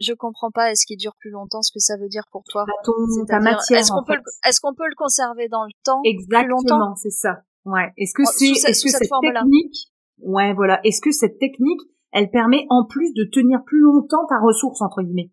je 0.00 0.14
comprends 0.14 0.50
pas. 0.50 0.70
Est-ce 0.72 0.86
qu'il 0.86 0.96
dure 0.96 1.14
plus 1.20 1.30
longtemps 1.30 1.62
Ce 1.62 1.70
que 1.72 1.78
ça 1.78 1.96
veut 1.96 2.08
dire 2.08 2.24
pour 2.32 2.42
toi? 2.44 2.64
Bah, 2.66 2.72
ton, 2.84 2.92
Ta 3.26 3.38
matière. 3.38 3.80
Est-ce 3.80 3.92
qu'on 3.92 4.02
peut, 4.02 4.16
est-ce 4.46 4.60
qu'on 4.60 4.74
peut 4.74 4.88
le 4.88 4.94
conserver 4.96 5.48
dans 5.48 5.64
le 5.64 5.72
temps 5.84 6.00
Exactement, 6.04 6.94
c'est 6.96 7.10
ça. 7.10 7.42
Ouais. 7.66 7.92
Est-ce 7.98 8.14
que 8.14 8.24
c'est, 8.24 8.46
est-ce 8.46 8.82
que 8.82 8.90
cette, 8.90 9.02
cette 9.02 9.10
technique, 9.20 9.92
ouais, 10.20 10.54
voilà. 10.54 10.80
Est-ce 10.84 11.02
que 11.02 11.10
cette 11.12 11.38
technique, 11.38 11.80
elle 12.12 12.30
permet 12.30 12.66
en 12.70 12.86
plus 12.86 13.12
de 13.12 13.24
tenir 13.24 13.62
plus 13.64 13.80
longtemps 13.80 14.26
ta 14.26 14.38
ressource 14.40 14.80
entre 14.80 15.02
guillemets? 15.02 15.30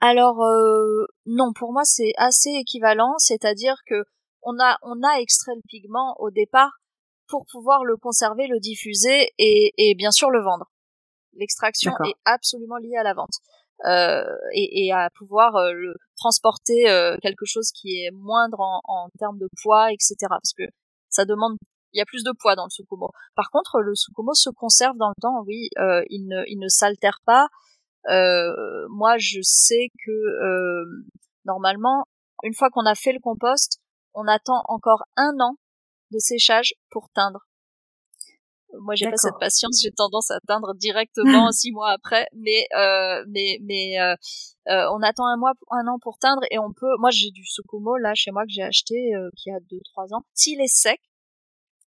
Alors 0.00 0.42
euh, 0.44 1.06
non, 1.24 1.52
pour 1.54 1.72
moi 1.72 1.82
c'est 1.84 2.12
assez 2.18 2.50
équivalent, 2.50 3.14
c'est-à-dire 3.16 3.76
que 3.88 4.04
on 4.46 4.58
a 4.58 4.78
on 4.82 5.02
a 5.02 5.20
extrait 5.20 5.54
le 5.54 5.62
pigment 5.68 6.16
au 6.18 6.30
départ 6.30 6.78
pour 7.28 7.44
pouvoir 7.50 7.84
le 7.84 7.96
conserver, 7.96 8.46
le 8.46 8.60
diffuser 8.60 9.32
et, 9.38 9.74
et 9.76 9.94
bien 9.94 10.10
sûr 10.10 10.30
le 10.30 10.42
vendre. 10.42 10.70
L'extraction 11.34 11.92
est 12.04 12.14
absolument 12.24 12.76
liée 12.76 12.96
à 12.96 13.02
la 13.02 13.12
vente 13.12 13.38
euh, 13.86 14.24
et, 14.52 14.86
et, 14.86 14.92
à 14.92 15.10
pouvoir 15.10 15.56
euh, 15.56 15.72
le 15.72 15.94
transporter 16.16 16.88
euh, 16.88 17.16
quelque 17.20 17.44
chose 17.44 17.70
qui 17.72 18.00
est 18.00 18.10
moindre 18.10 18.60
en, 18.60 18.80
en 18.84 19.08
termes 19.18 19.38
de 19.38 19.48
poids, 19.62 19.92
etc. 19.92 20.16
Parce 20.30 20.54
que 20.56 20.64
ça 21.10 21.26
demande 21.26 21.58
il 21.96 21.98
y 21.98 22.02
a 22.02 22.06
plus 22.06 22.24
de 22.24 22.32
poids 22.38 22.56
dans 22.56 22.64
le 22.64 22.70
sukumo. 22.70 23.10
Par 23.34 23.50
contre, 23.50 23.80
le 23.80 23.94
sukumo 23.94 24.34
se 24.34 24.50
conserve 24.50 24.96
dans 24.98 25.08
le 25.08 25.20
temps, 25.20 25.42
oui, 25.46 25.70
euh, 25.78 26.04
il 26.10 26.26
ne, 26.26 26.44
il 26.46 26.58
ne 26.58 26.68
s'altère 26.68 27.20
pas. 27.24 27.48
Euh, 28.10 28.86
moi, 28.90 29.16
je 29.18 29.40
sais 29.42 29.90
que 30.04 30.10
euh, 30.10 30.84
normalement, 31.46 32.04
une 32.42 32.54
fois 32.54 32.68
qu'on 32.68 32.84
a 32.84 32.94
fait 32.94 33.12
le 33.12 33.20
compost, 33.20 33.80
on 34.16 34.26
attend 34.26 34.64
encore 34.66 35.04
un 35.16 35.38
an 35.40 35.56
de 36.10 36.18
séchage 36.18 36.74
pour 36.90 37.10
teindre. 37.10 37.46
Moi, 38.80 38.94
j'ai 38.94 39.08
pas 39.08 39.16
cette 39.16 39.38
patience. 39.38 39.80
J'ai 39.80 39.92
tendance 39.92 40.30
à 40.30 40.40
teindre 40.40 40.74
directement 40.74 41.50
six 41.52 41.70
mois 41.70 41.90
après, 41.90 42.26
mais 42.32 42.66
euh, 42.76 43.24
mais 43.28 43.58
mais 43.62 44.00
euh, 44.00 44.14
euh, 44.68 44.88
on 44.92 45.02
attend 45.02 45.26
un 45.26 45.36
mois, 45.36 45.52
un 45.70 45.86
an 45.86 45.98
pour 46.00 46.18
teindre 46.18 46.42
et 46.50 46.58
on 46.58 46.72
peut. 46.72 46.96
Moi, 46.98 47.10
j'ai 47.10 47.30
du 47.30 47.44
Sukumo 47.44 47.96
là 47.96 48.12
chez 48.14 48.32
moi 48.32 48.42
que 48.42 48.50
j'ai 48.50 48.62
acheté 48.62 49.12
qui 49.36 49.50
a 49.50 49.60
deux 49.60 49.80
trois 49.92 50.12
ans. 50.12 50.24
S'il 50.34 50.60
est 50.60 50.74
sec, 50.74 51.00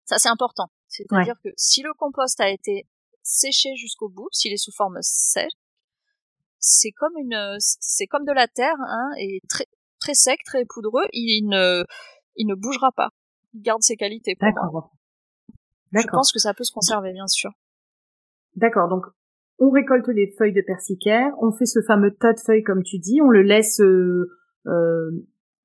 ça 0.05 0.19
c'est 0.19 0.29
important. 0.29 0.67
C'est-à-dire 0.89 1.37
que 1.43 1.49
si 1.57 1.83
le 1.83 1.93
compost 1.95 2.41
a 2.41 2.51
été 2.51 2.87
séché 3.23 3.75
jusqu'au 3.77 4.09
bout, 4.09 4.29
s'il 4.33 4.53
est 4.53 4.57
sous 4.57 4.73
forme 4.73 4.99
sèche, 5.01 5.53
c'est 6.59 6.93
comme 6.93 7.17
une, 7.19 7.57
c'est 7.59 8.07
comme 8.07 8.25
de 8.25 8.33
la 8.33 8.49
terre, 8.49 8.77
hein, 8.81 9.11
et 9.19 9.41
très 9.49 9.67
très 9.99 10.15
sec, 10.15 10.41
très 10.45 10.65
poudreux. 10.65 11.07
Il 11.13 11.49
ne, 11.49 11.85
il 12.37 12.47
ne 12.47 12.55
bougera 12.55 12.93
pas. 12.93 13.11
Il 13.55 13.63
garde 13.63 13.83
ses 13.83 13.97
qualités. 13.97 14.37
D'accord. 14.41 14.93
Je 15.93 16.07
pense 16.09 16.33
que 16.33 16.39
ça 16.39 16.53
peut 16.55 16.65
se 16.65 16.73
conserver, 16.73 17.13
bien 17.13 17.27
sûr. 17.27 17.51
D'accord. 18.55 18.89
Donc, 18.89 19.07
on 19.59 19.71
récolte 19.71 20.09
les 20.09 20.35
feuilles 20.37 20.53
de 20.53 20.61
persicaire, 20.61 21.33
on 21.41 21.53
fait 21.53 21.67
ce 21.67 21.81
fameux 21.87 22.15
tas 22.15 22.33
de 22.33 22.41
feuilles 22.41 22.63
comme 22.63 22.83
tu 22.83 22.99
dis, 22.99 23.21
on 23.23 23.29
le 23.29 23.43
laisse, 23.43 23.81
euh, 23.81 24.29
euh, 24.67 25.11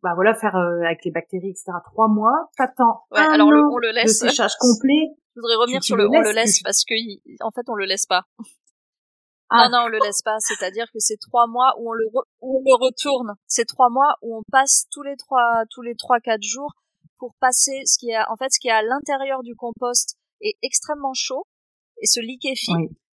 bah 0.01 0.13
voilà, 0.15 0.33
faire 0.33 0.55
euh, 0.55 0.81
avec 0.85 1.03
les 1.03 1.11
bactéries, 1.11 1.49
etc. 1.49 1.71
Trois 1.83 2.07
mois. 2.07 2.49
T'attends 2.57 3.03
ouais, 3.11 3.19
un 3.19 3.33
alors 3.33 3.47
an 3.47 3.69
on 3.71 3.77
le 3.77 3.91
laisse. 3.93 4.19
de 4.19 4.27
séchage 4.29 4.53
complet. 4.59 5.09
Je 5.35 5.39
voudrais 5.39 5.55
revenir 5.55 5.83
sur 5.83 5.95
le, 5.95 6.07
on 6.07 6.21
le 6.21 6.33
laisse 6.33 6.61
parce 6.61 6.83
que 6.83 6.93
en 7.41 7.51
fait 7.51 7.69
on 7.69 7.75
le 7.75 7.85
laisse 7.85 8.05
pas. 8.05 8.23
Ah. 9.51 9.67
Non, 9.67 9.77
non, 9.77 9.83
on 9.85 9.87
le 9.89 9.99
laisse 9.99 10.21
pas. 10.21 10.37
C'est-à-dire 10.39 10.85
que 10.93 10.99
c'est 10.99 11.17
trois 11.17 11.45
mois 11.45 11.73
où 11.77 11.89
on 11.89 11.93
le, 11.93 12.05
où 12.39 12.59
on 12.59 12.63
le 12.63 12.85
retourne. 12.85 13.35
C'est 13.47 13.65
trois 13.65 13.89
mois 13.89 14.15
où 14.21 14.37
on 14.37 14.43
passe 14.49 14.85
tous 14.91 15.03
les 15.03 15.17
trois, 15.17 15.63
tous 15.69 15.81
les 15.81 15.95
trois, 15.95 16.19
quatre 16.19 16.41
jours 16.41 16.71
pour 17.19 17.35
passer 17.39 17.81
ce 17.85 17.97
qui 17.99 18.09
est, 18.09 18.17
en 18.29 18.37
fait, 18.37 18.49
ce 18.49 18.59
qui 18.59 18.69
est 18.69 18.71
à 18.71 18.81
l'intérieur 18.81 19.43
du 19.43 19.55
compost 19.55 20.15
est 20.39 20.55
extrêmement 20.63 21.13
chaud 21.13 21.45
et 22.01 22.07
se 22.07 22.21
liquéfie. 22.21 22.71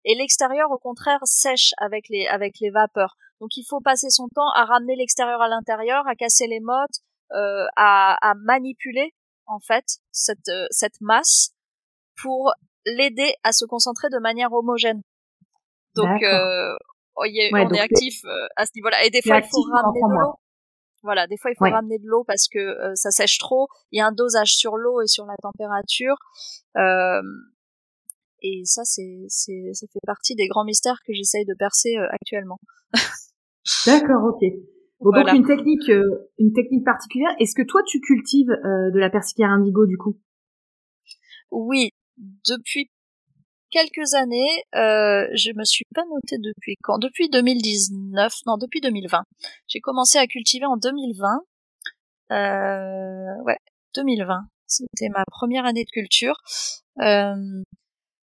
Et 0.04 0.14
l'extérieur, 0.16 0.70
au 0.70 0.78
contraire, 0.78 1.20
sèche 1.24 1.72
avec 1.76 2.08
les, 2.08 2.26
avec 2.26 2.58
les 2.60 2.70
vapeurs. 2.70 3.16
Donc 3.40 3.56
il 3.56 3.64
faut 3.68 3.80
passer 3.80 4.08
son 4.08 4.28
temps 4.28 4.50
à 4.54 4.64
ramener 4.64 4.96
l'extérieur 4.96 5.42
à 5.42 5.48
l'intérieur, 5.48 6.06
à 6.08 6.14
casser 6.16 6.46
les 6.46 6.60
mottes, 6.60 7.02
euh, 7.32 7.66
à, 7.76 8.16
à, 8.20 8.34
manipuler 8.34 9.14
en 9.46 9.58
fait 9.60 9.84
cette, 10.10 10.48
euh, 10.48 10.66
cette 10.70 11.00
masse 11.00 11.50
pour 12.20 12.52
l'aider 12.84 13.34
à 13.42 13.52
se 13.52 13.64
concentrer 13.64 14.08
de 14.10 14.18
manière 14.18 14.52
homogène. 14.52 15.02
Donc 15.94 16.22
euh, 16.22 16.74
oh, 17.16 17.24
on 17.24 17.74
est 17.74 17.80
actif 17.80 18.24
euh, 18.24 18.46
à 18.56 18.66
ce 18.66 18.72
niveau-là. 18.76 19.04
Et 19.04 19.10
des 19.10 19.22
fois 19.22 19.38
il 19.38 19.44
faut 19.44 19.62
ramener 19.62 20.00
de 20.00 20.20
l'eau. 20.20 20.34
Voilà, 21.02 21.26
des 21.26 21.36
fois 21.36 21.50
il 21.50 21.56
faut 21.56 21.64
ramener 21.64 21.98
de 21.98 22.06
l'eau 22.06 22.24
parce 22.24 22.48
que 22.48 22.58
euh, 22.58 22.94
ça 22.94 23.10
sèche 23.10 23.38
trop. 23.38 23.68
Il 23.90 23.98
y 23.98 24.00
a 24.00 24.06
un 24.06 24.12
dosage 24.12 24.54
sur 24.54 24.76
l'eau 24.76 25.00
et 25.00 25.06
sur 25.06 25.26
la 25.26 25.34
température. 25.42 26.16
Euh, 26.76 27.22
et 28.44 28.62
ça, 28.64 28.82
c'est, 28.84 29.24
c'est, 29.28 29.70
ça 29.72 29.86
fait 29.92 30.00
partie 30.04 30.34
des 30.34 30.48
grands 30.48 30.64
mystères 30.64 30.98
que 31.06 31.12
j'essaye 31.12 31.44
de 31.44 31.54
percer 31.56 31.96
actuellement. 32.10 32.58
D'accord, 33.86 34.24
ok. 34.24 34.42
Donc 35.00 35.28
une 35.32 35.46
technique, 35.46 35.90
une 36.38 36.52
technique 36.52 36.84
particulière. 36.84 37.30
Est-ce 37.38 37.54
que 37.54 37.62
toi 37.62 37.82
tu 37.86 38.00
cultives 38.00 38.48
de 38.48 38.98
la 38.98 39.10
persicaire 39.10 39.50
indigo 39.50 39.86
du 39.86 39.96
coup? 39.96 40.18
Oui, 41.52 41.90
depuis 42.48 42.90
quelques 43.72 44.14
années, 44.14 44.64
euh, 44.76 45.26
je 45.34 45.50
me 45.56 45.64
suis 45.64 45.86
pas 45.94 46.04
notée 46.04 46.38
depuis 46.38 46.76
quand? 46.82 46.98
Depuis 46.98 47.28
2019, 47.28 48.32
non, 48.46 48.56
depuis 48.58 48.80
2020. 48.80 49.24
J'ai 49.66 49.80
commencé 49.80 50.18
à 50.18 50.26
cultiver 50.26 50.66
en 50.66 50.76
2020. 50.76 51.28
Euh, 52.32 53.42
ouais, 53.44 53.58
2020. 53.94 54.42
C'était 54.66 55.08
ma 55.08 55.24
première 55.26 55.66
année 55.66 55.84
de 55.84 55.90
culture. 55.90 56.36
Euh, 57.00 57.62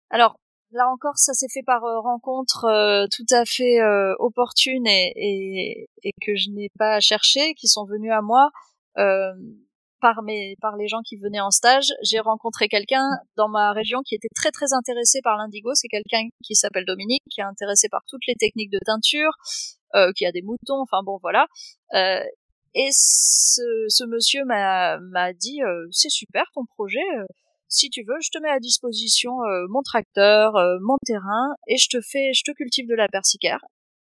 alors, 0.09 0.37
là 0.71 0.89
encore, 0.89 1.17
ça 1.17 1.33
s'est 1.33 1.47
fait 1.51 1.63
par 1.63 1.83
euh, 1.85 1.99
rencontre 1.99 2.65
euh, 2.65 3.07
tout 3.11 3.25
à 3.31 3.45
fait 3.45 3.79
euh, 3.81 4.13
opportune 4.19 4.85
et, 4.87 5.13
et, 5.15 5.89
et, 6.03 6.11
que 6.21 6.35
je 6.35 6.49
n'ai 6.51 6.69
pas 6.77 6.99
cherché, 6.99 7.53
qui 7.55 7.67
sont 7.67 7.85
venus 7.85 8.11
à 8.11 8.21
moi. 8.21 8.49
Par 10.61 10.75
les 10.77 10.87
gens 10.87 11.01
qui 11.01 11.17
venaient 11.17 11.39
en 11.39 11.49
stage, 11.49 11.87
j'ai 12.03 12.19
rencontré 12.19 12.67
quelqu'un 12.67 13.09
dans 13.37 13.49
ma 13.49 13.71
région 13.71 14.01
qui 14.05 14.13
était 14.13 14.29
très 14.35 14.51
très 14.51 14.71
intéressé 14.71 15.19
par 15.23 15.35
l'indigo. 15.35 15.71
C'est 15.73 15.87
quelqu'un 15.87 16.27
qui 16.43 16.53
s'appelle 16.53 16.85
Dominique, 16.85 17.23
qui 17.31 17.41
est 17.41 17.45
intéressé 17.45 17.87
par 17.89 18.01
toutes 18.07 18.21
les 18.27 18.35
techniques 18.35 18.69
de 18.69 18.77
teinture, 18.85 19.31
euh, 19.95 20.11
qui 20.15 20.27
a 20.27 20.31
des 20.31 20.43
moutons. 20.43 20.79
Enfin 20.81 21.01
bon, 21.03 21.17
voilà. 21.23 21.47
Euh, 21.95 22.23
et 22.75 22.89
ce, 22.91 23.63
ce 23.87 24.03
monsieur 24.03 24.45
m'a 24.45 25.33
dit 25.33 25.63
euh, 25.63 25.87
c'est 25.89 26.11
super 26.11 26.43
ton 26.53 26.65
projet. 26.65 26.99
Si 27.67 27.89
tu 27.89 28.03
veux, 28.07 28.17
je 28.21 28.29
te 28.29 28.37
mets 28.37 28.51
à 28.51 28.59
disposition 28.59 29.31
mon 29.69 29.81
tracteur, 29.81 30.53
mon 30.81 30.97
terrain, 31.03 31.55
et 31.67 31.77
je 31.77 31.89
te 31.89 31.99
fais, 31.99 32.31
je 32.33 32.43
te 32.43 32.51
cultive 32.51 32.87
de 32.87 32.93
la 32.93 33.07
persicaire. 33.07 33.59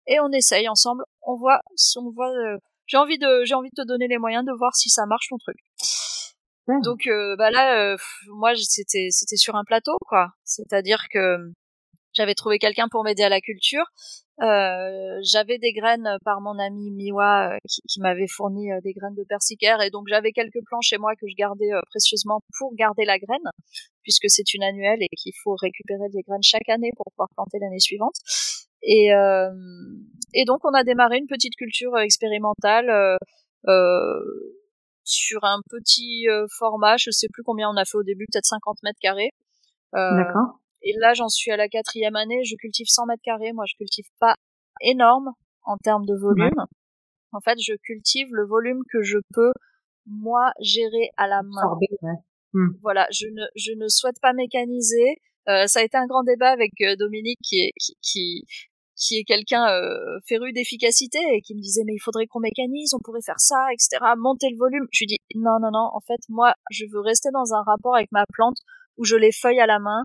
Et 0.07 0.19
on 0.19 0.31
essaye 0.31 0.67
ensemble. 0.67 1.03
On 1.21 1.35
voit, 1.37 1.59
on 1.95 2.09
voit 2.09 2.31
j'ai 2.91 2.97
envie 2.97 3.17
de 3.17 3.45
j'ai 3.45 3.53
envie 3.53 3.69
de 3.69 3.81
te 3.83 3.87
donner 3.87 4.07
les 4.07 4.17
moyens 4.17 4.43
de 4.45 4.51
voir 4.51 4.75
si 4.75 4.89
ça 4.89 5.05
marche 5.05 5.27
ton 5.29 5.37
truc. 5.37 5.55
Donc 6.67 7.07
euh, 7.07 7.35
bah 7.37 7.51
là, 7.51 7.93
euh, 7.93 7.97
moi 8.27 8.53
c'était 8.55 9.07
c'était 9.11 9.35
sur 9.35 9.55
un 9.55 9.63
plateau 9.63 9.97
quoi. 10.07 10.29
C'est-à-dire 10.43 11.07
que 11.11 11.37
j'avais 12.13 12.35
trouvé 12.35 12.59
quelqu'un 12.59 12.87
pour 12.89 13.03
m'aider 13.03 13.23
à 13.23 13.29
la 13.29 13.41
culture. 13.41 13.85
Euh, 14.41 15.19
j'avais 15.23 15.59
des 15.59 15.73
graines 15.73 16.17
par 16.25 16.41
mon 16.41 16.57
ami 16.57 16.91
Miwa 16.91 17.57
qui, 17.67 17.99
m'avait 17.99 18.27
fourni 18.27 18.69
des 18.83 18.93
graines 18.93 19.15
de 19.15 19.23
persicaire 19.23 19.81
et 19.81 19.91
donc 19.91 20.07
j'avais 20.07 20.31
quelques 20.31 20.63
plants 20.65 20.81
chez 20.81 20.97
moi 20.97 21.13
que 21.15 21.27
je 21.27 21.35
gardais 21.35 21.69
précieusement 21.89 22.41
pour 22.57 22.73
garder 22.75 23.05
la 23.05 23.19
graine 23.19 23.47
puisque 24.03 24.29
c'est 24.29 24.53
une 24.53 24.63
annuelle 24.63 24.99
et 25.01 25.15
qu'il 25.15 25.33
faut 25.43 25.55
récupérer 25.55 26.09
des 26.09 26.21
graines 26.21 26.43
chaque 26.43 26.69
année 26.69 26.91
pour 26.95 27.05
pouvoir 27.11 27.29
planter 27.35 27.59
l'année 27.59 27.79
suivante. 27.79 28.15
Et, 28.83 29.13
euh, 29.13 29.51
et 30.33 30.45
donc 30.45 30.59
on 30.65 30.73
a 30.73 30.83
démarré 30.83 31.17
une 31.17 31.27
petite 31.27 31.55
culture 31.55 31.97
expérimentale 31.99 32.89
euh, 32.89 33.17
euh, 33.67 34.19
sur 35.11 35.43
un 35.43 35.59
petit 35.69 36.25
format, 36.57 36.97
je 36.97 37.11
sais 37.11 37.27
plus 37.31 37.43
combien 37.43 37.69
on 37.69 37.77
a 37.77 37.85
fait 37.85 37.97
au 37.97 38.03
début, 38.03 38.25
peut-être 38.31 38.45
50 38.45 38.77
mètres 38.83 38.99
carrés. 39.01 39.31
D'accord. 39.93 40.61
Et 40.83 40.93
là, 40.99 41.13
j'en 41.13 41.29
suis 41.29 41.51
à 41.51 41.57
la 41.57 41.67
quatrième 41.67 42.15
année. 42.15 42.43
Je 42.43 42.55
cultive 42.55 42.87
100 42.87 43.05
mètres 43.05 43.21
carrés. 43.23 43.53
Moi, 43.53 43.65
je 43.67 43.75
cultive 43.75 44.07
pas 44.19 44.35
énorme 44.81 45.31
en 45.63 45.77
termes 45.77 46.05
de 46.05 46.15
volume. 46.15 46.65
En 47.31 47.39
fait, 47.39 47.59
je 47.61 47.73
cultive 47.83 48.27
le 48.31 48.45
volume 48.45 48.81
que 48.91 49.01
je 49.03 49.17
peux 49.33 49.51
moi 50.05 50.51
gérer 50.59 51.11
à 51.17 51.27
la 51.27 51.43
main. 51.43 51.77
Hmm. 52.53 52.69
Voilà, 52.81 53.07
je 53.11 53.27
ne 53.27 53.43
je 53.55 53.71
ne 53.73 53.87
souhaite 53.87 54.19
pas 54.21 54.33
mécaniser. 54.33 55.17
Euh, 55.47 55.67
ça 55.67 55.79
a 55.79 55.83
été 55.83 55.97
un 55.97 56.05
grand 56.05 56.23
débat 56.23 56.49
avec 56.49 56.71
Dominique 56.99 57.39
qui 57.43 57.61
est 57.61 57.71
qui, 57.79 57.95
qui 58.01 58.45
qui 59.01 59.17
est 59.17 59.23
quelqu'un 59.23 59.67
euh, 59.67 60.19
féru 60.27 60.53
d'efficacité 60.53 61.17
et 61.33 61.41
qui 61.41 61.55
me 61.55 61.61
disait 61.61 61.81
mais 61.85 61.93
il 61.93 61.99
faudrait 61.99 62.27
qu'on 62.27 62.39
mécanise, 62.39 62.93
on 62.93 62.99
pourrait 62.99 63.23
faire 63.25 63.39
ça, 63.39 63.67
etc. 63.73 63.99
Monter 64.17 64.49
le 64.51 64.57
volume. 64.57 64.87
Je 64.91 65.01
lui 65.01 65.07
dis 65.07 65.17
non 65.35 65.59
non 65.59 65.71
non. 65.71 65.89
En 65.93 65.99
fait 66.01 66.21
moi 66.29 66.53
je 66.69 66.85
veux 66.91 67.01
rester 67.01 67.29
dans 67.33 67.53
un 67.53 67.63
rapport 67.63 67.95
avec 67.95 68.11
ma 68.11 68.25
plante 68.31 68.57
où 68.97 69.03
je 69.03 69.15
les 69.15 69.31
feuille 69.31 69.59
à 69.59 69.65
la 69.65 69.79
main, 69.79 70.03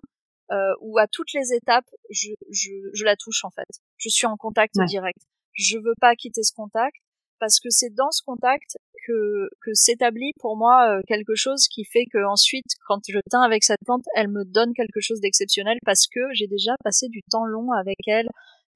euh, 0.51 0.73
où 0.81 0.97
à 0.97 1.07
toutes 1.07 1.31
les 1.33 1.53
étapes 1.53 1.85
je, 2.09 2.31
je, 2.49 2.71
je 2.93 3.05
la 3.05 3.15
touche 3.15 3.45
en 3.45 3.51
fait. 3.51 3.67
Je 3.97 4.09
suis 4.09 4.25
en 4.25 4.35
contact 4.35 4.73
direct. 4.87 5.19
Je 5.53 5.77
veux 5.77 5.95
pas 6.01 6.15
quitter 6.15 6.43
ce 6.43 6.53
contact 6.53 6.97
parce 7.39 7.59
que 7.59 7.69
c'est 7.69 7.93
dans 7.93 8.11
ce 8.11 8.21
contact 8.25 8.77
que, 9.05 9.49
que 9.61 9.73
s'établit 9.73 10.33
pour 10.39 10.57
moi 10.57 10.89
euh, 10.89 11.01
quelque 11.07 11.35
chose 11.35 11.67
qui 11.67 11.85
fait 11.85 12.05
que 12.11 12.23
ensuite, 12.25 12.65
quand 12.87 12.99
je 13.07 13.19
teins 13.29 13.41
avec 13.41 13.63
cette 13.63 13.79
plante, 13.85 14.03
elle 14.15 14.27
me 14.27 14.43
donne 14.43 14.73
quelque 14.73 14.99
chose 14.99 15.21
d'exceptionnel 15.21 15.77
parce 15.85 16.07
que 16.07 16.19
j'ai 16.33 16.47
déjà 16.47 16.73
passé 16.83 17.07
du 17.09 17.21
temps 17.29 17.45
long 17.45 17.71
avec 17.71 17.97
elle, 18.07 18.27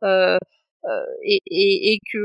euh, 0.03 0.37
euh, 0.85 1.05
et, 1.23 1.39
et, 1.45 1.93
et, 1.93 1.99
que 2.11 2.17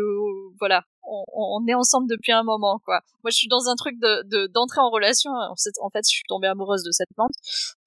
voilà, 0.59 0.83
on, 1.03 1.25
on, 1.35 1.67
est 1.67 1.75
ensemble 1.75 2.09
depuis 2.09 2.33
un 2.33 2.43
moment 2.43 2.81
quoi. 2.85 3.01
Moi 3.23 3.31
je 3.31 3.37
suis 3.37 3.49
dans 3.49 3.69
un 3.69 3.75
truc 3.77 3.99
de 3.99 4.47
d'entrer 4.47 4.81
en 4.81 4.91
relation. 4.91 5.31
En 5.33 5.91
fait, 5.91 6.03
je 6.05 6.09
suis 6.09 6.25
tombée 6.27 6.49
amoureuse 6.49 6.83
de 6.83 6.91
cette 6.91 7.11
plante, 7.15 7.35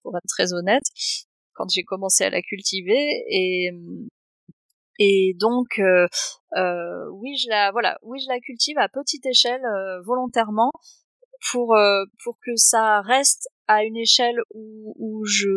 pour 0.04 0.16
être 0.16 0.28
très 0.28 0.54
honnête, 0.54 0.84
quand 1.54 1.70
j'ai 1.70 1.84
commencé 1.84 2.24
à 2.24 2.30
la 2.30 2.42
cultiver 2.42 3.24
et 3.28 3.72
et 5.00 5.34
donc 5.40 5.80
euh, 5.80 6.08
euh, 6.58 7.10
oui 7.14 7.38
je 7.38 7.50
la 7.50 7.72
voilà 7.72 7.98
oui 8.04 8.20
je 8.20 8.28
la 8.32 8.40
cultive 8.40 8.78
à 8.78 8.90
petite 8.90 9.26
échelle 9.26 9.64
euh, 9.66 10.02
volontairement 10.02 10.72
pour 11.52 11.76
euh, 11.76 12.04
pour 12.24 12.38
que 12.46 12.56
ça 12.58 13.02
reste 13.02 13.48
à 13.68 13.86
une 13.86 13.96
échelle 13.96 14.40
où, 14.54 14.94
où 14.98 15.26
je 15.26 15.48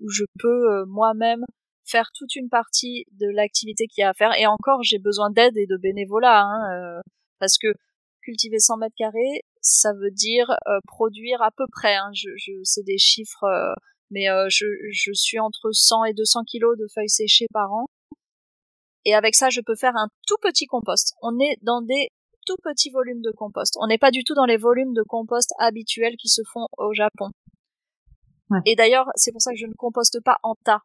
où 0.00 0.08
je 0.08 0.24
peux 0.38 0.84
moi-même 0.86 1.44
faire 1.88 2.10
toute 2.14 2.36
une 2.36 2.48
partie 2.48 3.06
de 3.12 3.26
l'activité 3.28 3.86
qu'il 3.86 4.02
y 4.02 4.04
a 4.04 4.10
à 4.10 4.14
faire. 4.14 4.32
Et 4.38 4.46
encore, 4.46 4.82
j'ai 4.82 4.98
besoin 4.98 5.30
d'aide 5.30 5.56
et 5.56 5.66
de 5.66 5.76
bénévolat, 5.76 6.42
hein, 6.42 6.72
euh, 6.72 7.00
parce 7.38 7.58
que 7.58 7.68
cultiver 8.22 8.58
100 8.58 8.78
mètres 8.78 8.94
carrés, 8.96 9.44
ça 9.60 9.92
veut 9.94 10.10
dire 10.10 10.50
euh, 10.50 10.78
produire 10.86 11.42
à 11.42 11.50
peu 11.50 11.64
près. 11.70 11.94
Hein, 11.94 12.10
je, 12.12 12.28
je 12.36 12.52
c'est 12.62 12.84
des 12.84 12.98
chiffres, 12.98 13.44
euh, 13.44 13.72
mais 14.10 14.26
je, 14.48 14.66
je 14.90 15.12
suis 15.12 15.38
entre 15.38 15.70
100 15.72 16.04
et 16.04 16.14
200 16.14 16.44
kilos 16.44 16.76
de 16.78 16.86
feuilles 16.94 17.08
séchées 17.08 17.46
par 17.52 17.72
an. 17.72 17.86
Et 19.04 19.14
avec 19.14 19.34
ça, 19.34 19.48
je 19.48 19.60
peux 19.60 19.76
faire 19.76 19.96
un 19.96 20.08
tout 20.26 20.36
petit 20.42 20.66
compost. 20.66 21.14
On 21.22 21.38
est 21.40 21.56
dans 21.62 21.82
des 21.82 22.10
tout 22.46 22.56
petits 22.62 22.90
volumes 22.90 23.22
de 23.22 23.30
compost. 23.30 23.76
On 23.80 23.86
n'est 23.86 23.98
pas 23.98 24.10
du 24.10 24.24
tout 24.24 24.34
dans 24.34 24.46
les 24.46 24.56
volumes 24.56 24.94
de 24.94 25.02
compost 25.02 25.50
habituels 25.58 26.16
qui 26.16 26.28
se 26.28 26.42
font 26.52 26.66
au 26.78 26.92
Japon. 26.92 27.28
Ouais. 28.50 28.60
Et 28.64 28.76
d'ailleurs, 28.76 29.06
c'est 29.14 29.32
pour 29.32 29.42
ça 29.42 29.52
que 29.52 29.58
je 29.58 29.66
ne 29.66 29.74
composte 29.74 30.22
pas 30.24 30.38
en 30.42 30.54
tas 30.64 30.82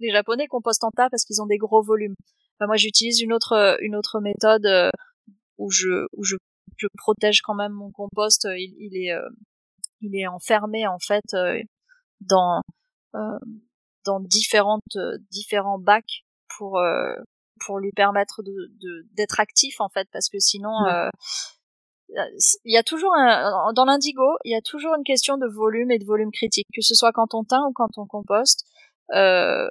les 0.00 0.10
Japonais 0.10 0.46
compostent 0.46 0.84
en 0.84 0.90
tas 0.90 1.08
parce 1.10 1.24
qu'ils 1.24 1.42
ont 1.42 1.46
des 1.46 1.58
gros 1.58 1.82
volumes. 1.82 2.14
moi, 2.60 2.76
j'utilise 2.76 3.20
une 3.20 3.32
autre 3.32 3.52
euh, 3.52 3.76
une 3.80 3.96
autre 3.96 4.20
méthode 4.20 4.66
euh, 4.66 4.90
où 5.58 5.70
je 5.70 6.06
où 6.12 6.24
je, 6.24 6.36
je 6.76 6.86
protège 6.96 7.40
quand 7.42 7.54
même 7.54 7.72
mon 7.72 7.90
compost. 7.90 8.46
Euh, 8.46 8.56
il, 8.56 8.74
il 8.78 8.96
est 8.96 9.14
il 10.00 10.16
est 10.16 10.26
enfermé 10.26 10.86
en 10.86 10.98
fait 10.98 11.24
dans 12.20 12.62
dans 13.12 14.20
différentes 14.20 14.96
différents 15.30 15.78
bacs 15.78 16.24
pour 16.56 16.80
pour 17.64 17.78
lui 17.78 17.90
permettre 17.92 18.42
de 18.42 19.06
d'être 19.16 19.40
actif 19.40 19.80
en 19.80 19.88
fait 19.88 20.08
parce 20.12 20.28
que 20.28 20.38
sinon 20.38 20.70
il 22.64 22.72
y 22.72 22.76
a 22.76 22.82
toujours 22.82 23.14
un, 23.14 23.72
dans 23.74 23.84
l'indigo, 23.84 24.38
il 24.44 24.52
y 24.52 24.54
a 24.54 24.62
toujours 24.62 24.94
une 24.96 25.04
question 25.04 25.36
de 25.36 25.46
volume 25.46 25.90
et 25.90 25.98
de 25.98 26.04
volume 26.04 26.30
critique, 26.30 26.66
que 26.74 26.80
ce 26.80 26.94
soit 26.94 27.12
quand 27.12 27.34
on 27.34 27.44
teint 27.44 27.66
ou 27.68 27.72
quand 27.72 27.98
on 27.98 28.06
composte. 28.06 28.64
Euh, 29.12 29.68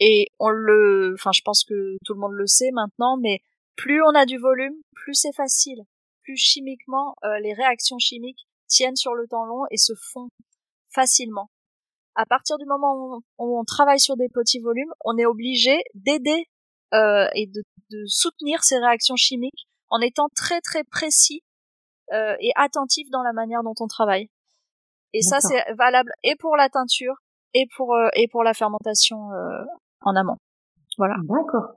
et 0.00 0.28
on 0.38 0.50
le, 0.50 1.14
enfin, 1.14 1.32
je 1.32 1.42
pense 1.42 1.64
que 1.64 1.96
tout 2.04 2.14
le 2.14 2.20
monde 2.20 2.34
le 2.34 2.46
sait 2.46 2.70
maintenant, 2.72 3.16
mais 3.16 3.40
plus 3.76 4.02
on 4.02 4.14
a 4.14 4.26
du 4.26 4.38
volume, 4.38 4.74
plus 4.94 5.14
c'est 5.14 5.34
facile. 5.34 5.82
Plus 6.22 6.36
chimiquement, 6.36 7.14
euh, 7.24 7.38
les 7.40 7.54
réactions 7.54 7.98
chimiques 7.98 8.46
tiennent 8.66 8.96
sur 8.96 9.14
le 9.14 9.26
temps 9.26 9.44
long 9.44 9.64
et 9.70 9.76
se 9.76 9.94
font 10.12 10.28
facilement. 10.90 11.50
À 12.14 12.26
partir 12.26 12.58
du 12.58 12.66
moment 12.66 13.20
où 13.38 13.58
on, 13.58 13.64
travaille 13.64 14.00
sur 14.00 14.16
des 14.16 14.28
petits 14.28 14.58
volumes, 14.60 14.92
on 15.04 15.16
est 15.16 15.26
obligé 15.26 15.78
d'aider 15.94 16.46
et 16.92 17.46
de, 17.46 17.62
de, 17.90 18.04
soutenir 18.06 18.64
ces 18.64 18.78
réactions 18.78 19.14
chimiques 19.14 19.68
en 19.88 20.00
étant 20.00 20.28
très 20.34 20.60
très 20.60 20.82
précis 20.82 21.42
et 22.12 22.50
attentif 22.56 23.08
dans 23.10 23.22
la 23.22 23.32
manière 23.32 23.62
dont 23.62 23.74
on 23.78 23.86
travaille. 23.86 24.30
Et 25.12 25.22
ça, 25.22 25.40
c'est 25.40 25.62
valable 25.74 26.12
et 26.24 26.34
pour 26.36 26.56
la 26.56 26.68
teinture 26.68 27.14
et 27.54 27.66
pour 27.76 27.96
et 28.14 28.28
pour 28.28 28.44
la 28.44 28.54
fermentation 28.54 29.18
en 30.02 30.16
amont. 30.16 30.36
Voilà. 30.96 31.16
D'accord. 31.22 31.74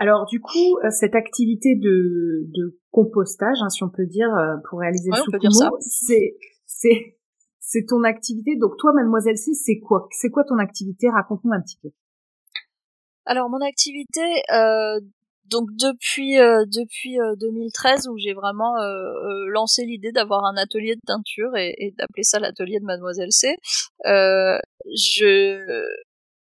Alors 0.00 0.26
du 0.26 0.40
coup, 0.40 0.78
euh, 0.82 0.90
cette 0.90 1.14
activité 1.14 1.76
de, 1.76 2.46
de 2.52 2.80
compostage, 2.90 3.58
hein, 3.62 3.68
si 3.68 3.84
on 3.84 3.88
peut 3.88 4.06
dire, 4.06 4.28
euh, 4.34 4.56
pour 4.68 4.80
réaliser 4.80 5.10
le 5.10 5.16
soukumo, 5.16 5.78
c'est 5.80 6.36
c'est 6.66 7.16
c'est 7.60 7.86
ton 7.86 8.02
activité. 8.02 8.56
Donc 8.56 8.76
toi, 8.76 8.92
Mademoiselle 8.92 9.38
C, 9.38 9.54
c'est 9.54 9.78
quoi? 9.78 10.08
C'est 10.10 10.30
quoi 10.30 10.44
ton 10.44 10.58
activité? 10.58 11.08
Raconte-nous 11.08 11.52
un 11.52 11.60
petit 11.60 11.78
peu. 11.80 11.90
Alors 13.24 13.48
mon 13.48 13.60
activité, 13.60 14.20
euh, 14.52 15.00
donc 15.46 15.68
depuis 15.72 16.38
euh, 16.38 16.64
depuis 16.66 17.18
2013 17.40 18.08
où 18.08 18.16
j'ai 18.18 18.32
vraiment 18.32 18.74
lancé 19.48 19.84
l'idée 19.84 20.12
d'avoir 20.12 20.44
un 20.44 20.56
atelier 20.56 20.96
de 20.96 21.00
teinture 21.06 21.56
et, 21.56 21.74
et 21.78 21.90
d'appeler 21.92 22.22
ça 22.22 22.38
l'atelier 22.38 22.80
de 22.80 22.84
Mademoiselle 22.84 23.32
C, 23.32 23.56
je 24.04 24.58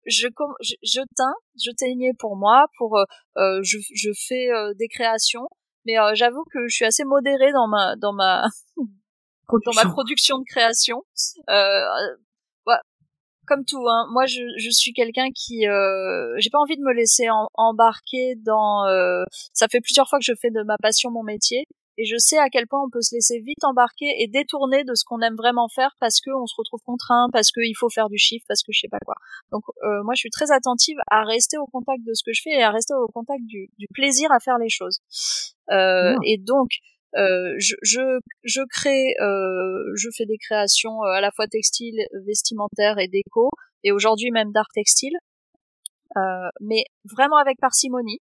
je, 0.05 0.27
je, 0.61 0.75
je 0.83 1.01
teins, 1.15 1.33
je 1.63 1.71
teignais 1.71 2.11
pour 2.17 2.35
moi, 2.35 2.65
pour 2.77 2.97
euh, 2.97 3.05
euh 3.37 3.59
je, 3.63 3.77
je 3.93 4.09
fais 4.27 4.51
euh, 4.51 4.73
des 4.73 4.87
créations, 4.87 5.47
mais 5.85 5.97
euh, 5.99 6.11
j'avoue 6.13 6.43
que 6.51 6.67
je 6.67 6.75
suis 6.75 6.85
assez 6.85 7.03
modérée 7.03 7.51
dans 7.51 7.67
ma 7.67 7.95
dans 7.95 8.13
ma 8.13 8.47
dans 8.77 9.73
ma 9.75 9.85
production 9.85 10.39
de 10.39 10.45
création. 10.45 11.03
Euh, 11.49 11.85
comme 13.47 13.65
tout, 13.65 13.86
hein, 13.88 14.08
moi 14.12 14.25
je, 14.25 14.41
je 14.58 14.69
suis 14.69 14.93
quelqu'un 14.93 15.29
qui 15.36 15.62
j'ai 16.38 16.49
pas 16.49 16.60
envie 16.60 16.77
de 16.77 16.84
me 16.84 16.93
laisser 16.93 17.27
embarquer 17.56 18.36
dans. 18.38 18.86
ça 19.53 19.67
fait 19.67 19.82
plusieurs 19.82 20.08
fois 20.08 20.19
que 20.19 20.25
je 20.25 20.34
fais 20.39 20.51
de 20.51 20.63
ma 20.63 20.77
passion 20.77 21.12
mon 21.12 21.23
métier 21.23 21.65
et 21.97 22.06
je 22.06 22.17
sais 22.17 22.38
à 22.38 22.49
quel 22.49 22.67
point 22.67 22.82
on 22.84 22.89
peut 22.89 23.01
se 23.01 23.13
laisser 23.15 23.39
vite 23.39 23.63
embarquer 23.63 24.08
et 24.19 24.27
détourner 24.27 24.84
de 24.84 24.95
ce 24.95 25.03
qu'on 25.06 25.21
aime 25.21 25.36
vraiment 25.36 25.67
faire 25.67 25.95
parce 25.99 26.21
que 26.21 26.32
on 26.32 26.47
se 26.47 26.56
retrouve 26.58 26.79
contraint, 26.86 27.27
parce 27.32 27.51
qu'il 27.51 27.75
faut 27.77 27.89
faire 27.89 28.10
du 28.10 28.17
chiffre, 28.17 28.45
parce 28.47 28.63
que 28.63 28.71
je 28.71 28.79
sais 28.79 28.88
pas 28.88 28.97
quoi. 29.06 29.15
Donc 29.51 29.63
euh, 29.84 30.03
moi 30.03 30.13
je 30.15 30.19
suis 30.19 30.32
très 30.32 30.51
attentive 30.51 30.97
à 31.10 31.23
rester 31.23 31.58
au 31.58 31.67
contact 31.67 32.03
de 32.03 32.13
ce 32.13 32.23
que 32.23 32.34
je 32.34 32.41
fais 32.43 32.51
et 32.51 32.63
à 32.63 32.71
rester 32.71 32.93
au 32.95 33.08
contact 33.08 33.45
du, 33.45 33.69
du 33.77 33.88
plaisir 33.93 34.32
à 34.32 34.39
faire 34.39 34.58
les 34.58 34.69
choses. 34.69 34.99
Euh, 35.71 36.15
Et 36.25 36.38
donc 36.38 36.69
euh, 37.15 37.54
je, 37.58 37.76
je, 37.82 38.19
je 38.43 38.62
crée, 38.69 39.15
euh, 39.21 39.91
je 39.95 40.10
fais 40.15 40.26
des 40.26 40.38
créations 40.38 41.04
euh, 41.04 41.10
à 41.10 41.21
la 41.21 41.32
fois 41.32 41.47
textiles, 41.47 42.06
vestimentaires 42.26 42.97
et 42.97 43.08
déco, 43.08 43.49
et 43.84 43.91
aujourd'hui 43.91 44.32
même 44.32 44.52
d'art 44.52 44.69
textile, 44.73 45.15
euh, 46.17 46.49
mais 46.60 46.86
vraiment 47.06 47.38
avec 47.38 47.60
parcimonie. 47.60 48.19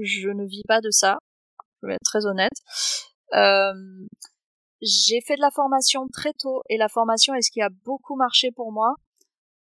Je 0.00 0.28
ne 0.28 0.44
vis 0.44 0.62
pas 0.66 0.80
de 0.80 0.90
ça 0.90 1.18
je 1.82 1.88
vais 1.88 1.94
être 1.94 2.04
très 2.04 2.24
honnête. 2.26 2.52
Euh, 3.34 4.06
j'ai 4.80 5.20
fait 5.20 5.36
de 5.36 5.40
la 5.40 5.50
formation 5.50 6.08
très 6.12 6.32
tôt 6.32 6.62
et 6.68 6.78
la 6.78 6.88
formation 6.88 7.34
est 7.34 7.42
ce 7.42 7.50
qui 7.50 7.60
a 7.60 7.68
beaucoup 7.84 8.16
marché 8.16 8.50
pour 8.52 8.72
moi. 8.72 8.94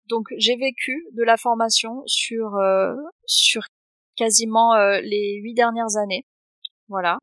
Donc 0.09 0.27
j'ai 0.37 0.55
vécu 0.55 1.05
de 1.13 1.23
la 1.23 1.37
formation 1.37 2.01
sur 2.05 2.57
sur 3.25 3.63
quasiment 4.15 4.75
les 5.01 5.39
huit 5.43 5.53
dernières 5.53 5.97
années. 5.97 6.25
Voilà. 6.87 7.19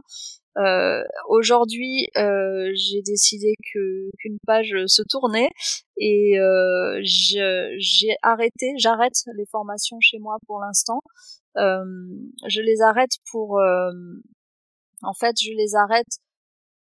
Euh, 0.56 1.02
Aujourd'hui, 1.28 2.08
euh, 2.16 2.70
j'ai 2.74 3.02
décidé 3.02 3.54
que 3.72 4.10
qu'une 4.18 4.38
page 4.46 4.74
se 4.86 5.02
tournait 5.08 5.50
et 5.96 6.38
euh, 6.38 7.00
j'ai 7.02 8.16
arrêté, 8.22 8.74
j'arrête 8.78 9.14
les 9.36 9.46
formations 9.50 9.98
chez 10.00 10.18
moi 10.18 10.36
pour 10.46 10.60
l'instant. 10.60 11.00
je 11.56 12.60
les 12.60 12.82
arrête 12.82 13.16
pour 13.30 13.60
en 15.02 15.14
fait, 15.14 15.36
je 15.40 15.50
les 15.52 15.74
arrête 15.74 16.18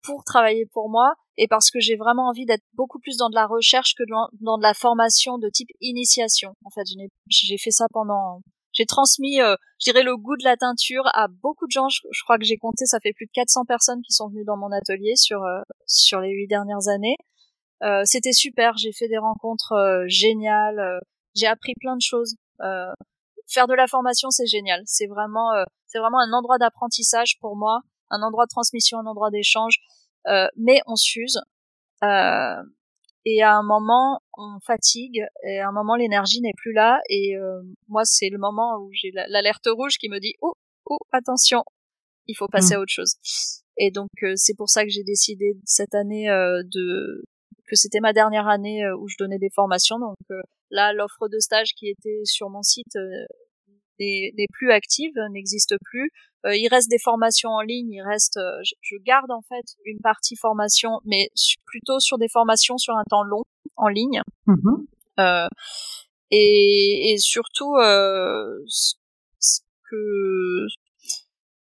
pour 0.03 0.25
travailler 0.25 0.67
pour 0.73 0.91
moi 0.91 1.15
et 1.37 1.47
parce 1.49 1.71
que 1.71 1.81
j'ai 1.81 1.97
vraiment 1.97 2.29
envie 2.29 2.47
d'être 2.47 2.65
beaucoup 2.75 2.99
plus 2.99 3.17
dans 3.17 3.31
de 3.31 3.35
la 3.35 3.47
recherche 3.47 3.95
que 3.95 4.03
dans, 4.09 4.59
de 4.59 4.63
la 4.63 4.75
formation 4.75 5.39
de 5.39 5.49
type 5.49 5.69
initiation. 5.81 6.55
En 6.65 6.71
fait, 6.71 6.87
j'ai 7.29 7.59
fait 7.59 7.71
ça 7.71 7.87
pendant 7.93 8.41
j'ai 8.81 8.87
transmis, 8.87 9.41
euh, 9.41 9.57
je 9.79 9.91
dirais, 9.91 10.03
le 10.03 10.17
goût 10.17 10.37
de 10.37 10.45
la 10.45 10.57
teinture 10.57 11.05
à 11.13 11.29
beaucoup 11.29 11.67
de 11.67 11.71
gens. 11.71 11.89
Je, 11.89 12.23
crois 12.25 12.39
que 12.39 12.45
j'ai 12.45 12.57
compté, 12.57 12.87
ça 12.87 12.99
fait 13.01 13.13
plus 13.13 13.27
de 13.27 13.31
400 13.35 13.65
personnes 13.67 14.01
qui 14.03 14.13
sont 14.13 14.29
venues 14.29 14.45
dans 14.45 14.57
mon 14.57 14.73
atelier 14.73 15.17
sur 15.17 15.43
euh, 15.45 15.61
sur 15.87 16.21
les 16.21 16.31
huit 16.31 16.49
dernières 16.49 16.89
années. 16.89 17.17
Euh, 17.83 18.03
C'était 18.05 18.33
super. 18.33 18.77
J'ai 18.79 18.93
fait 18.93 19.09
des 19.09 19.19
rencontres 19.19 19.73
euh, 19.73 20.05
géniales. 20.09 21.01
j'ai 21.35 21.47
appris 21.47 21.75
plein 21.81 21.97
de 21.97 22.03
choses. 22.03 22.37
faire 23.49 23.67
de 23.67 23.75
la 23.75 23.87
formation, 23.87 24.31
c'est 24.31 24.47
génial. 24.47 24.83
C'est 24.87 25.07
vraiment, 25.07 25.51
c'est 25.87 25.99
vraiment 25.99 26.21
un 26.21 26.33
endroit 26.33 26.59
d'apprentissage 26.59 27.39
pour 27.41 27.57
moi 27.57 27.81
un 28.11 28.23
endroit 28.23 28.45
de 28.45 28.51
transmission, 28.51 28.99
un 28.99 29.07
endroit 29.07 29.31
d'échange, 29.31 29.79
euh, 30.27 30.47
mais 30.57 30.81
on 30.87 30.97
s'use. 30.97 31.41
Euh, 32.03 32.63
et 33.25 33.43
à 33.43 33.57
un 33.57 33.63
moment, 33.63 34.21
on 34.37 34.59
fatigue, 34.65 35.23
et 35.45 35.61
à 35.61 35.69
un 35.69 35.73
moment, 35.73 35.97
l'énergie 35.97 36.41
n'est 36.41 36.55
plus 36.57 36.73
là. 36.73 37.01
Et 37.09 37.37
euh, 37.37 37.63
moi, 37.89 38.05
c'est 38.05 38.31
le 38.31 38.39
moment 38.39 38.79
où 38.81 38.91
j'ai 38.93 39.11
l'alerte 39.13 39.69
rouge 39.69 39.99
qui 39.99 40.09
me 40.09 40.19
dit 40.21 40.35
oh, 40.41 40.55
oh, 40.87 40.99
attention, 41.13 41.63
il 42.27 42.35
faut 42.35 42.49
passer 42.49 42.75
mmh. 42.75 42.79
à 42.79 42.81
autre 42.81 42.93
chose. 42.93 43.15
Et 43.77 43.91
donc, 43.91 44.11
c'est 44.37 44.57
pour 44.57 44.69
ça 44.69 44.85
que 44.85 44.91
j'ai 44.91 45.05
décidé 45.05 45.57
cette 45.65 45.95
année 45.95 46.27
de 46.29 47.25
que 47.67 47.77
c'était 47.77 48.01
ma 48.01 48.13
dernière 48.13 48.49
année 48.49 48.83
où 48.99 49.09
je 49.09 49.15
donnais 49.19 49.39
des 49.39 49.51
formations. 49.55 49.99
Donc 49.99 50.17
là, 50.71 50.93
l'offre 50.93 51.29
de 51.29 51.39
stage 51.39 51.73
qui 51.77 51.89
était 51.89 52.21
sur 52.25 52.51
mon 52.51 52.63
site 52.63 52.97
n'est 54.01 54.47
plus 54.53 54.73
active, 54.73 55.13
n'existe 55.31 55.75
plus. 55.85 56.11
Euh, 56.47 56.57
il 56.57 56.69
reste 56.69 56.89
des 56.89 56.99
formations 56.99 57.51
en 57.51 57.61
ligne, 57.61 57.93
il 57.93 58.03
reste, 58.03 58.39
euh, 58.39 58.63
je, 58.63 58.97
garde 59.05 59.31
en 59.31 59.43
fait 59.43 59.77
une 59.85 60.01
partie 60.01 60.37
formation, 60.37 61.01
mais 61.05 61.29
plutôt 61.67 62.01
sur 62.01 62.17
des 62.17 62.29
formations 62.29 62.79
sur 62.79 62.97
un 62.97 63.05
temps 63.09 63.23
long 63.23 63.43
en 63.77 63.89
ligne. 63.89 64.23
Mm-hmm. 64.47 64.87
Euh, 65.21 65.49
et, 66.31 67.13
et, 67.13 67.19
surtout, 67.19 67.75
ce 68.69 68.95
que 69.91 70.67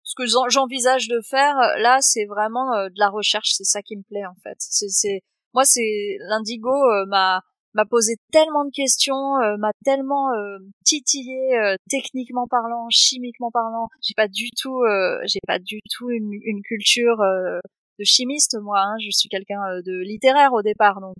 ce 0.03 0.15
que 0.15 0.25
j'envisage 0.49 1.07
de 1.07 1.19
faire 1.21 1.55
là, 1.79 1.99
c'est 2.01 2.25
vraiment 2.25 2.87
de 2.87 2.99
la 2.99 3.09
recherche. 3.09 3.53
C'est 3.53 3.63
ça 3.63 3.81
qui 3.81 3.97
me 3.97 4.03
plaît 4.03 4.25
en 4.25 4.35
fait. 4.43 4.55
C'est 4.59 5.21
moi, 5.53 5.65
c'est 5.65 6.17
l'indigo 6.29 6.71
m'a 7.07 7.41
m'a 7.73 7.85
posé 7.85 8.15
tellement 8.31 8.65
de 8.65 8.71
questions, 8.71 9.37
euh, 9.37 9.57
m'a 9.57 9.71
tellement 9.83 10.33
euh, 10.33 10.57
titillé 10.83 11.57
euh, 11.57 11.75
techniquement 11.89 12.47
parlant, 12.47 12.87
chimiquement 12.89 13.51
parlant. 13.51 13.87
J'ai 14.01 14.13
pas 14.15 14.27
du 14.27 14.49
tout, 14.59 14.81
j'ai 15.25 15.39
pas 15.47 15.59
du 15.59 15.79
tout 15.91 16.09
une, 16.09 16.33
une 16.43 16.61
culture 16.61 17.17
de 17.17 18.03
chimiste 18.03 18.57
moi. 18.61 18.81
Hein. 18.81 18.95
Je 18.99 19.09
suis 19.11 19.29
quelqu'un 19.29 19.61
de 19.85 20.03
littéraire 20.03 20.53
au 20.53 20.61
départ, 20.61 21.01
donc 21.01 21.17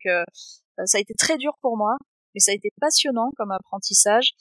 ça 0.86 0.98
a 0.98 1.02
été 1.02 1.14
très 1.14 1.38
dur 1.38 1.54
pour 1.62 1.78
moi, 1.78 1.96
mais 2.34 2.40
ça 2.40 2.52
a 2.52 2.56
été 2.56 2.70
passionnant 2.80 3.32
comme 3.38 3.52
apprentissage. 3.52 4.32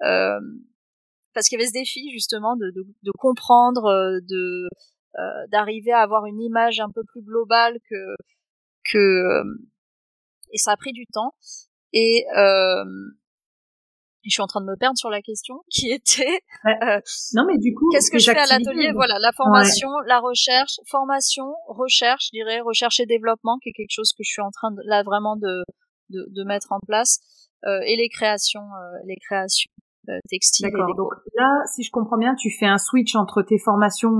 parce 0.00 1.48
qu'il 1.48 1.58
y 1.58 1.62
avait 1.62 1.68
ce 1.68 1.72
défi 1.72 2.10
justement 2.10 2.56
de, 2.56 2.70
de, 2.70 2.86
de 3.02 3.12
comprendre, 3.18 4.20
de 4.22 4.68
d'arriver 5.50 5.92
à 5.92 6.00
avoir 6.00 6.26
une 6.26 6.40
image 6.40 6.80
un 6.80 6.90
peu 6.94 7.02
plus 7.04 7.22
globale 7.22 7.78
que 7.90 8.14
que 8.90 9.42
et 10.52 10.58
ça 10.58 10.72
a 10.72 10.76
pris 10.76 10.92
du 10.92 11.06
temps. 11.06 11.34
Et 11.92 12.24
euh, 12.36 12.84
je 14.28 14.34
suis 14.34 14.42
en 14.42 14.46
train 14.46 14.60
de 14.60 14.66
me 14.66 14.76
perdre 14.76 14.98
sur 14.98 15.10
la 15.10 15.22
question 15.22 15.62
qui 15.70 15.90
était 15.90 16.40
euh, 16.66 17.00
non 17.34 17.44
mais 17.46 17.58
du 17.58 17.74
coup 17.74 17.88
qu'est-ce 17.90 18.10
que 18.10 18.18
je 18.18 18.30
fais 18.30 18.38
à 18.38 18.46
l'atelier 18.46 18.92
voilà 18.92 19.18
la 19.18 19.32
formation 19.32 19.88
la 20.06 20.20
recherche 20.20 20.80
formation 20.86 21.54
recherche 21.66 22.26
je 22.26 22.38
dirais 22.38 22.60
recherche 22.60 23.00
et 23.00 23.06
développement 23.06 23.58
qui 23.58 23.70
est 23.70 23.72
quelque 23.72 23.92
chose 23.92 24.12
que 24.12 24.22
je 24.22 24.30
suis 24.30 24.42
en 24.42 24.50
train 24.50 24.70
de 24.70 24.82
là 24.84 25.02
vraiment 25.02 25.36
de 25.36 25.62
de, 26.10 26.26
de 26.30 26.44
mettre 26.44 26.72
en 26.72 26.80
place 26.86 27.20
euh, 27.66 27.80
et 27.86 27.96
les 27.96 28.08
créations 28.08 28.60
euh, 28.60 28.98
les 29.06 29.16
créations 29.16 29.70
euh, 30.08 30.18
textiles 30.28 30.70
D'accord. 30.70 30.94
donc 30.96 31.12
là 31.34 31.62
si 31.74 31.82
je 31.82 31.90
comprends 31.90 32.18
bien 32.18 32.34
tu 32.34 32.50
fais 32.50 32.66
un 32.66 32.78
switch 32.78 33.14
entre 33.14 33.42
tes 33.42 33.58
formations 33.58 34.18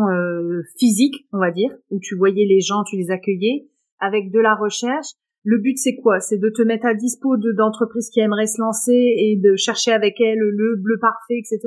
physiques 0.79 1.27
on 1.33 1.39
va 1.39 1.51
dire 1.51 1.71
où 1.91 1.99
tu 2.01 2.17
voyais 2.17 2.47
les 2.47 2.61
gens 2.61 2.83
tu 2.85 2.97
les 2.97 3.11
accueillais 3.11 3.69
avec 4.01 4.31
de 4.31 4.41
la 4.41 4.55
recherche 4.55 5.13
le 5.49 5.57
but 5.57 5.79
c'est 5.79 5.97
quoi? 5.97 6.21
C'est 6.21 6.37
de 6.37 6.51
te 6.51 6.61
mettre 6.61 6.85
à 6.85 6.93
dispo 6.93 7.39
d'entreprises 7.39 8.11
qui 8.11 8.21
aimeraient 8.21 8.47
se 8.47 8.61
lancer 8.61 8.93
et 8.93 9.41
de 9.43 9.57
chercher 9.57 9.93
avec 9.93 10.21
elles 10.21 10.39
le 10.39 10.77
bleu 10.77 10.99
parfait, 11.01 11.39
etc. 11.39 11.61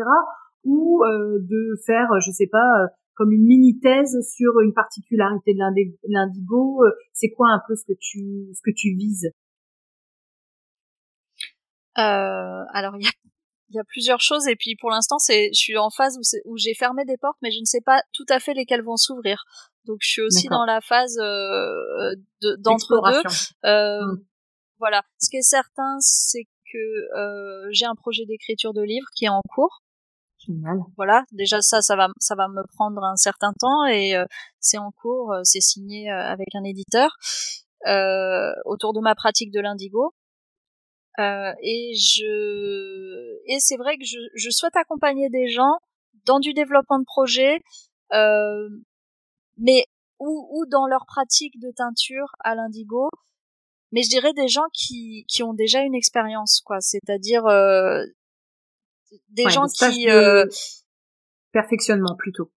Ou 0.63 1.02
euh, 1.04 1.39
de 1.39 1.74
faire, 1.84 2.08
je 2.24 2.30
sais 2.30 2.46
pas, 2.46 2.84
euh, 2.84 2.88
comme 3.15 3.32
une 3.32 3.44
mini 3.44 3.80
thèse 3.80 4.15
sur 4.36 4.60
une 4.63 4.74
particularité 4.74 5.56
de 5.56 5.60
l'indigo. 6.10 6.84
Euh, 6.86 6.91
c'est 7.13 7.32
quoi 7.32 7.50
un 7.50 7.60
peu 7.67 7.74
ce 7.76 7.86
que 7.86 7.98
tu 8.00 8.54
ce 8.54 8.62
que 8.63 8.70
tu 8.76 8.94
vises? 8.96 9.32
Alors 11.96 12.96
il 12.98 13.04
y 13.04 13.08
a 13.08 13.12
il 13.72 13.78
y 13.78 13.80
a 13.80 13.84
plusieurs 13.86 14.20
choses 14.20 14.48
et 14.48 14.56
puis 14.56 14.76
pour 14.80 14.89
l'instant 14.89 15.17
c'est 15.17 15.48
je 15.54 15.60
suis 15.60 15.78
en 15.78 15.89
phase 15.89 16.17
où, 16.17 16.52
où 16.52 16.58
j'ai 16.58 16.74
fermé 16.74 17.06
des 17.06 17.17
portes 17.17 17.38
mais 17.41 17.52
je 17.52 17.60
ne 17.60 17.65
sais 17.65 17.80
pas 17.80 18.02
tout 18.13 18.26
à 18.30 18.39
fait 18.39 18.54
lesquelles 18.54 18.84
vont 18.84 18.98
s'ouvrir 18.98 19.46
donc 19.86 19.98
je 20.02 20.10
suis 20.10 20.22
aussi 20.22 20.48
dans 20.48 20.65
la 20.65 20.82
phase 20.82 21.17
euh, 21.20 22.15
d'entre 22.60 23.02
deux 23.12 23.67
euh, 23.67 24.02
mmh. 24.02 24.24
voilà 24.80 25.02
ce 25.20 25.30
qui 25.30 25.38
est 25.38 25.41
certain 25.41 25.98
c'est 26.00 26.46
que 26.72 27.17
euh, 27.17 27.67
j'ai 27.72 27.86
un 27.86 27.96
projet 27.96 28.26
d'écriture 28.26 28.74
de 28.74 28.82
livre 28.82 29.08
qui 29.15 29.26
est 29.26 29.30
en 29.30 29.41
cours 29.54 29.82
Génial. 30.48 30.80
Voilà, 30.98 31.24
déjà 31.32 31.62
ça, 31.62 31.84
ça 31.84 31.96
va, 31.96 32.08
ça 32.17 32.34
va 32.34 32.48
me 32.48 32.63
prendre 32.74 33.04
un 33.04 33.15
certain 33.15 33.54
temps 33.54 33.86
et 33.86 34.15
c'est 34.60 34.80
en 34.80 34.89
cours, 34.89 35.36
c'est 35.44 35.62
signé 35.62 36.10
avec 36.10 36.48
un 36.56 36.63
éditeur 36.63 37.15
autour 38.65 38.94
de 38.94 39.02
ma 39.02 39.13
pratique 39.13 39.52
de 39.52 39.60
l'indigo. 39.60 40.15
et 41.20 41.94
je, 41.94 43.54
et 43.54 43.60
c'est 43.60 43.78
vrai 43.78 43.98
que 43.98 44.04
je, 44.04 44.17
je 44.34 44.50
souhaite 44.50 44.76
accompagner 44.76 45.30
des 45.30 45.48
gens 45.48 45.78
dans 46.26 46.39
du 46.39 46.54
développement 46.54 46.98
de 46.98 47.06
projet, 47.06 47.62
mais 49.62 49.86
ou, 50.19 50.47
ou 50.52 50.65
dans 50.65 50.88
leur 50.88 51.06
pratique 51.06 51.60
de 51.60 51.71
teinture 51.71 52.28
à 52.39 52.56
l'indigo, 52.56 53.10
mais 53.91 54.04
je 54.04 54.10
dirais 54.10 54.34
des 54.34 54.47
gens 54.47 54.67
qui, 54.74 55.26
qui 55.28 55.43
ont 55.43 55.54
déjà 55.54 55.82
une 55.82 55.95
expérience, 55.95 56.62
quoi. 56.65 56.80
C'est-à-dire 56.80 57.45
euh, 57.45 58.04
des 59.30 59.50
gens 59.50 59.67
qui 59.67 60.10
euh, 60.10 60.45
perfectionnement 61.52 62.15
plutôt. 62.17 62.52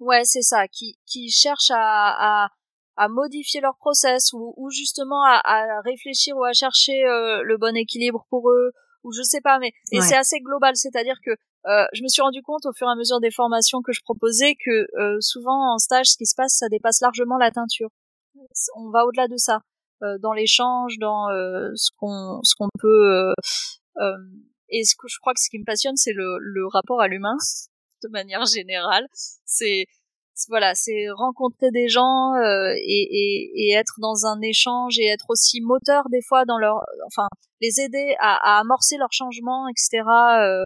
Ouais, 0.00 0.24
c'est 0.24 0.42
ça, 0.42 0.68
qui 0.68 0.98
qui 1.06 1.30
cherchent 1.30 1.70
à, 1.70 2.44
à, 2.44 2.48
à 2.96 3.08
modifier 3.08 3.60
leur 3.60 3.76
process 3.76 4.32
ou, 4.32 4.54
ou 4.56 4.70
justement 4.70 5.24
à, 5.24 5.40
à, 5.44 5.80
réfléchir 5.82 6.36
ou 6.36 6.44
à 6.44 6.52
chercher 6.52 7.04
euh, 7.04 7.42
le 7.42 7.56
bon 7.56 7.76
équilibre 7.76 8.26
pour 8.28 8.50
eux 8.50 8.72
ou 9.04 9.12
je 9.12 9.22
sais 9.22 9.40
pas, 9.40 9.58
mais 9.58 9.72
et 9.92 10.00
c'est 10.00 10.16
assez 10.16 10.40
global, 10.40 10.74
c'est-à-dire 10.76 11.18
que 11.24 11.32
euh, 11.66 11.86
je 11.92 12.02
me 12.02 12.08
suis 12.08 12.22
rendu 12.22 12.42
compte 12.42 12.66
au 12.66 12.72
fur 12.72 12.86
et 12.88 12.90
à 12.90 12.94
mesure 12.94 13.20
des 13.20 13.30
formations 13.30 13.80
que 13.80 13.92
je 13.92 14.00
proposais 14.02 14.54
que 14.54 14.86
euh, 14.98 15.16
souvent 15.20 15.74
en 15.74 15.78
stage, 15.78 16.06
ce 16.06 16.16
qui 16.16 16.26
se 16.26 16.34
passe, 16.34 16.56
ça 16.58 16.68
dépasse 16.68 17.00
largement 17.00 17.38
la 17.38 17.50
teinture. 17.50 17.88
On 18.76 18.90
va 18.90 19.04
au-delà 19.06 19.28
de 19.28 19.36
ça, 19.36 19.60
euh, 20.02 20.18
dans 20.20 20.32
l'échange, 20.32 20.98
dans 20.98 21.28
ce 21.74 21.90
qu'on 21.96 22.40
ce 22.42 22.54
qu'on 22.56 22.68
peut. 22.78 23.32
et 24.68 24.84
ce 24.84 24.94
que 24.96 25.08
je 25.08 25.18
crois 25.20 25.32
que 25.34 25.40
ce 25.40 25.48
qui 25.48 25.58
me 25.58 25.64
passionne, 25.64 25.96
c'est 25.96 26.12
le, 26.12 26.38
le 26.38 26.66
rapport 26.66 27.00
à 27.00 27.08
l'humain 27.08 27.36
de 28.02 28.08
manière 28.08 28.44
générale. 28.44 29.06
C'est 29.44 29.86
voilà, 30.48 30.74
c'est 30.74 31.06
rencontrer 31.14 31.70
des 31.70 31.88
gens 31.88 32.34
et, 32.36 32.82
et, 32.82 33.52
et, 33.54 33.72
être 33.74 33.94
dans 34.00 34.26
un 34.26 34.40
échange 34.40 34.98
et 34.98 35.06
être 35.06 35.26
aussi 35.28 35.60
moteur 35.60 36.08
des 36.10 36.22
fois 36.22 36.44
dans 36.44 36.58
leur, 36.58 36.82
enfin, 37.06 37.28
les 37.60 37.80
aider 37.80 38.16
à, 38.18 38.56
à 38.56 38.60
amorcer 38.60 38.96
leur 38.96 39.12
changement, 39.12 39.68
etc. 39.68 40.02
Euh, 40.02 40.62
euh, 40.62 40.64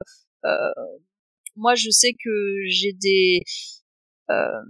moi, 1.56 1.74
je 1.74 1.90
sais 1.90 2.12
que 2.12 2.54
j'ai 2.66 2.92
des, 2.92 3.40
euh, 4.30 4.62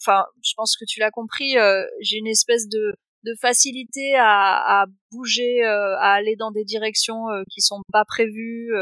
enfin, 0.00 0.24
je 0.42 0.52
pense 0.56 0.76
que 0.76 0.84
tu 0.86 1.00
l'as 1.00 1.10
compris, 1.10 1.56
euh, 1.58 1.84
j'ai 2.00 2.18
une 2.18 2.28
espèce 2.28 2.68
de 2.68 2.94
de 3.24 3.34
facilité 3.40 4.16
à, 4.16 4.82
à 4.82 4.86
bouger, 5.12 5.62
à 5.62 6.12
aller 6.12 6.34
dans 6.34 6.50
des 6.50 6.64
directions 6.64 7.26
qui 7.48 7.60
sont 7.60 7.80
pas 7.92 8.04
prévues, 8.04 8.72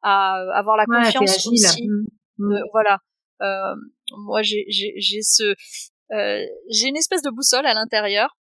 à 0.00 0.34
avoir 0.56 0.76
la 0.76 0.84
confiance 0.86 1.48
aussi. 1.48 1.88
Mmh. 1.88 2.06
Mmh. 2.38 2.62
voilà. 2.72 3.00
Euh, 3.42 3.74
moi, 4.16 4.42
j'ai 4.42 4.64
ce 4.70 5.54
euh, 6.12 6.46
j'ai 6.70 6.88
une 6.88 6.96
espèce 6.96 7.22
de 7.22 7.30
boussole 7.30 7.66
à 7.66 7.74
l'intérieur 7.74 8.36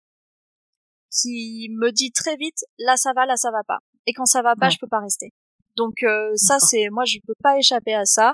qui 1.09 1.69
me 1.71 1.91
dit 1.91 2.11
très 2.11 2.35
vite 2.35 2.65
là 2.77 2.97
ça 2.97 3.13
va, 3.13 3.25
là 3.25 3.35
ça 3.37 3.51
va 3.51 3.63
pas. 3.65 3.79
Et 4.05 4.13
quand 4.13 4.25
ça 4.25 4.41
va 4.41 4.55
pas, 4.55 4.69
je 4.69 4.77
peux 4.77 4.87
pas 4.87 4.99
rester. 4.99 5.31
Donc 5.75 6.03
euh, 6.03 6.31
ça 6.35 6.59
c'est 6.59 6.89
moi 6.89 7.03
je 7.05 7.19
peux 7.25 7.35
pas 7.41 7.57
échapper 7.57 7.93
à 7.93 8.05
ça. 8.05 8.33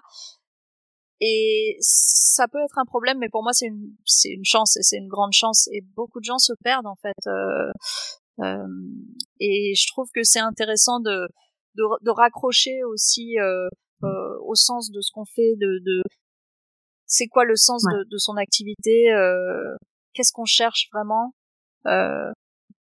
Et 1.21 1.75
ça 1.81 2.47
peut 2.47 2.63
être 2.63 2.77
un 2.77 2.85
problème, 2.85 3.17
mais 3.19 3.29
pour 3.29 3.43
moi 3.43 3.51
c'est 3.53 3.67
une 3.67 3.93
c'est 4.05 4.29
une 4.29 4.45
chance 4.45 4.77
et 4.77 4.83
c'est 4.83 4.97
une 4.97 5.09
grande 5.09 5.33
chance. 5.33 5.67
Et 5.73 5.81
beaucoup 5.95 6.19
de 6.19 6.25
gens 6.25 6.37
se 6.37 6.53
perdent 6.63 6.87
en 6.87 6.95
fait. 6.95 7.27
Euh, 7.27 7.71
euh, 8.41 8.67
et 9.39 9.73
je 9.75 9.87
trouve 9.91 10.07
que 10.13 10.23
c'est 10.23 10.39
intéressant 10.39 10.99
de, 11.01 11.27
de, 11.75 11.83
de 12.03 12.09
raccrocher 12.09 12.83
aussi 12.85 13.37
euh, 13.39 13.67
euh, 14.03 14.37
au 14.45 14.55
sens 14.55 14.91
de 14.91 15.01
ce 15.01 15.11
qu'on 15.11 15.25
fait, 15.25 15.55
de, 15.57 15.79
de 15.85 16.01
c'est 17.05 17.27
quoi 17.27 17.43
le 17.43 17.55
sens 17.55 17.83
de, 17.83 18.05
de, 18.09 18.17
son 18.17 18.37
activité, 18.37 19.11
euh, 19.11 19.75
qu'est-ce 20.13 20.31
qu'on 20.31 20.45
cherche 20.45 20.87
vraiment. 20.93 21.33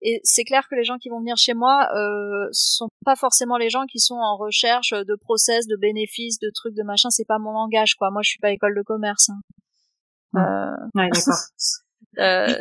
Euh, 0.04 0.08
et 0.10 0.20
c'est 0.24 0.44
clair 0.44 0.68
que 0.70 0.76
les 0.76 0.84
gens 0.84 0.98
qui 0.98 1.10
vont 1.10 1.20
venir 1.20 1.38
chez 1.38 1.54
moi 1.54 1.90
euh, 1.96 2.48
sont 2.52 2.88
pas 3.06 3.16
forcément 3.16 3.58
les 3.58 3.70
gens 3.70 3.86
qui 3.86 4.00
sont 4.00 4.16
en 4.16 4.38
recherche 4.38 4.92
de 4.92 5.16
process, 5.16 5.68
de 5.68 5.76
bénéfices, 5.76 6.40
de 6.40 6.52
trucs, 6.54 6.76
de 6.76 6.84
machin. 6.84 7.10
C'est 7.10 7.28
pas 7.28 7.40
mon 7.40 7.52
langage, 7.52 7.96
quoi. 7.96 8.12
Moi, 8.12 8.22
je 8.24 8.30
suis 8.30 8.40
pas 8.40 8.52
école 8.52 8.76
de 8.76 8.84
commerce. 8.84 9.30
Hein. 9.30 9.42
Euh... 10.36 10.88
Ouais, 10.96 11.10
d'accord. 11.12 11.40
euh, 12.20 12.56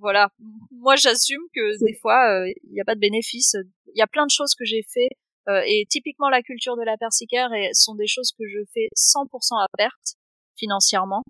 voilà. 0.00 0.28
Moi, 0.70 0.96
j'assume 0.96 1.42
que 1.54 1.84
des 1.84 1.94
fois, 1.94 2.46
il 2.46 2.72
n'y 2.72 2.80
a 2.80 2.84
pas 2.84 2.94
de 2.94 3.00
bénéfices. 3.00 3.56
Il 3.94 3.98
y 3.98 4.02
a 4.02 4.06
plein 4.06 4.26
de 4.26 4.30
choses 4.30 4.54
que 4.54 4.64
j'ai 4.64 4.82
fait. 4.82 5.08
Euh, 5.48 5.60
et 5.66 5.86
typiquement, 5.88 6.30
la 6.30 6.42
culture 6.42 6.76
de 6.76 6.82
la 6.82 6.96
persicaire 6.96 7.52
et 7.52 7.68
sont 7.72 7.94
des 7.94 8.06
choses 8.06 8.32
que 8.38 8.44
je 8.48 8.64
fais 8.72 8.88
100% 8.96 9.62
à 9.62 9.66
perte 9.76 10.16
financièrement. 10.56 11.22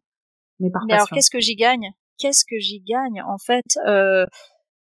Mais, 0.61 0.71
par 0.71 0.83
Mais 0.87 0.95
alors, 0.95 1.09
qu'est-ce 1.09 1.31
que 1.31 1.41
j'y 1.41 1.57
gagne? 1.57 1.91
Qu'est-ce 2.19 2.45
que 2.45 2.59
j'y 2.59 2.81
gagne 2.81 3.23
En 3.23 3.39
fait, 3.39 3.65
euh, 3.87 4.25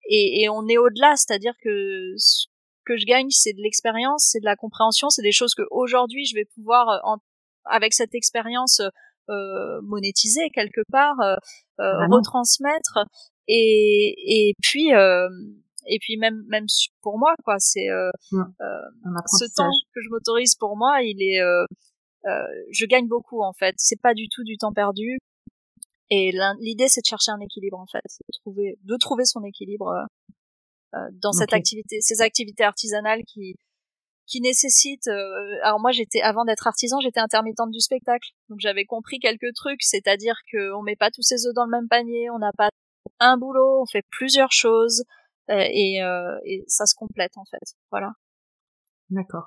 et, 0.05 0.43
et 0.43 0.49
on 0.49 0.67
est 0.69 0.79
au-delà, 0.79 1.15
c'est-à-dire 1.17 1.55
que 1.63 2.15
ce 2.17 2.47
que 2.85 2.97
je 2.97 3.07
gagne, 3.07 3.31
c'est 3.31 3.53
de 3.53 3.61
l'expérience, 3.61 4.29
c'est 4.31 4.41
de 4.41 4.45
la 4.45 4.57
compréhension, 4.57 5.09
c'est 5.11 5.23
des 5.23 5.33
choses 5.33 5.55
que 5.55 5.63
aujourd'hui 5.71 6.25
je 6.27 6.35
vais 6.35 6.47
pouvoir, 6.55 6.89
euh, 6.89 6.99
en, 7.05 7.19
avec 7.65 7.93
cette 7.93 8.15
expérience, 8.15 8.81
euh, 9.31 9.81
monétiser 9.83 10.51
quelque 10.51 10.83
part, 10.91 11.21
euh, 11.21 11.35
euh 11.81 12.07
retransmettre, 12.11 12.99
et, 13.47 14.15
et 14.27 14.55
puis 14.63 14.93
euh, 14.95 15.29
et 15.87 15.99
puis 16.01 16.17
même 16.17 16.43
même 16.49 16.67
pour 17.03 17.19
moi 17.19 17.35
quoi, 17.45 17.57
c'est 17.59 17.89
euh, 17.89 18.11
ce 18.31 19.55
temps 19.55 19.71
que 19.95 20.01
je 20.01 20.09
m'autorise 20.11 20.55
pour 20.57 20.77
moi, 20.77 21.03
il 21.03 21.23
est 21.23 21.41
je 22.73 22.87
gagne 22.87 23.07
beaucoup 23.07 23.43
en 23.43 23.53
fait. 23.53 23.75
C'est 23.79 24.01
pas 24.01 24.15
du 24.15 24.29
tout 24.29 24.45
du 24.45 24.57
temps 24.57 24.73
perdu. 24.73 25.19
Et 26.15 26.31
l'idée, 26.61 26.89
c'est 26.89 27.01
de 27.01 27.07
chercher 27.07 27.31
un 27.31 27.41
équilibre 27.41 27.79
en 27.79 27.87
fait, 27.87 28.03
de 28.05 28.33
trouver, 28.43 28.79
de 28.85 28.97
trouver 28.99 29.25
son 29.25 29.43
équilibre 29.45 29.89
euh, 29.89 30.05
euh 30.99 31.09
dans 31.23 31.33
cette 31.33 31.55
activité, 31.55 32.03
ces 32.03 32.21
activités 32.21 32.65
artisanales 32.65 33.23
qui 33.25 33.57
qui 34.27 34.43
nécessitent. 34.43 35.09
Euh, 35.09 35.59
alors 35.63 35.81
moi, 35.81 35.91
j'étais 35.91 36.21
avant 36.21 36.45
d'être 36.45 36.67
artisan, 36.67 37.01
j'étais 37.01 37.21
intermittente 37.21 37.71
du 37.71 37.81
spectacle, 37.81 38.29
donc 38.51 38.59
j'avais 38.61 38.85
compris 38.85 39.21
quelques 39.21 39.55
trucs, 39.55 39.83
c'est-à-dire 39.83 40.37
que 40.53 40.75
on 40.75 40.83
met 40.83 40.97
pas 40.97 41.11
tous 41.11 41.23
ses 41.23 41.47
œufs 41.47 41.55
dans 41.55 41.65
le 41.65 41.71
même 41.71 41.89
panier, 41.89 42.29
on 42.29 42.39
n'a 42.39 42.53
pas 42.53 42.69
un 43.19 43.39
boulot, 43.39 43.81
on 43.81 43.87
fait 43.87 44.05
plusieurs 44.11 44.53
choses 44.53 45.05
euh, 45.51 45.65
et, 45.71 46.03
euh, 46.03 46.39
et 46.45 46.63
ça 46.67 46.85
se 46.85 46.95
complète 46.95 47.33
en 47.37 47.45
fait. 47.47 47.75
Voilà. 47.91 48.13
D'accord. 49.13 49.45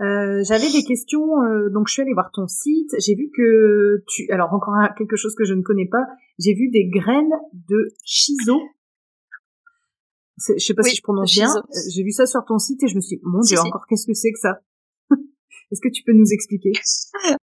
Euh, 0.00 0.42
j'avais 0.44 0.70
des 0.70 0.84
questions, 0.84 1.42
euh, 1.42 1.68
donc 1.68 1.88
je 1.88 1.94
suis 1.94 2.02
allée 2.02 2.14
voir 2.14 2.30
ton 2.32 2.46
site. 2.46 2.94
J'ai 2.98 3.16
vu 3.16 3.30
que 3.36 4.02
tu, 4.08 4.30
alors 4.30 4.52
encore 4.52 4.74
quelque 4.96 5.16
chose 5.16 5.34
que 5.34 5.44
je 5.44 5.52
ne 5.52 5.62
connais 5.62 5.88
pas. 5.88 6.06
J'ai 6.38 6.54
vu 6.54 6.70
des 6.70 6.88
graines 6.88 7.32
de 7.52 7.88
chiso. 8.04 8.60
Je 10.38 10.64
sais 10.64 10.74
pas 10.74 10.84
si 10.84 10.94
je 10.94 11.02
prononce 11.02 11.32
bien. 11.32 11.50
Euh, 11.54 11.78
j'ai 11.92 12.04
vu 12.04 12.12
ça 12.12 12.24
sur 12.24 12.44
ton 12.46 12.58
site 12.58 12.82
et 12.84 12.88
je 12.88 12.94
me 12.94 13.00
suis, 13.00 13.16
dit, 13.16 13.22
mon 13.24 13.40
dieu, 13.40 13.58
encore 13.58 13.84
qu'est-ce 13.88 14.06
que 14.06 14.14
c'est 14.14 14.32
que 14.32 14.38
ça? 14.38 14.60
Est-ce 15.70 15.80
que 15.82 15.92
tu 15.92 16.02
peux 16.04 16.12
nous 16.12 16.32
expliquer? 16.32 16.72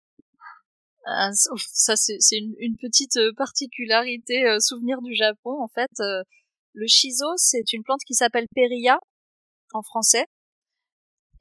Ah, 1.10 1.30
Ça 1.32 1.96
c'est 1.96 2.18
une, 2.38 2.54
une, 2.60 2.76
petite 2.76 3.18
particularité 3.38 4.44
souvenir 4.60 5.02
du 5.02 5.16
Japon 5.16 5.56
en 5.62 5.70
fait. 5.70 5.90
le 6.74 6.86
shiso 6.86 7.28
c'est 7.38 7.72
une 7.72 7.82
plante 7.84 8.02
qui 8.06 8.14
s'appelle 8.14 8.46
peria 8.54 9.00
en 9.72 9.84
français 9.84 10.26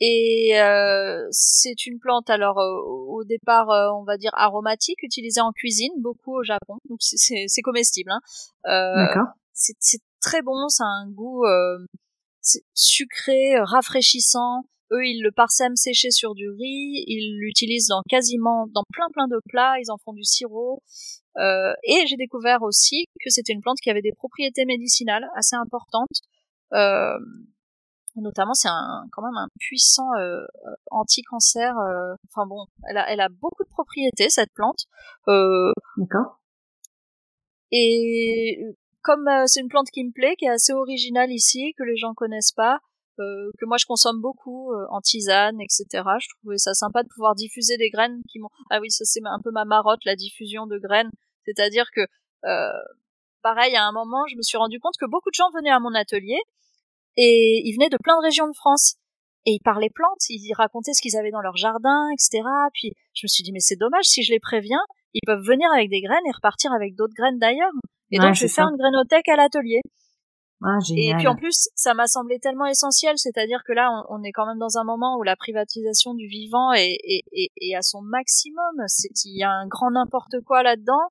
et 0.00 0.60
euh, 0.60 1.26
c'est 1.30 1.86
une 1.86 1.98
plante 1.98 2.28
alors 2.28 2.58
euh, 2.58 2.80
au 2.84 3.24
départ 3.24 3.70
euh, 3.70 3.88
on 3.92 4.04
va 4.04 4.16
dire 4.16 4.30
aromatique 4.34 5.02
utilisée 5.02 5.40
en 5.40 5.52
cuisine 5.52 5.92
beaucoup 5.98 6.38
au 6.38 6.42
Japon. 6.42 6.78
Donc 6.88 6.98
c'est 7.00 7.62
comestible 7.62 8.10
hein. 8.10 8.20
Euh, 8.66 9.22
c'est 9.52 10.00
très 10.20 10.42
bon 10.42 10.68
ça 10.68 10.84
a 10.84 11.02
un 11.02 11.10
goût 11.10 11.44
sucré 12.74 13.58
rafraîchissant. 13.58 14.64
Eux 14.92 15.04
ils 15.04 15.22
le 15.22 15.32
parsèment 15.32 15.76
séché 15.76 16.10
sur 16.10 16.34
du 16.34 16.48
riz 16.48 17.04
ils 17.06 17.38
l'utilisent 17.40 17.88
dans 17.88 18.02
quasiment 18.08 18.66
dans 18.72 18.84
plein 18.92 19.08
plein 19.12 19.28
de 19.28 19.40
plats 19.48 19.78
ils 19.80 19.90
en 19.90 19.96
font 19.98 20.12
du 20.12 20.24
sirop. 20.24 20.82
Et 21.38 22.06
j'ai 22.06 22.16
découvert 22.16 22.62
aussi 22.62 23.06
que 23.24 23.30
c'était 23.30 23.52
une 23.52 23.62
plante 23.62 23.78
qui 23.82 23.90
avait 23.90 24.02
des 24.02 24.12
propriétés 24.12 24.64
médicinales 24.64 25.26
assez 25.34 25.56
importantes. 25.56 26.08
Euh, 26.72 27.18
notamment 28.16 28.54
c'est 28.54 28.68
un 28.68 29.06
quand 29.12 29.22
même 29.22 29.36
un 29.36 29.48
puissant 29.58 30.12
euh, 30.18 30.44
anti-cancer. 30.90 31.76
Euh, 31.78 32.14
enfin 32.30 32.46
bon, 32.46 32.66
elle 32.88 32.96
a, 32.96 33.10
elle 33.10 33.20
a 33.20 33.28
beaucoup 33.28 33.64
de 33.64 33.68
propriétés 33.68 34.30
cette 34.30 34.52
plante. 34.52 34.86
Euh, 35.28 35.72
D'accord. 35.96 36.40
Et 37.72 38.64
comme 39.02 39.28
euh, 39.28 39.44
c'est 39.46 39.60
une 39.60 39.68
plante 39.68 39.88
qui 39.92 40.04
me 40.04 40.12
plaît, 40.12 40.36
qui 40.36 40.46
est 40.46 40.50
assez 40.50 40.72
originale 40.72 41.30
ici, 41.30 41.74
que 41.76 41.82
les 41.82 41.96
gens 41.96 42.14
connaissent 42.14 42.52
pas, 42.52 42.80
euh, 43.18 43.50
que 43.58 43.66
moi 43.66 43.76
je 43.76 43.86
consomme 43.86 44.20
beaucoup 44.20 44.72
en 44.90 45.00
tisane, 45.00 45.60
etc. 45.60 45.86
Je 46.20 46.28
trouvais 46.38 46.58
ça 46.58 46.74
sympa 46.74 47.02
de 47.02 47.08
pouvoir 47.08 47.34
diffuser 47.34 47.76
des 47.76 47.90
graines 47.90 48.22
qui 48.30 48.38
m'ont. 48.38 48.50
Ah 48.70 48.80
oui, 48.80 48.90
ça 48.90 49.04
c'est 49.04 49.20
un 49.24 49.40
peu 49.42 49.50
ma 49.50 49.64
marotte, 49.64 50.04
la 50.04 50.16
diffusion 50.16 50.66
de 50.66 50.78
graines. 50.78 51.10
C'est-à-dire 51.44 51.86
que 51.94 52.02
pareil, 53.42 53.76
à 53.76 53.84
un 53.86 53.92
moment, 53.92 54.26
je 54.28 54.36
me 54.36 54.42
suis 54.42 54.58
rendu 54.58 54.80
compte 54.80 54.94
que 54.98 55.06
beaucoup 55.06 55.30
de 55.30 55.34
gens 55.34 55.50
venaient 55.54 55.70
à 55.70 55.80
mon 55.80 55.94
atelier 55.94 56.38
et 57.16 57.62
ils 57.64 57.74
venaient 57.74 57.88
de 57.88 57.98
plein 58.02 58.16
de 58.18 58.24
régions 58.24 58.48
de 58.48 58.54
France. 58.54 58.96
et 59.46 59.52
ils 59.52 59.62
parlaient 59.62 59.90
plantes, 59.94 60.28
ils 60.28 60.52
racontaient 60.54 60.92
ce 60.92 61.00
qu'ils 61.00 61.16
avaient 61.16 61.30
dans 61.30 61.40
leur 61.40 61.56
jardin, 61.56 62.08
etc. 62.12 62.42
Puis 62.72 62.92
je 63.14 63.24
me 63.24 63.28
suis 63.28 63.44
dit 63.44 63.52
mais 63.52 63.60
c'est 63.60 63.76
dommage 63.76 64.04
si 64.04 64.22
je 64.22 64.32
les 64.32 64.40
préviens, 64.40 64.82
ils 65.14 65.24
peuvent 65.24 65.44
venir 65.44 65.70
avec 65.72 65.88
des 65.90 66.00
graines 66.00 66.26
et 66.26 66.32
repartir 66.32 66.72
avec 66.72 66.94
d'autres 66.94 67.14
graines 67.14 67.38
d'ailleurs. 67.38 67.72
Et 68.10 68.18
donc 68.18 68.34
je 68.34 68.42
vais 68.42 68.48
faire 68.48 68.68
une 68.68 68.76
grainothèque 68.76 69.28
à 69.28 69.36
l'atelier. 69.36 69.80
Ah, 70.64 70.78
et 70.96 71.14
puis 71.18 71.26
en 71.26 71.36
plus, 71.36 71.68
ça 71.74 71.92
m'a 71.92 72.06
semblé 72.06 72.38
tellement 72.38 72.64
essentiel, 72.64 73.18
c'est-à-dire 73.18 73.62
que 73.66 73.74
là, 73.74 73.90
on, 74.08 74.22
est 74.22 74.32
quand 74.32 74.46
même 74.46 74.58
dans 74.58 74.78
un 74.78 74.84
moment 74.84 75.18
où 75.18 75.22
la 75.22 75.36
privatisation 75.36 76.14
du 76.14 76.26
vivant 76.28 76.72
est, 76.72 76.96
est, 77.04 77.24
est, 77.32 77.50
est 77.60 77.74
à 77.74 77.82
son 77.82 78.00
maximum. 78.00 78.74
Il 79.26 79.38
y 79.38 79.42
a 79.42 79.50
un 79.50 79.66
grand 79.66 79.90
n'importe 79.90 80.40
quoi 80.46 80.62
là-dedans. 80.62 81.10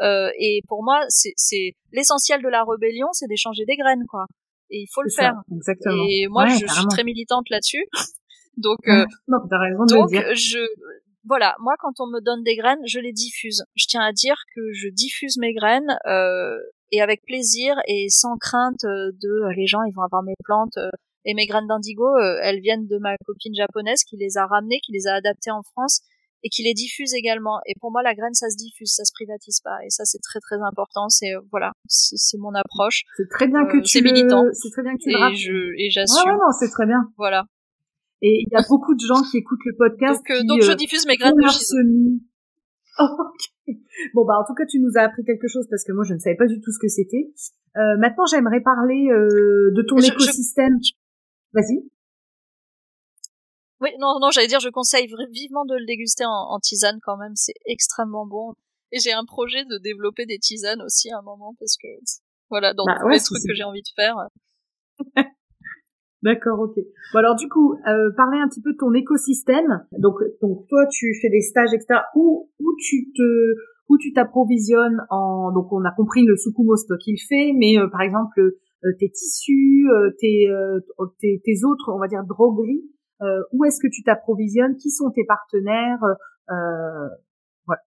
Euh, 0.00 0.30
et 0.38 0.60
pour 0.68 0.84
moi, 0.84 1.04
c'est 1.08 1.74
l'essentiel 1.92 2.40
de 2.42 2.48
la 2.48 2.62
rébellion, 2.62 3.08
c'est 3.12 3.26
d'échanger 3.26 3.64
des 3.64 3.76
graines, 3.76 4.04
quoi. 4.08 4.26
Et 4.74 4.82
il 4.82 4.88
faut 4.92 5.02
le 5.02 5.10
faire. 5.10 5.34
exactement. 5.54 6.04
Et 6.08 6.26
moi, 6.28 6.46
je 6.46 6.66
suis 6.66 6.86
très 6.90 7.04
militante 7.04 7.48
là-dessus. 7.50 7.84
donc, 8.56 8.78
euh, 8.88 9.06
non, 9.28 9.38
as 9.50 9.58
raison 9.58 9.84
donc 9.86 10.10
de 10.10 10.16
le 10.16 10.22
dire. 10.24 10.34
je, 10.34 10.58
voilà, 11.24 11.54
moi, 11.60 11.74
quand 11.78 12.00
on 12.00 12.06
me 12.06 12.20
donne 12.20 12.42
des 12.42 12.56
graines, 12.56 12.82
je 12.86 12.98
les 12.98 13.12
diffuse. 13.12 13.62
Je 13.76 13.86
tiens 13.86 14.02
à 14.02 14.12
dire 14.12 14.36
que 14.54 14.60
je 14.72 14.88
diffuse 14.88 15.38
mes 15.38 15.54
graines 15.54 15.96
euh, 16.06 16.58
et 16.90 17.00
avec 17.00 17.22
plaisir 17.22 17.76
et 17.86 18.08
sans 18.08 18.36
crainte 18.36 18.84
euh, 18.84 19.12
de 19.22 19.54
les 19.56 19.66
gens, 19.66 19.82
ils 19.84 19.94
vont 19.94 20.02
avoir 20.02 20.22
mes 20.22 20.34
plantes. 20.44 20.78
et 21.24 21.34
mes 21.34 21.46
graines 21.46 21.68
d'indigo, 21.68 22.18
elles 22.42 22.60
viennent 22.60 22.86
de 22.86 22.98
ma 22.98 23.16
copine 23.24 23.54
japonaise 23.54 24.02
qui 24.04 24.16
les 24.16 24.36
a 24.36 24.46
ramenées, 24.46 24.80
qui 24.84 24.92
les 24.92 25.06
a 25.06 25.14
adaptées 25.14 25.52
en 25.52 25.62
France 25.62 26.02
et 26.44 26.48
qui 26.50 26.62
les 26.62 26.74
diffuse 26.74 27.14
également. 27.14 27.58
Et 27.66 27.74
pour 27.80 27.90
moi, 27.90 28.02
la 28.02 28.14
graine, 28.14 28.34
ça 28.34 28.50
se 28.50 28.56
diffuse, 28.56 28.92
ça 28.92 29.04
se 29.04 29.12
privatise 29.12 29.60
pas. 29.64 29.78
Et 29.84 29.90
ça, 29.90 30.04
c'est 30.04 30.20
très 30.22 30.40
très 30.40 30.60
important. 30.62 31.08
C'est 31.08 31.34
euh, 31.34 31.40
voilà, 31.50 31.72
c'est 31.88 32.38
mon 32.38 32.54
approche. 32.54 33.02
C'est 33.16 33.28
très 33.28 33.48
bien 33.48 33.66
que 33.66 33.78
euh, 33.78 33.82
tu 33.82 34.02
militant. 34.02 34.44
C'est 34.52 34.70
très 34.70 34.82
bien 34.82 34.92
que 34.94 35.02
tu 35.02 35.10
et 35.10 35.36
je 35.36 35.74
et 35.82 35.90
j'assume. 35.90 36.30
Ouais, 36.30 36.36
non, 36.36 36.52
c'est 36.52 36.70
très 36.70 36.86
bien. 36.86 37.10
Voilà. 37.16 37.44
Et 38.22 38.44
il 38.46 38.48
y 38.52 38.56
a 38.56 38.64
beaucoup 38.68 38.94
de 38.94 39.00
gens 39.00 39.20
qui 39.30 39.38
écoutent 39.38 39.64
le 39.64 39.74
podcast. 39.76 40.20
Donc, 40.20 40.30
euh, 40.30 40.42
donc 40.44 40.62
je 40.62 40.72
diffuse 40.72 41.06
mes 41.06 41.16
graines 41.16 41.36
de 41.36 41.48
chisme. 41.48 41.78
Oh, 42.96 43.08
Bon 44.14 44.24
bah 44.24 44.34
en 44.40 44.44
tout 44.46 44.54
cas 44.54 44.66
tu 44.66 44.78
nous 44.78 44.92
as 44.94 45.00
appris 45.00 45.24
quelque 45.24 45.48
chose 45.48 45.66
parce 45.68 45.82
que 45.82 45.90
moi 45.90 46.04
je 46.06 46.14
ne 46.14 46.20
savais 46.20 46.36
pas 46.36 46.46
du 46.46 46.60
tout 46.60 46.70
ce 46.70 46.78
que 46.78 46.86
c'était. 46.86 47.32
Euh, 47.76 47.98
maintenant 47.98 48.24
j'aimerais 48.24 48.60
parler 48.60 49.08
euh, 49.10 49.72
de 49.74 49.82
ton 49.82 49.98
écosystème. 49.98 50.78
Vas-y. 51.52 51.90
Oui, 53.84 53.90
non, 54.00 54.16
non, 54.18 54.30
j'allais 54.32 54.46
dire, 54.46 54.60
je 54.60 54.70
conseille 54.70 55.06
vivement 55.30 55.66
de 55.66 55.74
le 55.74 55.84
déguster 55.84 56.24
en, 56.24 56.58
tisane 56.58 57.00
quand 57.02 57.18
même, 57.18 57.34
c'est 57.34 57.52
extrêmement 57.66 58.26
bon. 58.26 58.54
Et 58.92 58.98
j'ai 58.98 59.12
un 59.12 59.26
projet 59.26 59.66
de 59.66 59.76
développer 59.76 60.24
des 60.24 60.38
tisanes 60.38 60.80
aussi 60.80 61.12
à 61.12 61.18
un 61.18 61.22
moment 61.22 61.54
parce 61.58 61.76
que 61.76 61.88
voilà, 62.48 62.72
dans 62.72 62.86
bah 62.86 62.96
tous 63.02 63.08
les 63.08 63.18
trucs 63.18 63.44
que 63.46 63.52
j'ai 63.52 63.64
envie 63.64 63.82
de 63.82 63.92
faire. 63.94 64.16
D'accord, 66.22 66.60
ok. 66.60 66.76
Bon 67.12 67.18
alors 67.18 67.34
du 67.34 67.46
coup, 67.50 67.74
euh, 67.86 68.10
parler 68.16 68.38
un 68.38 68.48
petit 68.48 68.62
peu 68.62 68.72
de 68.72 68.78
ton 68.78 68.94
écosystème. 68.94 69.86
Donc, 69.98 70.16
donc 70.40 70.66
toi, 70.68 70.86
tu 70.90 71.12
fais 71.20 71.28
des 71.28 71.42
stages, 71.42 71.74
etc. 71.74 72.00
Où 72.14 72.50
où 72.58 72.76
tu 72.78 73.12
te 73.12 73.54
où 73.90 73.98
tu 73.98 74.14
t'approvisionnes 74.14 75.04
en 75.10 75.52
donc 75.52 75.70
on 75.72 75.84
a 75.84 75.92
compris 75.92 76.24
le 76.24 76.36
Sukumo 76.36 76.76
stock 76.76 77.00
il 77.06 77.18
fait, 77.18 77.52
mais 77.54 77.78
euh, 77.78 77.88
par 77.88 78.00
exemple 78.00 78.40
euh, 78.40 78.92
tes 78.98 79.10
tissus, 79.10 79.86
euh, 79.90 80.10
tes, 80.18 80.48
tes, 81.20 81.42
tes 81.44 81.64
autres 81.64 81.92
on 81.94 81.98
va 81.98 82.08
dire 82.08 82.24
drogueries, 82.24 82.80
euh, 82.80 82.93
où 83.52 83.64
est-ce 83.64 83.78
que 83.80 83.88
tu 83.92 84.02
t'approvisionnes, 84.02 84.76
qui 84.76 84.90
sont 84.90 85.10
tes 85.10 85.24
partenaires, 85.24 86.02
euh, 86.50 87.08
voilà. 87.66 87.82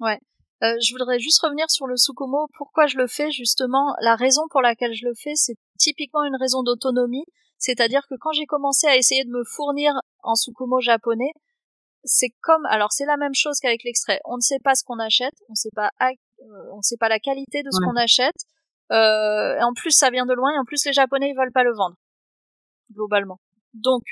Ouais. 0.00 0.18
Euh, 0.62 0.74
je 0.82 0.92
voudrais 0.92 1.18
juste 1.18 1.42
revenir 1.42 1.70
sur 1.70 1.86
le 1.86 1.96
Sukumo. 1.96 2.46
Pourquoi 2.56 2.86
je 2.86 2.96
le 2.96 3.06
fais 3.06 3.30
justement? 3.30 3.94
La 4.00 4.16
raison 4.16 4.42
pour 4.50 4.62
laquelle 4.62 4.94
je 4.94 5.06
le 5.06 5.12
fais, 5.14 5.34
c'est 5.34 5.56
typiquement 5.78 6.24
une 6.24 6.36
raison 6.36 6.62
d'autonomie. 6.62 7.26
C'est-à-dire 7.58 8.02
que 8.08 8.14
quand 8.18 8.32
j'ai 8.32 8.46
commencé 8.46 8.86
à 8.86 8.96
essayer 8.96 9.24
de 9.24 9.30
me 9.30 9.44
fournir 9.44 9.92
en 10.22 10.34
Sukumo 10.34 10.80
japonais, 10.80 11.32
c'est 12.04 12.30
comme, 12.40 12.64
alors 12.66 12.92
c'est 12.92 13.06
la 13.06 13.16
même 13.16 13.34
chose 13.34 13.58
qu'avec 13.60 13.82
l'extrait. 13.84 14.20
On 14.24 14.36
ne 14.36 14.40
sait 14.40 14.60
pas 14.62 14.74
ce 14.74 14.84
qu'on 14.84 14.98
achète, 14.98 15.34
on 15.48 15.52
ne 15.52 15.56
sait 15.56 15.70
pas, 15.74 15.90
on 16.72 16.80
sait 16.80 16.96
pas 16.98 17.08
la 17.08 17.18
qualité 17.18 17.62
de 17.62 17.68
ce 17.70 17.84
qu'on 17.84 17.96
achète. 17.96 18.36
Euh, 18.92 19.58
et 19.58 19.62
en 19.62 19.72
plus, 19.74 19.90
ça 19.90 20.10
vient 20.10 20.26
de 20.26 20.32
loin. 20.32 20.52
Et 20.54 20.58
en 20.58 20.64
plus, 20.64 20.84
les 20.86 20.92
Japonais 20.92 21.30
ils 21.30 21.36
veulent 21.36 21.52
pas 21.52 21.64
le 21.64 21.74
vendre 21.74 21.96
globalement. 22.92 23.40
Donc, 23.74 24.04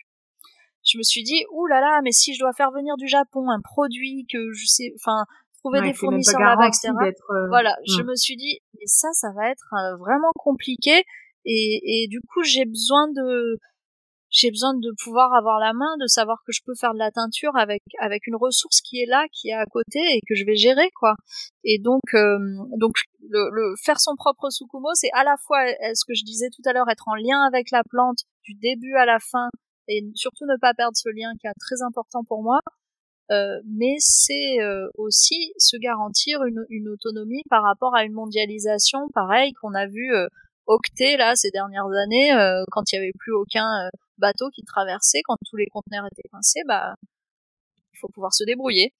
je 0.84 0.98
me 0.98 1.02
suis 1.02 1.22
dit, 1.22 1.44
ouh 1.50 1.66
là 1.66 1.80
là, 1.80 2.00
mais 2.02 2.12
si 2.12 2.34
je 2.34 2.40
dois 2.40 2.52
faire 2.52 2.70
venir 2.70 2.96
du 2.96 3.08
Japon 3.08 3.50
un 3.50 3.60
produit 3.60 4.26
que 4.30 4.52
je 4.52 4.66
sais, 4.66 4.92
enfin, 4.96 5.24
trouver 5.60 5.80
des 5.80 5.94
fournisseurs 5.94 6.40
là-bas, 6.40 6.68
etc. 6.68 6.90
Euh, 6.90 7.48
voilà, 7.48 7.74
je 7.88 8.02
me 8.02 8.14
suis 8.14 8.36
dit, 8.36 8.60
mais 8.74 8.86
ça, 8.86 9.08
ça 9.12 9.28
va 9.34 9.50
être 9.50 9.72
euh, 9.72 9.96
vraiment 9.96 10.30
compliqué. 10.36 11.04
Et, 11.46 12.04
et 12.04 12.08
du 12.08 12.20
coup, 12.20 12.42
j'ai 12.42 12.64
besoin 12.66 13.08
de, 13.08 13.58
j'ai 14.30 14.50
besoin 14.50 14.74
de 14.74 14.90
pouvoir 15.02 15.32
avoir 15.32 15.58
la 15.58 15.72
main, 15.72 15.96
de 16.00 16.06
savoir 16.06 16.42
que 16.46 16.52
je 16.52 16.60
peux 16.66 16.74
faire 16.78 16.92
de 16.92 16.98
la 16.98 17.10
teinture 17.10 17.56
avec 17.56 17.82
avec 18.00 18.26
une 18.26 18.36
ressource 18.36 18.80
qui 18.80 19.00
est 19.00 19.06
là, 19.06 19.26
qui 19.32 19.48
est 19.48 19.54
à 19.54 19.66
côté 19.66 20.00
et 20.00 20.20
que 20.26 20.34
je 20.34 20.44
vais 20.44 20.56
gérer 20.56 20.90
quoi. 20.98 21.14
Et 21.64 21.78
donc 21.78 22.02
euh, 22.14 22.38
donc 22.78 22.92
le, 23.28 23.48
le, 23.52 23.74
faire 23.82 24.00
son 24.00 24.16
propre 24.16 24.50
sukumo, 24.50 24.88
c'est 24.94 25.12
à 25.12 25.22
la 25.22 25.36
fois 25.46 25.64
ce 25.66 26.04
que 26.06 26.14
je 26.14 26.24
disais 26.24 26.48
tout 26.48 26.62
à 26.68 26.72
l'heure, 26.72 26.88
être 26.90 27.08
en 27.08 27.14
lien 27.14 27.42
avec 27.46 27.70
la 27.70 27.82
plante 27.88 28.20
du 28.44 28.54
début 28.54 28.94
à 28.96 29.04
la 29.04 29.18
fin 29.18 29.48
et 29.88 30.04
surtout 30.14 30.44
ne 30.46 30.56
pas 30.60 30.74
perdre 30.74 30.96
ce 30.96 31.08
lien 31.08 31.32
qui 31.40 31.46
est 31.46 31.52
très 31.58 31.82
important 31.82 32.24
pour 32.24 32.42
moi. 32.42 32.60
Euh, 33.30 33.58
mais 33.64 33.96
c'est 34.00 34.60
euh, 34.60 34.86
aussi 34.98 35.52
se 35.56 35.78
garantir 35.78 36.44
une, 36.44 36.66
une, 36.68 36.90
autonomie 36.90 37.42
par 37.48 37.62
rapport 37.62 37.94
à 37.94 38.04
une 38.04 38.12
mondialisation, 38.12 39.08
pareil 39.14 39.54
qu'on 39.54 39.72
a 39.72 39.86
vu 39.86 40.14
euh, 40.14 40.26
octer 40.66 41.16
là 41.16 41.34
ces 41.34 41.50
dernières 41.50 41.88
années, 41.88 42.34
euh, 42.34 42.62
quand 42.70 42.92
il 42.92 42.96
y 42.96 42.98
avait 42.98 43.12
plus 43.18 43.32
aucun 43.32 43.88
bateau 44.18 44.50
qui 44.50 44.62
traversait, 44.64 45.22
quand 45.24 45.36
tous 45.48 45.56
les 45.56 45.66
conteneurs 45.68 46.04
étaient 46.12 46.28
coincés, 46.28 46.60
bah 46.68 46.94
il 47.94 47.98
faut 47.98 48.08
pouvoir 48.08 48.34
se 48.34 48.44
débrouiller. 48.44 48.92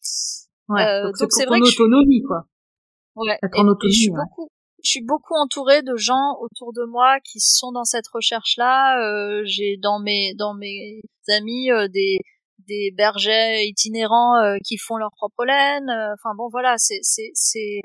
Ouais, 0.71 1.03
donc 1.03 1.31
c'est 1.31 1.45
vrai 1.45 1.61
que 1.61 1.69
autonomie 1.69 2.23
quoi. 2.23 2.47
Ouais. 3.17 3.39
Être 3.43 3.59
en 3.59 3.69
autonomie. 3.69 3.95
je 3.95 4.01
suis 4.01 4.11
beaucoup, 4.11 4.49
je 4.85 4.91
suis 4.91 5.03
beaucoup 5.03 5.35
entourée 5.35 5.83
de 5.83 5.97
gens 5.97 6.37
autour 6.41 6.73
de 6.75 6.85
moi 6.85 7.19
qui 7.21 7.41
sont 7.41 7.73
dans 7.73 7.85
cette 7.85 8.07
recherche-là. 8.09 9.01
Euh, 9.01 9.43
j'ai 9.45 9.79
dans 9.79 9.99
mes 9.99 10.35
dans 10.35 10.55
mes 10.55 11.01
amis 11.29 11.71
euh, 11.71 11.89
des 11.89 12.19
des 12.69 12.93
bergers 12.97 13.65
itinérants 13.65 14.37
euh, 14.37 14.57
qui 14.65 14.77
font 14.77 14.97
leur 14.97 15.11
propre 15.13 15.45
laine. 15.45 15.91
Enfin 16.15 16.35
bon, 16.37 16.49
voilà, 16.51 16.75
c'est 16.77 16.99
c'est 17.03 17.31
c'est 17.35 17.81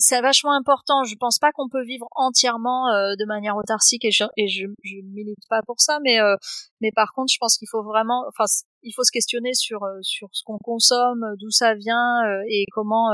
c'est 0.00 0.20
vachement 0.20 0.52
important. 0.56 1.04
Je 1.04 1.14
pense 1.14 1.38
pas 1.38 1.52
qu'on 1.52 1.68
peut 1.68 1.84
vivre 1.84 2.06
entièrement 2.16 2.88
euh, 2.88 3.14
de 3.18 3.24
manière 3.26 3.56
autarcique 3.56 4.04
et 4.04 4.10
je 4.10 4.24
et 4.36 4.48
je, 4.48 4.66
je 4.82 4.96
milite 5.04 5.46
pas 5.48 5.60
pour 5.66 5.80
ça, 5.80 5.98
mais 6.02 6.20
euh, 6.20 6.36
mais 6.80 6.90
par 6.90 7.12
contre, 7.12 7.32
je 7.32 7.38
pense 7.38 7.56
qu'il 7.58 7.68
faut 7.70 7.82
vraiment, 7.82 8.24
enfin, 8.28 8.44
il 8.82 8.92
faut 8.92 9.04
se 9.04 9.12
questionner 9.12 9.54
sur 9.54 9.84
euh, 9.84 9.98
sur 10.02 10.28
ce 10.32 10.42
qu'on 10.44 10.58
consomme, 10.58 11.24
d'où 11.38 11.50
ça 11.50 11.74
vient 11.74 12.16
et 12.48 12.64
comment 12.72 13.10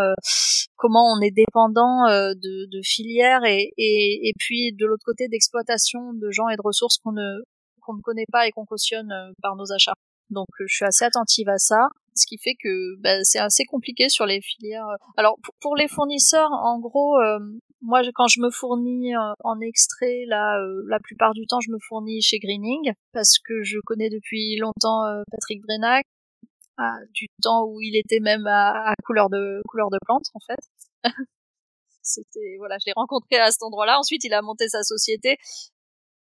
comment 0.77 1.13
on 1.13 1.21
est 1.21 1.33
dépendant 1.33 2.07
de, 2.07 2.67
de 2.71 2.81
filières 2.83 3.45
et, 3.45 3.73
et 3.77 4.29
et 4.29 4.33
puis 4.39 4.73
de 4.73 4.87
l'autre 4.87 5.05
côté 5.05 5.29
d'exploitation 5.29 6.13
de 6.15 6.31
gens 6.31 6.49
et 6.49 6.57
de 6.57 6.63
ressources 6.63 6.99
qu'on 6.99 7.13
ne 7.13 7.43
qu'on 7.81 7.95
ne 7.95 8.03
connaît 8.03 8.27
pas 8.33 8.47
et 8.47 8.53
qu'on 8.53 8.65
cautionne 8.65 9.13
par 9.43 9.57
nos 9.57 9.73
achats. 9.73 9.95
Donc 10.31 10.47
je 10.61 10.75
suis 10.75 10.85
assez 10.85 11.05
attentive 11.05 11.49
à 11.49 11.59
ça 11.59 11.89
ce 12.17 12.27
qui 12.27 12.39
fait 12.39 12.55
que 12.55 12.97
bah, 13.01 13.23
c'est 13.23 13.39
assez 13.39 13.65
compliqué 13.65 14.09
sur 14.09 14.27
les 14.27 14.41
filières. 14.41 14.87
Alors 15.17 15.39
pour, 15.61 15.77
les 15.77 15.89
fournisseurs, 15.89 16.51
en 16.51 16.79
gros, 16.79 17.19
euh, 17.21 17.39
moi 17.81 18.03
quand 18.15 18.29
je 18.29 18.41
me 18.41 18.51
fournis 18.51 19.15
euh, 19.15 19.33
en 19.41 19.61
extrait, 19.61 20.25
là, 20.27 20.59
euh, 20.59 20.83
la 20.89 20.99
plupart 21.01 21.33
du 21.33 21.47
temps, 21.47 21.61
je 21.61 21.71
me 21.71 21.79
fournis 21.89 22.23
chez 22.23 22.39
Greening 22.39 22.93
parce 23.13 23.39
que 23.39 23.63
je 23.63 23.79
connais 23.85 24.09
depuis 24.09 24.57
longtemps 24.57 25.03
Patrick 25.31 25.63
Brenac, 25.63 26.05
du 27.13 27.27
temps 27.43 27.65
où 27.65 27.81
il 27.81 27.97
était 27.97 28.21
même 28.21 28.47
à, 28.47 28.95
couleur 29.05 29.31
de 29.31 29.61
couleur 29.69 29.91
de 29.91 29.99
plante 30.05 30.25
en 30.35 30.41
fait. 30.41 31.05
C'était 32.03 32.55
voilà, 32.59 32.77
je 32.79 32.87
l'ai 32.87 32.93
rencontré 32.95 33.37
à 33.37 33.51
cet 33.51 33.63
endroit-là. 33.65 33.99
Ensuite, 33.99 34.23
il 34.23 34.33
a 34.33 34.41
monté 34.41 34.69
sa 34.69 34.83
société 34.85 35.39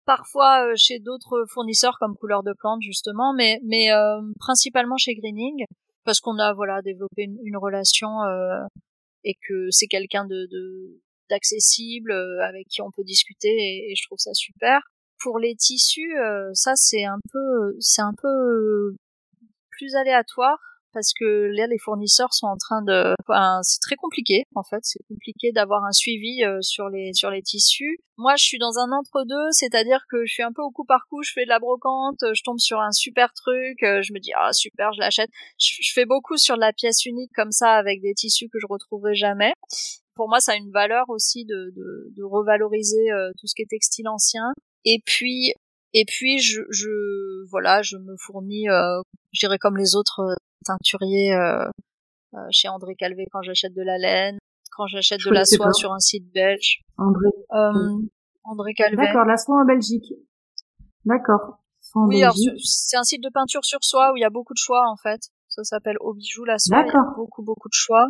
parfois 0.06 0.68
euh, 0.68 0.74
chez 0.76 1.00
d'autres 1.00 1.46
fournisseurs 1.50 1.98
comme 2.00 2.16
couleur 2.16 2.44
de 2.44 2.54
plante 2.54 2.82
justement, 2.82 3.34
mais 3.34 3.60
mais 3.64 3.92
euh, 3.92 4.22
principalement 4.40 4.98
chez 4.98 5.16
Greening 5.16 5.66
parce 6.06 6.20
qu'on 6.20 6.38
a 6.38 6.54
voilà 6.54 6.82
développé 6.82 7.24
une, 7.24 7.58
relation 7.58 8.24
euh, 8.24 8.60
et 9.24 9.36
que 9.48 9.70
c'est 9.72 9.88
quelqu'un 9.88 10.26
de 10.26 10.48
d'accessible 11.30 12.12
avec 12.42 12.68
qui 12.68 12.82
on 12.82 12.92
peut 12.92 13.04
discuter 13.04 13.50
et, 13.50 13.92
et, 13.92 13.96
je 13.96 14.06
trouve 14.06 14.20
ça 14.20 14.34
super. 14.34 14.82
Pour 15.22 15.40
les 15.40 15.56
tissus, 15.56 16.16
ça 16.54 16.76
c'est 16.76 17.06
un 17.06 17.20
peu 17.32 17.76
c'est 17.80 18.02
un 18.02 18.14
peu 18.22 18.94
plus 19.72 19.96
aléatoire 19.96 20.60
parce 20.94 21.14
que 21.14 21.50
là 21.56 21.68
les 21.68 21.78
fournisseurs 21.78 22.34
sont 22.34 22.48
en 22.48 22.58
train 22.58 22.82
de 22.82 23.14
enfin, 23.28 23.60
c'est 23.64 23.80
très 23.80 23.96
compliqué 23.96 24.44
en 24.56 24.64
fait. 24.64 24.80
C'est 24.84 25.04
compliqué 25.08 25.52
d'avoir 25.52 25.84
un 25.86 25.92
suivi 25.92 26.44
euh, 26.44 26.60
sur 26.62 26.90
les 26.90 27.14
sur 27.14 27.30
les 27.30 27.42
tissus. 27.42 28.00
Moi 28.18 28.36
je 28.38 28.44
suis 28.44 28.60
dans 28.60 28.78
un 28.78 28.92
entre 28.92 29.24
deux 29.26 29.52
c'est-à-dire 29.52 30.06
que 30.10 30.26
je 30.26 30.34
suis 30.34 30.44
un 30.44 30.52
peu 30.54 30.62
au 30.62 30.72
coup 30.72 30.86
par 30.86 31.08
coup 31.10 31.24
je 31.24 31.32
fais 31.34 31.44
de 31.44 31.50
la 31.50 31.60
brocante 31.60 32.20
je 32.22 32.44
tombe 32.44 32.60
sur 32.60 32.80
un 32.80 32.92
super 32.92 33.34
truc 33.34 33.82
euh, 33.84 34.02
je 34.02 34.14
me 34.14 34.20
dis 34.20 34.32
ah 34.38 34.54
super 34.54 34.94
je 34.94 35.00
l'achète. 35.00 35.30
Je, 35.60 35.92
fais 35.94 36.06
beaucoup 36.06 36.38
sur 36.38 36.56
de 36.56 36.62
la 36.62 36.74
pièce 36.74 37.06
unique 37.06 37.32
comme 37.36 37.52
ça 37.52 37.74
avec 37.74 38.02
des 38.02 38.14
tissus 38.14 38.50
que 38.50 38.60
je 38.60 38.68
retrouverai 38.70 39.16
jamais. 39.16 39.54
Pour 40.16 40.30
moi 40.30 40.40
ça 40.40 40.54
a 40.54 40.56
une 40.56 40.72
valeur 40.72 41.10
aussi 41.10 41.46
de 41.46 41.74
de, 41.76 42.24
revaloriser 42.24 43.12
euh, 43.12 43.32
tout 43.40 43.48
ce 43.48 43.56
qui 43.56 43.64
est 43.64 43.70
textile 43.70 44.08
ancien. 44.08 44.54
Et 44.86 45.02
puis 45.06 45.54
Et 45.94 46.06
puis 46.06 46.40
je, 46.40 46.62
je 46.72 46.90
voilà, 47.50 47.82
je 47.84 47.98
me 47.98 48.16
fournis, 48.18 48.68
euh, 48.70 49.02
je 49.32 49.40
dirais 49.40 49.60
comme 49.60 49.78
les 49.78 49.96
autres 49.96 50.36
teinturiers 50.64 51.34
euh, 51.34 51.66
euh, 52.34 52.40
chez 52.52 52.68
André 52.68 52.96
Calvé 52.96 53.26
quand 53.32 53.42
j'achète 53.42 53.74
de 53.74 53.82
la 53.82 53.98
laine, 53.98 54.38
quand 54.72 54.88
j'achète 54.88 55.24
de 55.26 55.32
la 55.32 55.46
soie 55.46 55.74
sur 55.74 55.94
un 55.94 56.00
site 56.00 56.32
belge. 56.34 56.82
André. 56.98 57.30
Euh, 57.54 57.98
André 58.44 58.74
Calvé. 58.74 58.98
D'accord, 58.98 59.26
la 59.26 59.38
soie 59.38 59.62
en 59.62 59.66
Belgique. 59.66 60.14
D'accord. 61.06 61.60
Oui, 61.96 62.24
c'est 62.64 62.98
un 62.98 63.04
site 63.04 63.22
de 63.22 63.30
peinture 63.32 63.64
sur 63.64 63.80
soie 63.84 64.14
où 64.14 64.18
il 64.18 64.22
y 64.22 64.26
a 64.26 64.32
beaucoup 64.32 64.54
de 64.54 64.60
choix 64.60 64.84
en 64.90 64.96
fait. 64.96 65.22
Ça 65.48 65.64
s'appelle 65.64 65.98
Au 66.00 66.14
bijou 66.14 66.44
la 66.44 66.58
soie. 66.58 66.84
D'accord. 66.84 67.14
beaucoup 67.16 67.44
beaucoup 67.44 67.70
de 67.70 67.74
choix 67.76 68.10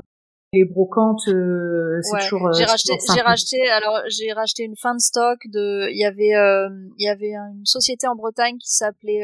les 0.53 0.65
brocantes 0.65 1.27
euh, 1.27 1.99
c'est 2.01 2.19
toujours 2.23 2.47
euh, 2.47 2.51
j'ai 2.53 2.65
racheté 2.65 2.93
j'ai 3.13 3.21
racheté 3.21 3.69
alors 3.69 4.01
j'ai 4.07 4.31
racheté 4.31 4.63
une 4.63 4.75
fin 4.75 4.93
de 4.93 4.99
stock 4.99 5.39
de 5.47 5.89
il 5.89 5.97
y 5.97 6.05
avait 6.05 6.35
euh, 6.35 6.69
il 6.99 7.05
y 7.05 7.09
avait 7.09 7.33
une 7.33 7.65
société 7.65 8.07
en 8.07 8.15
Bretagne 8.15 8.57
qui 8.59 8.71
s'appelait 8.71 9.23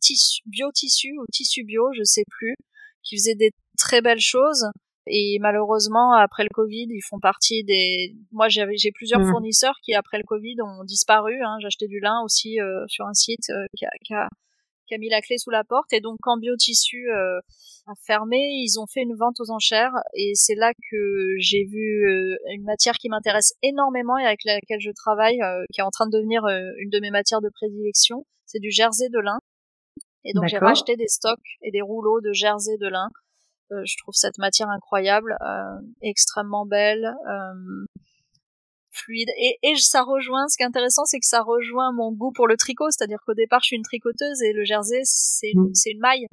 tissu 0.00 0.42
bio 0.46 0.70
tissu 0.72 1.12
ou 1.18 1.24
tissu 1.32 1.64
bio 1.64 1.84
je 1.96 2.02
sais 2.04 2.24
plus 2.28 2.54
qui 3.02 3.16
faisait 3.16 3.34
des 3.34 3.50
très 3.78 4.00
belles 4.02 4.20
choses 4.20 4.66
et 5.06 5.38
malheureusement 5.40 6.12
après 6.14 6.42
le 6.42 6.50
Covid 6.52 6.86
ils 6.90 7.02
font 7.08 7.18
partie 7.20 7.64
des 7.64 8.14
moi 8.32 8.48
j'avais 8.48 8.76
j'ai 8.76 8.92
plusieurs 8.92 9.20
mmh. 9.20 9.30
fournisseurs 9.30 9.76
qui 9.82 9.94
après 9.94 10.18
le 10.18 10.24
Covid 10.24 10.56
ont 10.62 10.84
disparu 10.84 11.34
hein. 11.42 11.58
acheté 11.66 11.86
du 11.86 12.00
lin 12.00 12.20
aussi 12.24 12.58
sur 12.86 13.06
un 13.06 13.14
site 13.14 13.50
qui 13.76 13.86
a, 13.86 13.90
qui 14.04 14.14
a 14.14 14.28
qui 14.90 14.94
a 14.94 14.98
mis 14.98 15.08
la 15.08 15.20
clé 15.22 15.38
sous 15.38 15.50
la 15.50 15.64
porte. 15.64 15.92
Et 15.92 16.00
donc 16.00 16.18
quand 16.20 16.36
Biotissu 16.36 17.08
euh, 17.10 17.38
a 17.86 17.92
fermé, 18.04 18.36
ils 18.36 18.78
ont 18.78 18.86
fait 18.86 19.02
une 19.02 19.14
vente 19.16 19.38
aux 19.40 19.50
enchères. 19.50 19.92
Et 20.14 20.32
c'est 20.34 20.56
là 20.56 20.72
que 20.74 21.34
j'ai 21.38 21.64
vu 21.64 22.06
euh, 22.06 22.36
une 22.52 22.64
matière 22.64 22.94
qui 22.94 23.08
m'intéresse 23.08 23.54
énormément 23.62 24.18
et 24.18 24.26
avec 24.26 24.40
laquelle 24.44 24.80
je 24.80 24.90
travaille, 24.90 25.40
euh, 25.40 25.64
qui 25.72 25.80
est 25.80 25.84
en 25.84 25.90
train 25.90 26.06
de 26.06 26.16
devenir 26.16 26.42
une 26.78 26.90
de 26.90 27.00
mes 27.00 27.10
matières 27.10 27.40
de 27.40 27.48
prédilection. 27.48 28.26
C'est 28.46 28.60
du 28.60 28.70
jersey 28.70 29.08
de 29.08 29.20
lin. 29.20 29.38
Et 30.24 30.32
donc 30.34 30.46
j'ai 30.48 30.58
racheté 30.58 30.96
des 30.96 31.08
stocks 31.08 31.38
et 31.62 31.70
des 31.70 31.80
rouleaux 31.80 32.20
de 32.20 32.32
jersey 32.32 32.76
de 32.78 32.88
lin. 32.88 33.08
je 33.70 33.96
trouve 33.98 34.14
cette 34.14 34.38
matière 34.38 34.68
incroyable, 34.68 35.36
extrêmement 36.02 36.66
belle 36.66 37.14
fluide. 38.92 39.28
Et, 39.38 39.58
et 39.62 39.76
ça 39.76 40.02
rejoint, 40.02 40.48
ce 40.48 40.56
qui 40.56 40.62
est 40.62 40.66
intéressant, 40.66 41.04
c'est 41.04 41.20
que 41.20 41.26
ça 41.26 41.42
rejoint 41.42 41.92
mon 41.92 42.12
goût 42.12 42.32
pour 42.32 42.46
le 42.46 42.56
tricot, 42.56 42.90
c'est-à-dire 42.90 43.18
qu'au 43.26 43.34
départ, 43.34 43.60
je 43.62 43.68
suis 43.68 43.76
une 43.76 43.82
tricoteuse 43.82 44.42
et 44.42 44.52
le 44.52 44.64
jersey, 44.64 45.00
c'est 45.04 45.50
une, 45.50 45.70
mm. 45.70 45.72
une 45.86 46.00
maille. 46.00 46.26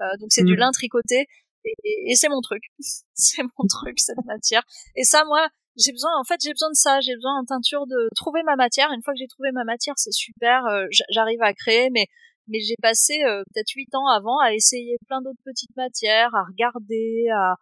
Euh, 0.00 0.04
donc 0.20 0.32
c'est 0.32 0.44
du 0.44 0.54
mm. 0.54 0.58
lin 0.58 0.70
tricoté 0.72 1.26
et, 1.64 1.74
et, 2.10 2.14
c'est 2.16 2.28
mon 2.28 2.40
truc. 2.40 2.62
c'est 3.14 3.42
mon 3.42 3.66
truc, 3.68 4.00
cette 4.00 4.24
matière. 4.26 4.62
Et 4.96 5.04
ça, 5.04 5.24
moi, 5.24 5.46
j'ai 5.76 5.92
besoin, 5.92 6.10
en 6.18 6.24
fait, 6.24 6.40
j'ai 6.42 6.52
besoin 6.52 6.70
de 6.70 6.76
ça. 6.76 7.00
J'ai 7.00 7.14
besoin 7.14 7.38
en 7.40 7.44
teinture 7.44 7.86
de 7.86 8.08
trouver 8.14 8.42
ma 8.42 8.56
matière. 8.56 8.90
Une 8.92 9.02
fois 9.02 9.14
que 9.14 9.18
j'ai 9.18 9.28
trouvé 9.28 9.52
ma 9.52 9.64
matière, 9.64 9.94
c'est 9.96 10.12
super. 10.12 10.66
Euh, 10.66 10.86
j'arrive 11.10 11.42
à 11.42 11.54
créer, 11.54 11.88
mais 11.90 12.06
mais 12.48 12.60
j'ai 12.60 12.76
passé 12.80 13.22
euh, 13.24 13.42
peut-être 13.52 13.70
huit 13.74 13.94
ans 13.94 14.06
avant 14.08 14.38
à 14.40 14.54
essayer 14.54 14.96
plein 15.06 15.20
d'autres 15.22 15.42
petites 15.44 15.74
matières, 15.76 16.34
à 16.34 16.44
regarder, 16.44 17.26
à 17.34 17.54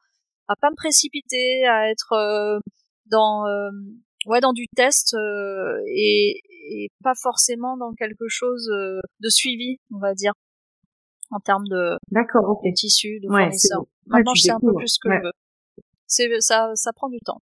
à 0.48 0.56
pas 0.56 0.70
me 0.70 0.76
précipiter, 0.76 1.64
à 1.66 1.90
être 1.90 2.12
euh, 2.12 2.58
dans 3.06 3.44
ouais 4.26 4.40
dans 4.40 4.52
du 4.52 4.66
test 4.74 5.14
euh, 5.14 5.78
et, 5.88 6.40
et, 6.70 6.90
pas 7.02 7.14
forcément 7.14 7.76
dans 7.76 7.92
quelque 7.94 8.28
chose 8.28 8.68
euh, 8.70 9.00
de 9.20 9.28
suivi 9.28 9.78
on 9.94 9.98
va 9.98 10.14
dire 10.14 10.32
en 11.30 11.40
termes 11.40 11.66
de 11.68 11.96
d'accord 12.10 12.48
ok. 12.48 12.72
tissus 12.74 13.20
de 13.20 13.28
fournisseurs 13.28 13.84
maintenant 14.06 14.34
je 14.34 14.42
sais 14.42 14.50
un 14.50 14.60
peu 14.60 14.74
plus 14.74 14.88
ce 14.88 14.98
que 15.00 15.10
je 15.12 15.22
veux. 15.22 15.32
C'est 16.06 16.28
ça 16.40 16.72
ça 16.74 16.92
prend 16.92 17.08
du 17.08 17.18
temps 17.20 17.40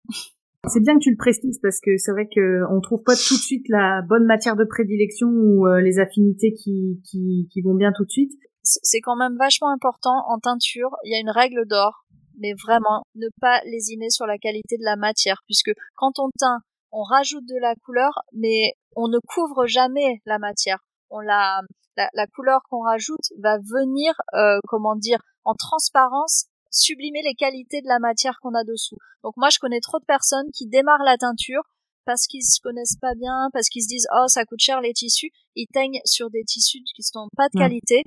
c'est 0.68 0.80
bien 0.80 0.94
que 0.94 1.00
tu 1.00 1.10
le 1.10 1.16
précises 1.16 1.58
parce 1.60 1.80
que 1.80 1.96
c'est 1.98 2.12
vrai 2.12 2.28
que 2.32 2.62
on 2.70 2.80
trouve 2.80 3.02
pas 3.02 3.14
tout 3.14 3.34
de 3.34 3.42
suite 3.42 3.66
la 3.68 4.00
bonne 4.02 4.24
matière 4.26 4.56
de 4.56 4.64
prédilection 4.64 5.28
ou 5.28 5.66
euh, 5.66 5.80
les 5.80 5.98
affinités 5.98 6.52
qui, 6.54 7.00
qui, 7.04 7.48
qui 7.52 7.62
vont 7.62 7.74
bien 7.74 7.92
tout 7.92 8.04
de 8.04 8.10
suite. 8.10 8.32
C'est 8.62 9.00
quand 9.00 9.16
même 9.16 9.36
vachement 9.36 9.70
important 9.70 10.22
en 10.28 10.38
teinture. 10.38 10.90
Il 11.04 11.12
y 11.12 11.16
a 11.16 11.20
une 11.20 11.30
règle 11.30 11.66
d'or 11.66 12.02
mais 12.38 12.54
vraiment 12.54 13.02
ne 13.14 13.28
pas 13.40 13.60
lésiner 13.64 14.10
sur 14.10 14.26
la 14.26 14.38
qualité 14.38 14.76
de 14.76 14.84
la 14.84 14.96
matière, 14.96 15.42
puisque 15.46 15.72
quand 15.94 16.18
on 16.18 16.28
teint, 16.38 16.58
on 16.90 17.02
rajoute 17.02 17.46
de 17.46 17.60
la 17.60 17.74
couleur, 17.76 18.20
mais 18.32 18.74
on 18.96 19.08
ne 19.08 19.18
couvre 19.26 19.66
jamais 19.66 20.20
la 20.26 20.38
matière. 20.38 20.78
On 21.10 21.20
la, 21.20 21.60
la, 21.96 22.26
couleur 22.26 22.60
qu'on 22.68 22.82
rajoute 22.82 23.32
va 23.42 23.58
venir, 23.58 24.14
euh, 24.34 24.58
comment 24.66 24.96
dire, 24.96 25.20
en 25.44 25.54
transparence, 25.54 26.46
sublimer 26.72 27.22
les 27.22 27.34
qualités 27.34 27.82
de 27.82 27.88
la 27.88 27.98
matière 28.00 28.38
qu'on 28.40 28.54
a 28.54 28.64
dessous. 28.64 28.96
Donc 29.22 29.34
moi, 29.36 29.48
je 29.50 29.58
connais 29.58 29.80
trop 29.80 30.00
de 30.00 30.04
personnes 30.04 30.50
qui 30.52 30.66
démarrent 30.66 31.04
la 31.04 31.16
teinture 31.16 31.62
parce 32.04 32.26
qu'ils 32.26 32.42
se 32.42 32.60
connaissent 32.60 32.98
pas 33.00 33.14
bien, 33.14 33.48
parce 33.52 33.68
qu'ils 33.68 33.84
se 33.84 33.88
disent 33.88 34.08
oh 34.12 34.26
ça 34.26 34.44
coûte 34.44 34.60
cher 34.60 34.80
les 34.80 34.92
tissus, 34.92 35.30
ils 35.54 35.68
teignent 35.72 36.00
sur 36.04 36.30
des 36.30 36.42
tissus 36.42 36.82
qui 36.96 37.02
sont 37.04 37.28
pas 37.36 37.48
de 37.54 37.58
qualité, 37.58 38.02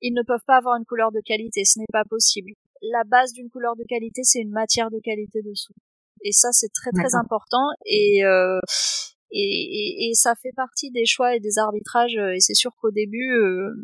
ils 0.00 0.14
ne 0.14 0.22
peuvent 0.22 0.44
pas 0.46 0.56
avoir 0.56 0.76
une 0.76 0.86
couleur 0.86 1.12
de 1.12 1.20
qualité, 1.20 1.64
ce 1.66 1.78
n'est 1.78 1.92
pas 1.92 2.04
possible 2.08 2.52
la 2.92 3.04
base 3.04 3.32
d'une 3.32 3.50
couleur 3.50 3.76
de 3.76 3.84
qualité, 3.84 4.22
c'est 4.24 4.40
une 4.40 4.50
matière 4.50 4.90
de 4.90 4.98
qualité 5.02 5.42
dessous. 5.42 5.74
Et 6.22 6.32
ça, 6.32 6.48
c'est 6.52 6.72
très 6.72 6.90
très 6.90 7.14
important. 7.14 7.66
Euh, 7.86 8.60
et, 9.30 9.40
et, 9.40 10.10
et, 10.10 10.14
ça 10.14 10.34
fait 10.40 10.52
partie 10.54 10.90
des 10.90 11.06
choix 11.06 11.36
et 11.36 11.40
des 11.40 11.58
arbitrages. 11.58 12.16
Et 12.34 12.40
c'est 12.40 12.54
sûr 12.54 12.72
qu'au 12.80 12.90
début, 12.90 13.32
euh, 13.32 13.74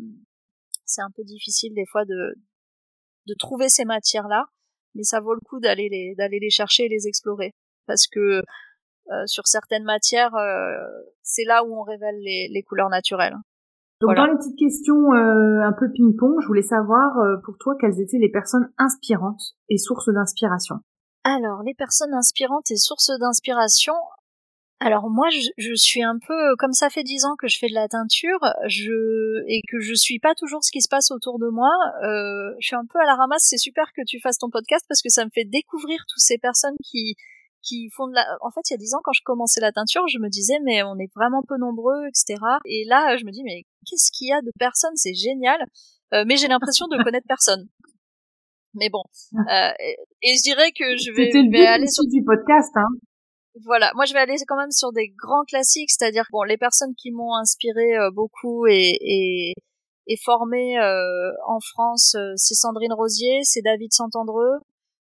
c'est 0.85 1.01
un 1.01 1.11
peu 1.15 1.23
difficile 1.23 1.73
des 1.75 1.85
fois 1.85 2.05
de, 2.05 2.35
de 3.27 3.35
trouver 3.37 3.69
ces 3.69 3.85
matières-là, 3.85 4.45
mais 4.95 5.03
ça 5.03 5.19
vaut 5.19 5.33
le 5.33 5.41
coup 5.41 5.59
d'aller 5.59 5.89
les 5.89 6.15
d'aller 6.17 6.39
les 6.39 6.49
chercher 6.49 6.85
et 6.85 6.89
les 6.89 7.07
explorer, 7.07 7.53
parce 7.87 8.07
que 8.07 8.41
euh, 9.11 9.25
sur 9.25 9.47
certaines 9.47 9.83
matières, 9.83 10.31
c'est 11.21 11.45
là 11.45 11.63
où 11.63 11.79
on 11.79 11.83
révèle 11.83 12.19
les, 12.21 12.49
les 12.51 12.63
couleurs 12.63 12.89
naturelles. 12.89 13.35
Donc 14.01 14.15
dans 14.15 14.25
les 14.25 14.35
petites 14.35 14.57
questions 14.57 15.13
euh, 15.13 15.61
un 15.61 15.73
peu 15.73 15.91
ping-pong, 15.91 16.41
je 16.41 16.47
voulais 16.47 16.63
savoir 16.63 17.19
euh, 17.19 17.37
pour 17.45 17.55
toi 17.59 17.75
quelles 17.79 18.01
étaient 18.01 18.17
les 18.17 18.31
personnes 18.31 18.67
inspirantes 18.79 19.55
et 19.69 19.77
sources 19.77 20.11
d'inspiration? 20.11 20.77
Alors 21.23 21.61
les 21.61 21.75
personnes 21.75 22.13
inspirantes 22.15 22.71
et 22.71 22.77
sources 22.77 23.11
d'inspiration. 23.19 23.93
Alors 24.83 25.11
moi 25.11 25.29
je, 25.29 25.47
je, 25.57 25.75
suis 25.75 26.01
un 26.01 26.17
peu 26.17 26.55
comme 26.57 26.73
ça 26.73 26.89
fait 26.89 27.03
dix 27.03 27.23
ans 27.23 27.35
que 27.37 27.47
je 27.47 27.59
fais 27.59 27.67
de 27.67 27.75
la 27.75 27.87
teinture, 27.87 28.39
je 28.65 29.43
et 29.47 29.61
que 29.69 29.79
je 29.79 29.93
suis 29.93 30.17
pas 30.17 30.33
toujours 30.33 30.63
ce 30.63 30.71
qui 30.71 30.81
se 30.81 30.89
passe 30.89 31.11
autour 31.11 31.37
de 31.37 31.49
moi. 31.49 31.69
Euh, 32.03 32.55
je 32.59 32.65
suis 32.65 32.75
un 32.75 32.85
peu 32.91 32.99
à 32.99 33.05
la 33.05 33.13
ramasse. 33.13 33.43
C'est 33.45 33.59
super 33.59 33.93
que 33.95 34.01
tu 34.07 34.19
fasses 34.19 34.39
ton 34.39 34.49
podcast 34.49 34.83
parce 34.89 35.03
que 35.03 35.09
ça 35.09 35.23
me 35.23 35.29
fait 35.29 35.45
découvrir 35.45 35.99
toutes 36.09 36.23
ces 36.23 36.39
personnes 36.39 36.75
qui 36.83 37.15
qui 37.61 37.89
font 37.95 38.07
de 38.07 38.15
la... 38.15 38.25
En 38.41 38.49
fait, 38.49 38.61
il 38.69 38.73
y 38.73 38.75
a 38.75 38.77
dix 38.77 38.95
ans, 38.95 39.01
quand 39.03 39.13
je 39.13 39.21
commençais 39.23 39.61
la 39.61 39.71
teinture, 39.71 40.07
je 40.07 40.17
me 40.17 40.29
disais, 40.29 40.57
mais 40.63 40.81
on 40.81 40.97
est 40.97 41.13
vraiment 41.15 41.43
peu 41.47 41.59
nombreux, 41.59 42.07
etc. 42.07 42.41
Et 42.65 42.85
là, 42.87 43.17
je 43.17 43.23
me 43.23 43.29
dis, 43.29 43.43
mais 43.43 43.65
qu'est-ce 43.87 44.11
qu'il 44.11 44.29
y 44.29 44.33
a 44.33 44.41
de 44.41 44.51
personnes 44.57 44.95
C'est 44.95 45.13
génial. 45.13 45.61
Euh, 46.15 46.25
mais 46.25 46.37
j'ai 46.37 46.47
l'impression 46.47 46.87
de 46.87 47.01
connaître 47.03 47.27
personne. 47.27 47.67
Mais 48.73 48.89
bon. 48.89 49.03
Euh, 49.51 49.71
et, 50.21 50.35
je 50.35 50.41
dirais 50.43 50.71
que 50.71 50.97
je 50.97 51.11
vais, 51.11 51.31
je 51.31 51.51
vais 51.51 51.67
aller 51.67 51.87
sur 51.87 52.03
du 52.05 52.23
podcast, 52.23 52.71
hein. 52.75 52.87
Voilà, 53.65 53.91
moi 53.95 54.05
je 54.05 54.13
vais 54.13 54.19
aller 54.19 54.35
quand 54.47 54.57
même 54.57 54.71
sur 54.71 54.93
des 54.93 55.09
grands 55.09 55.43
classiques, 55.43 55.91
c'est-à-dire 55.91 56.23
bon 56.31 56.43
les 56.43 56.57
personnes 56.57 56.95
qui 56.95 57.11
m'ont 57.11 57.35
inspiré 57.35 57.97
euh, 57.97 58.09
beaucoup 58.11 58.65
et, 58.67 58.97
et, 59.01 59.53
et 60.07 60.17
formé 60.23 60.79
euh, 60.79 61.31
en 61.47 61.59
France, 61.59 62.15
euh, 62.15 62.33
c'est 62.37 62.55
Sandrine 62.55 62.93
Rosier, 62.93 63.39
c'est 63.43 63.61
David 63.61 63.91
Santandreux, 63.91 64.59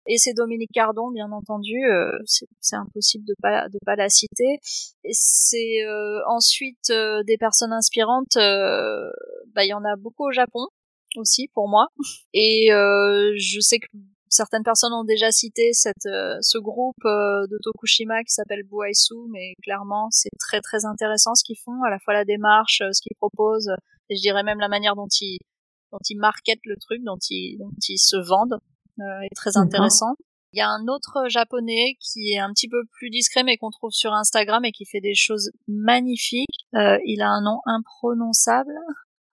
et 0.09 0.17
c'est 0.17 0.33
Dominique 0.33 0.71
Cardon, 0.73 1.11
bien 1.11 1.31
entendu. 1.33 1.85
Euh, 1.85 2.11
c'est 2.25 2.77
impossible 2.77 3.27
de 3.27 3.35
pas 3.43 3.69
de 3.69 3.79
pas 3.85 3.95
la 3.95 4.09
citer. 4.09 4.59
C'est 5.11 5.85
euh, 5.85 6.21
ensuite 6.27 6.91
euh, 6.91 7.23
des 7.25 7.37
personnes 7.37 7.73
inspirantes. 7.73 8.37
bah, 8.37 9.65
il 9.65 9.69
y 9.69 9.75
en 9.75 9.85
a 9.85 9.97
beaucoup 9.97 10.27
au 10.27 10.33
Japon 10.33 10.67
aussi 11.17 11.49
pour 11.53 11.69
moi. 11.69 11.89
Et 12.33 12.69
je 12.71 13.61
sais 13.61 13.79
que 13.79 13.87
certaines 14.31 14.63
personnes 14.63 14.93
ont 14.93 15.05
déjà 15.05 15.31
cité 15.31 15.73
cette, 15.73 16.05
ce 16.05 16.59
groupe 16.59 17.03
de 17.05 17.59
Tokushima 17.63 18.23
qui 18.25 18.33
s'appelle 18.33 18.63
Buaisu, 18.65 19.15
mais 19.31 19.55
clairement 19.63 20.09
c'est 20.11 20.31
très 20.39 20.61
très 20.61 20.85
intéressant 20.85 21.35
ce 21.35 21.45
qu'ils 21.45 21.59
font, 21.59 21.83
à 21.87 21.91
la 21.91 21.99
fois 21.99 22.15
la 22.15 22.25
démarche, 22.25 22.79
ce 22.79 23.01
qu'ils 23.01 23.17
proposent, 23.17 23.73
et 24.11 24.17
je 24.17 24.21
dirais 24.21 24.43
même 24.43 24.61
la 24.61 24.69
manière 24.69 24.97
dont 24.97 25.09
ils 25.21 25.39
dont 25.93 25.99
ils 26.09 26.19
marketent 26.19 26.67
le 26.67 26.77
truc, 26.77 27.03
dont 27.05 27.19
ils 27.31 27.57
dont 27.59 27.71
ils 27.89 27.99
se 27.99 28.17
vendent. 28.17 28.59
Euh, 29.01 29.21
est 29.21 29.35
très 29.35 29.57
intéressant. 29.57 30.17
Il 30.53 30.59
y 30.59 30.63
a 30.63 30.69
un 30.69 30.89
autre 30.89 31.29
japonais 31.29 31.97
qui 32.01 32.33
est 32.33 32.39
un 32.39 32.53
petit 32.53 32.69
peu 32.69 32.85
plus 32.91 33.11
discret 33.11 33.45
mais 33.45 33.57
qu'on 33.59 33.71
trouve 33.71 33.93
sur 33.93 34.13
Instagram 34.13 34.65
et 34.65 34.73
qui 34.73 34.87
fait 34.87 35.01
des 35.01 35.15
choses 35.15 35.51
magnifiques. 35.69 36.67
Euh, 36.75 36.99
il 37.05 37.23
a 37.23 37.29
un 37.29 37.43
nom 37.43 37.61
imprononçable. 37.65 38.75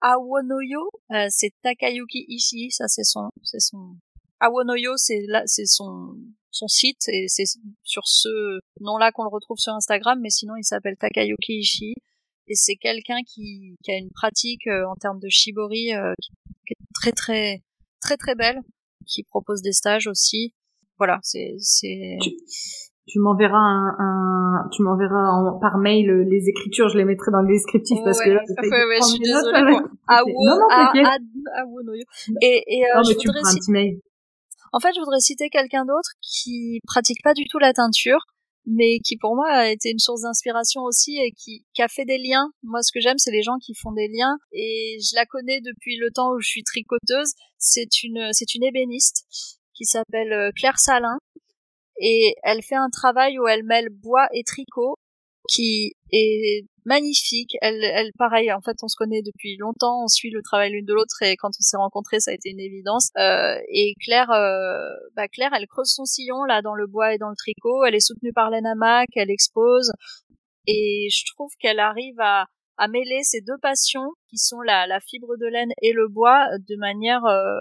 Awonoyo, 0.02 0.88
euh, 1.10 1.26
c'est 1.30 1.50
Takayuki 1.62 2.26
Ishii, 2.28 2.70
ça 2.70 2.86
c'est 2.86 3.02
son, 3.02 3.30
c'est 3.42 3.60
son. 3.60 3.96
Awonoyo, 4.40 4.96
c'est 4.96 5.24
là, 5.28 5.42
c'est 5.46 5.66
son 5.66 6.16
son 6.50 6.68
site 6.68 7.08
et 7.08 7.26
c'est 7.28 7.44
sur 7.82 8.06
ce 8.06 8.58
nom-là 8.80 9.12
qu'on 9.12 9.24
le 9.24 9.28
retrouve 9.28 9.58
sur 9.58 9.74
Instagram, 9.74 10.18
mais 10.22 10.30
sinon 10.30 10.56
il 10.56 10.64
s'appelle 10.64 10.96
Takayuki 10.98 11.58
Ishii 11.58 11.94
et 12.48 12.54
c'est 12.54 12.76
quelqu'un 12.76 13.18
qui, 13.26 13.76
qui 13.82 13.90
a 13.90 13.96
une 13.96 14.10
pratique 14.10 14.66
euh, 14.66 14.86
en 14.88 14.94
termes 14.94 15.18
de 15.18 15.28
shibori 15.28 15.92
euh, 15.92 16.14
qui 16.66 16.72
est 16.72 16.86
très 16.94 17.12
très 17.12 17.62
très 18.00 18.16
très 18.16 18.34
belle 18.34 18.60
qui 19.06 19.22
propose 19.24 19.60
des 19.62 19.72
stages 19.72 20.06
aussi. 20.06 20.54
Voilà, 20.98 21.18
c'est 21.22 21.56
c'est 21.58 22.16
tu 23.08 23.20
m'enverras 23.20 23.58
un, 23.58 23.96
un, 24.00 24.68
tu 24.72 24.82
m'enverras 24.82 25.58
par 25.60 25.78
mail 25.78 26.10
les 26.28 26.48
écritures, 26.48 26.88
je 26.88 26.98
les 26.98 27.04
mettrai 27.04 27.30
dans 27.30 27.42
le 27.42 27.48
descriptif 27.48 27.98
parce 28.04 28.20
que 28.20 28.30
là, 28.30 28.40
ouais, 28.48 28.68
ouais, 28.68 28.96
je 29.00 29.06
suis 29.06 29.18
désolée. 29.20 29.78
Ah, 30.08 30.22
non, 30.26 30.56
non, 30.56 30.66
ah, 30.70 30.92
ah, 30.92 31.16
ah, 31.54 31.64
et, 32.42 32.64
et 32.66 32.84
euh, 32.84 32.96
non, 32.96 33.02
je 33.04 33.14
voudrais 33.14 33.40
un 33.40 33.54
petit 33.54 33.70
mail. 33.70 34.00
En 34.72 34.80
fait, 34.80 34.92
je 34.94 35.00
voudrais 35.00 35.20
citer 35.20 35.48
quelqu'un 35.48 35.84
d'autre 35.84 36.10
qui 36.20 36.80
pratique 36.86 37.22
pas 37.22 37.34
du 37.34 37.44
tout 37.46 37.58
la 37.58 37.72
teinture, 37.72 38.20
mais 38.66 38.98
qui 38.98 39.16
pour 39.16 39.36
moi 39.36 39.48
a 39.48 39.68
été 39.68 39.90
une 39.90 39.98
source 39.98 40.22
d'inspiration 40.22 40.82
aussi 40.82 41.16
et 41.18 41.32
qui, 41.32 41.64
qui 41.74 41.82
a 41.82 41.88
fait 41.88 42.04
des 42.04 42.18
liens. 42.18 42.50
Moi, 42.62 42.82
ce 42.82 42.90
que 42.92 43.00
j'aime, 43.00 43.18
c'est 43.18 43.30
les 43.30 43.42
gens 43.42 43.58
qui 43.58 43.74
font 43.74 43.92
des 43.92 44.08
liens 44.08 44.36
et 44.52 44.98
je 45.00 45.14
la 45.14 45.24
connais 45.24 45.60
depuis 45.60 45.96
le 45.96 46.10
temps 46.10 46.32
où 46.32 46.40
je 46.40 46.48
suis 46.48 46.64
tricoteuse. 46.64 47.32
C'est 47.58 48.02
une, 48.02 48.30
c'est 48.32 48.54
une 48.54 48.64
ébéniste 48.64 49.24
qui 49.74 49.84
s'appelle 49.84 50.32
euh, 50.32 50.50
Claire 50.56 50.78
Salin 50.78 51.18
et 52.00 52.34
elle 52.42 52.62
fait 52.62 52.76
un 52.76 52.90
travail 52.90 53.38
où 53.38 53.46
elle 53.46 53.64
mêle 53.64 53.88
bois 53.90 54.26
et 54.32 54.42
tricot 54.42 54.96
qui 55.48 55.92
est 56.12 56.66
magnifique. 56.86 57.56
Elle, 57.60 57.84
elle, 57.84 58.12
pareil, 58.18 58.52
en 58.52 58.60
fait, 58.62 58.76
on 58.82 58.88
se 58.88 58.96
connaît 58.96 59.22
depuis 59.22 59.56
longtemps, 59.58 60.04
on 60.04 60.08
suit 60.08 60.30
le 60.30 60.40
travail 60.42 60.70
l'une 60.70 60.86
de 60.86 60.94
l'autre 60.94 61.22
et 61.22 61.36
quand 61.36 61.48
on 61.48 61.62
s'est 61.62 61.76
rencontrés, 61.76 62.20
ça 62.20 62.30
a 62.30 62.34
été 62.34 62.50
une 62.50 62.60
évidence. 62.60 63.10
Euh, 63.18 63.58
et 63.68 63.94
Claire, 64.00 64.30
euh, 64.30 64.88
bah 65.14 65.28
Claire, 65.28 65.50
elle 65.54 65.66
creuse 65.66 65.92
son 65.92 66.04
sillon 66.04 66.44
là 66.44 66.62
dans 66.62 66.74
le 66.74 66.86
bois 66.86 67.12
et 67.14 67.18
dans 67.18 67.28
le 67.28 67.36
tricot. 67.36 67.84
Elle 67.84 67.94
est 67.94 68.00
soutenue 68.00 68.32
par 68.32 68.50
Lena 68.50 68.74
Mac, 68.74 69.08
elle 69.16 69.30
expose 69.30 69.90
et 70.66 71.08
je 71.10 71.24
trouve 71.34 71.50
qu'elle 71.60 71.80
arrive 71.80 72.18
à, 72.20 72.46
à 72.78 72.88
mêler 72.88 73.20
ces 73.22 73.40
deux 73.40 73.58
passions 73.60 74.10
qui 74.28 74.38
sont 74.38 74.60
la, 74.60 74.86
la 74.86 75.00
fibre 75.00 75.36
de 75.36 75.46
laine 75.46 75.72
et 75.82 75.92
le 75.92 76.08
bois 76.08 76.46
de 76.68 76.76
manière 76.76 77.24
euh, 77.24 77.60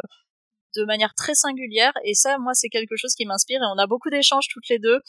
de 0.76 0.84
manière 0.84 1.14
très 1.16 1.36
singulière 1.36 1.94
et 2.04 2.14
ça 2.14 2.38
moi 2.38 2.54
c'est 2.54 2.70
quelque 2.70 2.98
chose 2.98 3.14
qui 3.16 3.26
m'inspire 3.26 3.62
et 3.62 3.66
on 3.74 3.78
a 3.78 3.88
beaucoup 3.88 4.10
d'échanges 4.10 4.48
toutes 4.52 4.68
les 4.70 4.80
deux 4.80 5.00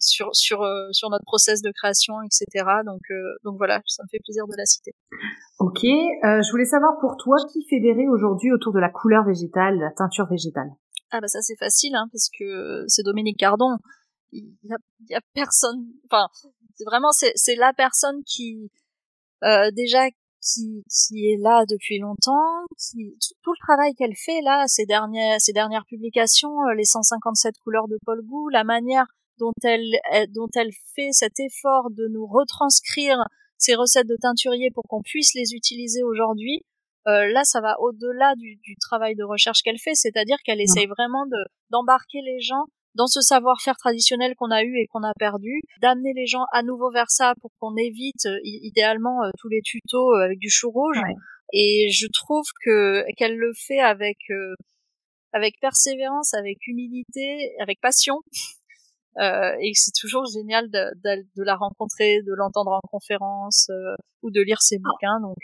sur 0.00 0.34
sur 0.34 0.62
euh, 0.62 0.88
sur 0.92 1.10
notre 1.10 1.24
process 1.24 1.62
de 1.62 1.70
création 1.70 2.14
etc 2.22 2.64
donc 2.84 3.00
euh, 3.10 3.36
donc 3.44 3.56
voilà 3.58 3.80
ça 3.86 4.02
me 4.02 4.08
fait 4.10 4.18
plaisir 4.24 4.46
de 4.46 4.54
la 4.56 4.64
citer. 4.64 4.92
Ok 5.58 5.84
euh, 5.84 6.42
je 6.42 6.50
voulais 6.50 6.64
savoir 6.64 6.98
pour 7.00 7.16
toi 7.16 7.36
qui 7.52 7.64
fédérait 7.68 8.08
aujourd'hui 8.08 8.52
autour 8.52 8.72
de 8.72 8.80
la 8.80 8.88
couleur 8.88 9.24
végétale 9.24 9.78
la 9.78 9.90
teinture 9.90 10.26
végétale? 10.26 10.70
Ah 11.12 11.20
bah 11.20 11.28
ça 11.28 11.40
c'est 11.42 11.58
facile 11.58 11.94
hein, 11.94 12.06
parce 12.12 12.28
que 12.38 12.84
c'est 12.88 13.02
Dominique 13.02 13.38
Cardon. 13.38 13.76
Il 14.32 14.56
y 14.62 14.72
a, 14.72 14.76
y 15.08 15.14
a 15.14 15.20
personne 15.34 15.86
enfin 16.10 16.28
c'est 16.76 16.84
vraiment 16.84 17.12
c'est 17.12 17.32
c'est 17.34 17.56
la 17.56 17.72
personne 17.72 18.22
qui 18.24 18.70
euh, 19.44 19.70
déjà 19.72 20.08
qui, 20.42 20.82
qui 20.88 21.30
est 21.30 21.36
là 21.38 21.64
depuis 21.68 21.98
longtemps, 21.98 22.64
qui, 22.78 23.16
tout 23.42 23.52
le 23.52 23.66
travail 23.66 23.94
qu'elle 23.94 24.16
fait 24.16 24.40
là, 24.42 24.64
ces 24.66 24.86
dernières, 24.86 25.40
ces 25.40 25.52
dernières 25.52 25.84
publications, 25.86 26.62
euh, 26.68 26.74
les 26.74 26.84
157 26.84 27.54
couleurs 27.62 27.88
de 27.88 27.98
Paul 28.04 28.22
Gou, 28.22 28.48
la 28.48 28.64
manière 28.64 29.06
dont 29.40 29.52
elle, 29.64 29.90
dont 30.28 30.48
elle 30.54 30.70
fait 30.94 31.10
cet 31.12 31.40
effort 31.40 31.90
de 31.90 32.06
nous 32.08 32.26
retranscrire 32.26 33.16
ces 33.58 33.74
recettes 33.74 34.06
de 34.06 34.16
teinturier 34.20 34.70
pour 34.70 34.84
qu'on 34.88 35.02
puisse 35.02 35.34
les 35.34 35.54
utiliser 35.54 36.02
aujourd'hui, 36.02 36.60
euh, 37.08 37.26
là, 37.32 37.44
ça 37.44 37.60
va 37.60 37.76
au-delà 37.80 38.34
du, 38.36 38.56
du, 38.56 38.76
travail 38.76 39.16
de 39.16 39.24
recherche 39.24 39.62
qu'elle 39.62 39.78
fait, 39.78 39.94
c'est-à-dire 39.94 40.36
qu'elle 40.44 40.60
essaye 40.60 40.86
vraiment 40.86 41.26
de 41.26 41.38
d'embarquer 41.70 42.20
les 42.22 42.40
gens 42.40 42.66
dans 42.94 43.06
ce 43.06 43.20
savoir-faire 43.20 43.76
traditionnel 43.76 44.34
qu'on 44.36 44.50
a 44.50 44.62
eu 44.62 44.78
et 44.78 44.86
qu'on 44.86 45.02
a 45.02 45.12
perdu, 45.18 45.62
d'amener 45.80 46.12
les 46.14 46.26
gens 46.26 46.44
à 46.52 46.62
nouveau 46.62 46.90
vers 46.90 47.10
ça 47.10 47.34
pour 47.40 47.52
qu'on 47.58 47.76
évite 47.76 48.26
euh, 48.26 48.38
idéalement 48.42 49.22
euh, 49.24 49.30
tous 49.38 49.48
les 49.48 49.62
tutos 49.62 50.14
euh, 50.14 50.24
avec 50.24 50.38
du 50.38 50.50
chou 50.50 50.70
rouge. 50.70 51.00
Et 51.52 51.88
je 51.90 52.06
trouve 52.12 52.44
que 52.64 53.04
qu'elle 53.16 53.36
le 53.36 53.52
fait 53.54 53.80
avec 53.80 54.18
avec 55.32 55.58
persévérance, 55.60 56.32
avec 56.34 56.58
humilité, 56.66 57.52
avec 57.60 57.80
passion. 57.80 58.20
Euh, 59.18 59.52
et 59.60 59.72
c'est 59.74 59.92
toujours 59.98 60.24
génial 60.26 60.70
de, 60.70 60.94
de, 61.02 61.22
de, 61.36 61.42
la 61.42 61.56
rencontrer, 61.56 62.22
de 62.22 62.32
l'entendre 62.34 62.72
en 62.72 62.80
conférence 62.88 63.70
ou 64.22 64.30
de 64.30 64.40
lire 64.40 64.62
ses 64.62 64.76
ah. 64.76 64.88
bouquins. 64.88 65.20
Donc 65.20 65.38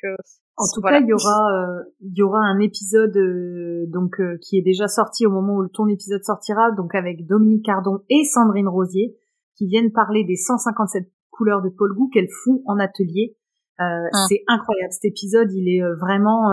en 0.59 0.65
tout 0.73 0.81
cas, 0.81 1.01
il 1.01 1.07
y 1.07 1.13
aura 1.13 1.53
euh, 1.53 1.83
il 2.01 2.17
y 2.17 2.23
aura 2.23 2.39
un 2.39 2.59
épisode 2.61 3.15
euh, 3.17 3.85
donc 3.89 4.19
euh, 4.21 4.39
qui 4.41 4.57
est 4.57 4.63
déjà 4.63 4.89
sorti 4.89 5.27
au 5.27 5.31
moment 5.31 5.57
où 5.57 5.69
ton 5.69 5.87
épisode 5.87 6.25
sortira, 6.25 6.71
donc 6.73 6.95
avec 6.95 7.27
Dominique 7.27 7.67
Cardon 7.67 8.01
et 8.09 8.25
Sandrine 8.25 8.69
Rosier 8.69 9.19
qui 9.59 9.67
viennent 9.67 9.93
parler 9.93 10.25
des 10.25 10.37
157 10.37 11.11
couleurs 11.31 11.61
de 11.61 11.69
Paul 11.69 11.95
Gou 11.95 12.09
qu'elles 12.09 12.31
font 12.45 12.63
en 12.67 12.79
atelier. 12.79 13.37
Ah. 13.79 14.09
C'est 14.29 14.45
incroyable 14.49 14.93
cet 14.93 15.05
épisode, 15.05 15.53
il 15.53 15.69
est 15.69 15.83
vraiment 16.01 16.51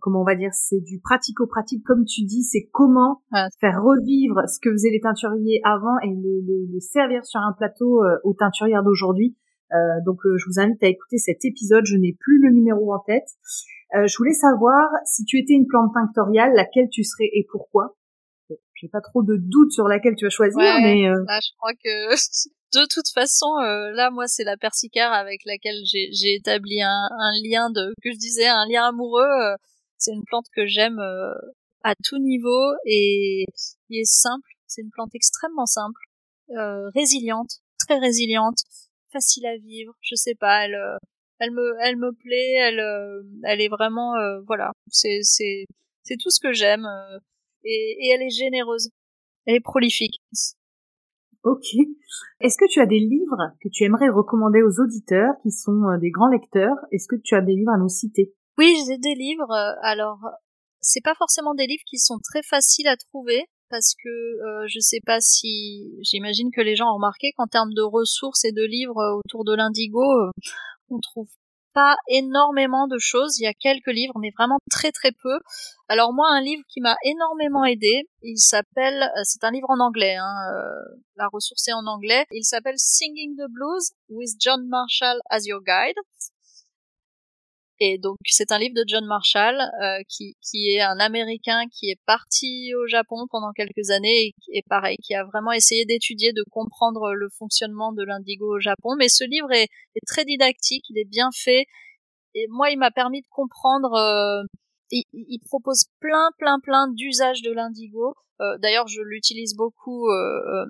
comment 0.00 0.20
on 0.20 0.24
va 0.24 0.34
dire, 0.34 0.52
c'est 0.52 0.80
du 0.80 1.00
pratico-pratique 1.00 1.84
comme 1.84 2.04
tu 2.04 2.24
dis, 2.24 2.42
c'est 2.42 2.68
comment 2.72 3.22
faire 3.60 3.82
revivre 3.82 4.42
ce 4.48 4.58
que 4.60 4.70
faisaient 4.70 4.90
les 4.90 5.00
teinturiers 5.00 5.60
avant 5.64 5.98
et 6.02 6.08
le, 6.08 6.66
le 6.70 6.80
servir 6.80 7.24
sur 7.24 7.40
un 7.40 7.52
plateau 7.52 8.02
aux 8.24 8.34
teinturières 8.34 8.82
d'aujourd'hui. 8.82 9.36
Euh, 9.72 10.00
donc 10.04 10.24
euh, 10.24 10.36
je 10.38 10.46
vous 10.46 10.60
invite 10.60 10.82
à 10.82 10.88
écouter 10.88 11.18
cet 11.18 11.44
épisode. 11.44 11.84
Je 11.86 11.96
n'ai 11.96 12.16
plus 12.18 12.40
le 12.40 12.52
numéro 12.52 12.94
en 12.94 13.00
tête. 13.00 13.28
Euh, 13.94 14.06
je 14.06 14.16
voulais 14.18 14.32
savoir 14.32 14.88
si 15.04 15.24
tu 15.24 15.38
étais 15.38 15.54
une 15.54 15.66
plante 15.66 15.92
tinctoriale, 15.94 16.52
laquelle 16.54 16.88
tu 16.90 17.04
serais 17.04 17.28
et 17.32 17.46
pourquoi. 17.50 17.96
J'ai 18.74 18.88
pas 18.88 19.00
trop 19.00 19.22
de 19.22 19.36
doute 19.36 19.72
sur 19.72 19.88
laquelle 19.88 20.14
tu 20.16 20.26
vas 20.26 20.30
choisir, 20.30 20.60
mais 20.60 21.08
là, 21.08 21.40
je 21.40 21.48
crois 21.56 21.72
que 21.72 22.10
de 22.78 22.86
toute 22.92 23.08
façon, 23.08 23.46
là, 23.56 24.10
moi, 24.10 24.26
c'est 24.28 24.44
la 24.44 24.58
persicare 24.58 25.14
avec 25.14 25.40
laquelle 25.46 25.80
j'ai 25.84 26.34
établi 26.34 26.82
un, 26.82 27.08
un, 27.10 27.32
lien 27.42 27.70
de, 27.70 27.94
que 28.02 28.12
je 28.12 28.18
disais, 28.18 28.46
un 28.46 28.66
lien 28.68 28.86
amoureux. 28.86 29.56
C'est 29.98 30.12
une 30.12 30.24
plante 30.24 30.46
que 30.54 30.66
j'aime 30.66 31.00
à 31.82 31.94
tout 32.04 32.18
niveau 32.18 32.74
et 32.84 33.44
qui 33.86 34.00
est 34.00 34.04
simple. 34.04 34.48
C'est 34.66 34.82
une 34.82 34.90
plante 34.90 35.14
extrêmement 35.14 35.66
simple, 35.66 36.00
résiliente, 36.94 37.60
très 37.78 37.98
résiliente 37.98 38.58
facile 39.12 39.46
à 39.46 39.56
vivre. 39.56 39.94
Je 40.00 40.14
sais 40.14 40.34
pas, 40.34 40.64
elle, 40.64 40.74
euh, 40.74 40.96
elle 41.38 41.52
me, 41.52 41.74
elle 41.82 41.96
me 41.96 42.12
plaît. 42.12 42.52
Elle, 42.52 42.80
euh, 42.80 43.22
elle 43.44 43.60
est 43.60 43.68
vraiment, 43.68 44.14
euh, 44.16 44.40
voilà, 44.46 44.72
c'est, 44.88 45.20
c'est, 45.22 45.64
c'est 46.02 46.16
tout 46.16 46.30
ce 46.30 46.40
que 46.40 46.52
j'aime. 46.52 46.86
Et, 47.64 47.96
et 48.00 48.08
elle 48.14 48.22
est 48.22 48.30
généreuse. 48.30 48.90
Elle 49.46 49.56
est 49.56 49.60
prolifique. 49.60 50.20
Ok. 51.42 51.66
Est-ce 52.40 52.56
que 52.58 52.68
tu 52.68 52.80
as 52.80 52.86
des 52.86 52.98
livres 52.98 53.52
que 53.62 53.68
tu 53.68 53.84
aimerais 53.84 54.08
recommander 54.08 54.62
aux 54.62 54.80
auditeurs 54.80 55.34
qui 55.42 55.50
sont 55.50 55.96
des 56.00 56.10
grands 56.10 56.28
lecteurs? 56.28 56.76
Est-ce 56.90 57.06
que 57.06 57.16
tu 57.16 57.34
as 57.34 57.40
des 57.40 57.54
livres 57.54 57.72
à 57.72 57.78
nous 57.78 57.88
citer? 57.88 58.34
Oui, 58.58 58.74
j'ai 58.86 58.98
des 58.98 59.14
livres. 59.14 59.52
Alors, 59.82 60.18
c'est 60.80 61.02
pas 61.02 61.14
forcément 61.14 61.54
des 61.54 61.66
livres 61.66 61.82
qui 61.86 61.98
sont 61.98 62.18
très 62.22 62.42
faciles 62.42 62.88
à 62.88 62.96
trouver 62.96 63.46
parce 63.68 63.94
que 63.94 64.08
euh, 64.08 64.66
je 64.68 64.78
sais 64.80 65.00
pas 65.04 65.20
si 65.20 65.90
j'imagine 66.02 66.50
que 66.52 66.60
les 66.60 66.76
gens 66.76 66.90
ont 66.90 66.94
remarqué 66.94 67.32
qu'en 67.36 67.46
termes 67.46 67.74
de 67.74 67.82
ressources 67.82 68.44
et 68.44 68.52
de 68.52 68.62
livres 68.62 68.98
euh, 68.98 69.18
autour 69.18 69.44
de 69.44 69.54
l'indigo, 69.54 70.02
euh, 70.02 70.30
on 70.90 71.00
trouve 71.00 71.28
pas 71.74 71.96
énormément 72.08 72.86
de 72.86 72.98
choses. 72.98 73.38
Il 73.38 73.44
y 73.44 73.46
a 73.48 73.52
quelques 73.52 73.88
livres, 73.88 74.18
mais 74.20 74.30
vraiment 74.38 74.58
très 74.70 74.92
très 74.92 75.12
peu. 75.12 75.40
Alors 75.88 76.12
moi, 76.14 76.28
un 76.30 76.40
livre 76.40 76.62
qui 76.68 76.80
m'a 76.80 76.96
énormément 77.04 77.64
aidé, 77.64 78.08
il 78.22 78.38
s'appelle, 78.38 79.02
euh, 79.02 79.20
c'est 79.24 79.44
un 79.44 79.50
livre 79.50 79.68
en 79.70 79.80
anglais, 79.80 80.14
hein, 80.14 80.34
la 81.16 81.28
ressource 81.32 81.66
est 81.68 81.72
en 81.72 81.86
anglais. 81.86 82.24
Il 82.30 82.44
s'appelle 82.44 82.78
Singing 82.78 83.36
the 83.36 83.50
Blues 83.50 83.92
with 84.08 84.30
John 84.38 84.68
Marshall 84.68 85.20
as 85.30 85.46
your 85.46 85.60
guide. 85.62 85.96
Et 87.78 87.98
donc 87.98 88.16
c'est 88.24 88.52
un 88.52 88.58
livre 88.58 88.74
de 88.74 88.84
John 88.86 89.04
Marshall 89.04 89.60
euh, 89.60 90.02
qui, 90.08 90.34
qui 90.40 90.70
est 90.70 90.80
un 90.80 90.98
Américain 90.98 91.64
qui 91.70 91.90
est 91.90 92.00
parti 92.06 92.72
au 92.74 92.86
Japon 92.86 93.26
pendant 93.30 93.52
quelques 93.52 93.90
années 93.90 94.32
et, 94.48 94.62
pareil 94.68 94.96
qui 95.02 95.14
a 95.14 95.24
vraiment 95.24 95.52
essayé 95.52 95.84
d'étudier, 95.84 96.32
de 96.32 96.42
comprendre 96.50 97.12
le 97.12 97.28
fonctionnement 97.38 97.92
de 97.92 98.02
l'indigo 98.02 98.56
au 98.56 98.60
Japon. 98.60 98.96
Mais 98.98 99.08
ce 99.08 99.24
livre 99.24 99.52
est, 99.52 99.68
est, 99.94 100.06
très 100.06 100.24
didactique, 100.24 100.84
il 100.88 100.98
est 100.98 101.08
bien 101.08 101.28
fait 101.34 101.66
et 102.34 102.46
moi 102.48 102.70
il 102.70 102.78
m'a 102.78 102.90
permis 102.90 103.20
de 103.20 103.28
comprendre. 103.30 103.92
Euh, 103.94 104.42
il, 104.90 105.04
il, 105.12 105.40
propose 105.40 105.84
plein 106.00 106.30
plein 106.38 106.58
plein 106.60 106.88
d'usages 106.88 107.42
de 107.42 107.52
l'indigo. 107.52 108.14
Euh, 108.40 108.56
D'ailleurs 108.58 108.88
je 108.88 109.02
l'utilise 109.02 109.54
beaucoup 109.54 110.08
euh, 110.08 110.64
euh, 110.64 110.66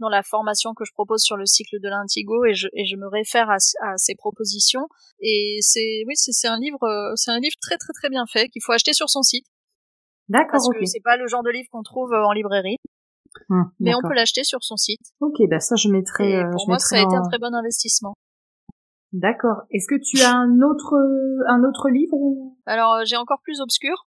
dans 0.00 0.08
la 0.08 0.22
formation 0.22 0.74
que 0.74 0.84
je 0.84 0.92
propose 0.92 1.22
sur 1.22 1.36
le 1.36 1.46
cycle 1.46 1.80
de 1.80 1.88
l'indigo 1.88 2.44
et 2.44 2.54
je, 2.54 2.68
et 2.72 2.86
je 2.86 2.96
me 2.96 3.08
réfère 3.08 3.50
à, 3.50 3.56
à 3.82 3.96
ces 3.96 4.14
propositions. 4.14 4.88
Et 5.20 5.58
c'est, 5.60 6.04
oui, 6.06 6.14
c'est 6.16 6.48
un 6.48 6.58
livre, 6.58 6.82
euh, 6.82 7.12
c'est 7.16 7.30
un 7.30 7.40
livre 7.40 7.56
très 7.60 7.76
très 7.76 7.92
très 7.92 8.08
bien 8.08 8.24
fait 8.26 8.48
qu'il 8.48 8.62
faut 8.64 8.72
acheter 8.72 8.92
sur 8.92 9.08
son 9.08 9.22
site. 9.22 9.46
D'accord. 10.28 10.52
Parce 10.52 10.68
que 10.68 10.86
c'est 10.86 11.02
pas 11.02 11.16
le 11.16 11.26
genre 11.28 11.42
de 11.42 11.50
livre 11.50 11.68
qu'on 11.70 11.82
trouve 11.82 12.12
euh, 12.12 12.24
en 12.26 12.32
librairie. 12.32 12.78
Hum, 13.50 13.70
mais 13.80 13.94
on 13.94 14.00
peut 14.00 14.14
l'acheter 14.14 14.44
sur 14.44 14.62
son 14.62 14.76
site. 14.76 15.02
Ok, 15.20 15.36
bah 15.50 15.60
ça 15.60 15.76
je 15.76 15.88
mettrai. 15.88 16.30
Et 16.30 16.36
euh, 16.36 16.50
pour 16.50 16.68
moi, 16.68 16.78
ça 16.78 16.96
a 16.96 17.02
été 17.02 17.14
un 17.14 17.28
très 17.28 17.38
bon 17.38 17.54
investissement. 17.54 18.14
D'accord. 19.12 19.62
Est-ce 19.70 19.86
que 19.86 20.00
tu 20.02 20.22
as 20.22 20.32
un 20.32 20.60
autre 20.62 20.94
un 21.48 21.62
autre 21.62 21.88
livre 21.90 22.14
ou? 22.14 22.58
Alors 22.66 23.04
j'ai 23.04 23.16
encore 23.16 23.40
plus 23.42 23.60
obscur. 23.60 24.06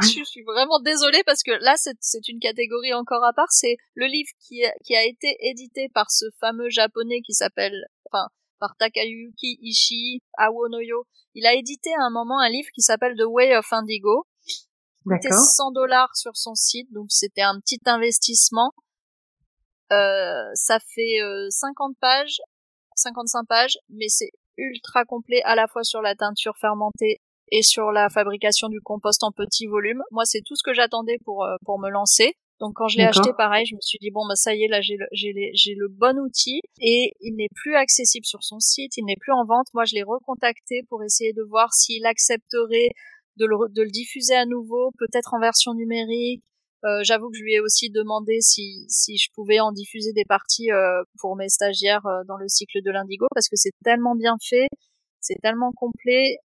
Je 0.00 0.24
suis 0.24 0.42
vraiment 0.42 0.80
désolée 0.80 1.22
parce 1.24 1.42
que 1.42 1.50
là, 1.50 1.74
c'est 1.76 2.28
une 2.28 2.38
catégorie 2.38 2.94
encore 2.94 3.24
à 3.24 3.32
part. 3.32 3.50
C'est 3.50 3.76
le 3.94 4.06
livre 4.06 4.30
qui 4.40 4.64
a, 4.64 4.72
qui 4.84 4.96
a 4.96 5.04
été 5.04 5.36
édité 5.40 5.88
par 5.92 6.10
ce 6.10 6.24
fameux 6.40 6.70
japonais 6.70 7.20
qui 7.20 7.34
s'appelle, 7.34 7.84
enfin, 8.10 8.28
par 8.58 8.74
Takayuki 8.78 9.58
Ishii 9.60 10.20
Awonoyo. 10.38 11.06
Il 11.34 11.46
a 11.46 11.54
édité 11.54 11.90
à 11.94 12.04
un 12.04 12.10
moment 12.10 12.40
un 12.40 12.48
livre 12.48 12.68
qui 12.74 12.82
s'appelle 12.82 13.14
The 13.16 13.26
Way 13.26 13.56
of 13.56 13.72
Indigo. 13.72 14.26
C'était 15.04 15.34
100 15.34 15.72
dollars 15.72 16.14
sur 16.14 16.36
son 16.36 16.54
site, 16.54 16.92
donc 16.92 17.06
c'était 17.08 17.42
un 17.42 17.58
petit 17.58 17.80
investissement. 17.86 18.72
Euh, 19.90 20.48
ça 20.54 20.78
fait 20.78 21.18
50 21.50 21.96
pages, 22.00 22.40
55 22.94 23.46
pages, 23.48 23.78
mais 23.88 24.08
c'est 24.08 24.30
ultra 24.56 25.04
complet 25.04 25.42
à 25.44 25.56
la 25.56 25.66
fois 25.66 25.82
sur 25.82 26.02
la 26.02 26.14
teinture 26.14 26.56
fermentée 26.60 27.20
et 27.52 27.62
sur 27.62 27.92
la 27.92 28.08
fabrication 28.08 28.68
du 28.68 28.80
compost 28.80 29.22
en 29.22 29.30
petit 29.30 29.66
volume. 29.66 30.02
Moi, 30.10 30.24
c'est 30.24 30.40
tout 30.44 30.56
ce 30.56 30.64
que 30.64 30.74
j'attendais 30.74 31.18
pour 31.24 31.46
pour 31.64 31.78
me 31.78 31.88
lancer. 31.88 32.34
Donc 32.62 32.74
quand 32.76 32.86
je 32.86 32.96
l'ai 32.96 33.04
acheté, 33.04 33.32
pareil, 33.36 33.66
je 33.66 33.74
me 33.74 33.80
suis 33.80 33.98
dit 34.00 34.12
bon 34.12 34.24
bah 34.28 34.36
ça 34.36 34.54
y 34.54 34.62
est, 34.62 34.68
là 34.68 34.80
j'ai 34.80 34.96
le, 34.96 35.06
j'ai, 35.10 35.34
j'ai 35.52 35.74
le 35.74 35.88
bon 35.88 36.16
outil 36.20 36.60
et 36.80 37.12
il 37.20 37.34
n'est 37.34 37.50
plus 37.56 37.74
accessible 37.74 38.24
sur 38.24 38.44
son 38.44 38.60
site, 38.60 38.96
il 38.96 39.04
n'est 39.04 39.16
plus 39.18 39.32
en 39.32 39.44
vente. 39.44 39.66
Moi, 39.74 39.84
je 39.84 39.96
l'ai 39.96 40.04
recontacté 40.04 40.82
pour 40.88 41.02
essayer 41.02 41.32
de 41.32 41.42
voir 41.42 41.72
s'il 41.74 42.06
accepterait 42.06 42.90
de 43.36 43.46
le, 43.46 43.56
de 43.70 43.82
le 43.82 43.90
diffuser 43.90 44.34
à 44.34 44.46
nouveau, 44.46 44.92
peut-être 44.98 45.34
en 45.34 45.40
version 45.40 45.74
numérique. 45.74 46.44
Euh, 46.84 47.02
j'avoue 47.02 47.30
que 47.30 47.36
je 47.36 47.42
lui 47.42 47.54
ai 47.54 47.60
aussi 47.60 47.90
demandé 47.90 48.40
si, 48.40 48.84
si 48.88 49.16
je 49.16 49.28
pouvais 49.34 49.60
en 49.60 49.72
diffuser 49.72 50.12
des 50.12 50.24
parties 50.24 50.70
euh, 50.70 51.02
pour 51.20 51.36
mes 51.36 51.48
stagiaires 51.48 52.06
euh, 52.06 52.22
dans 52.26 52.36
le 52.36 52.48
cycle 52.48 52.82
de 52.84 52.90
l'indigo 52.90 53.26
parce 53.34 53.48
que 53.48 53.56
c'est 53.56 53.70
tellement 53.84 54.16
bien 54.16 54.36
fait, 54.40 54.66
c'est 55.20 55.40
tellement 55.42 55.70
complet 55.72 56.38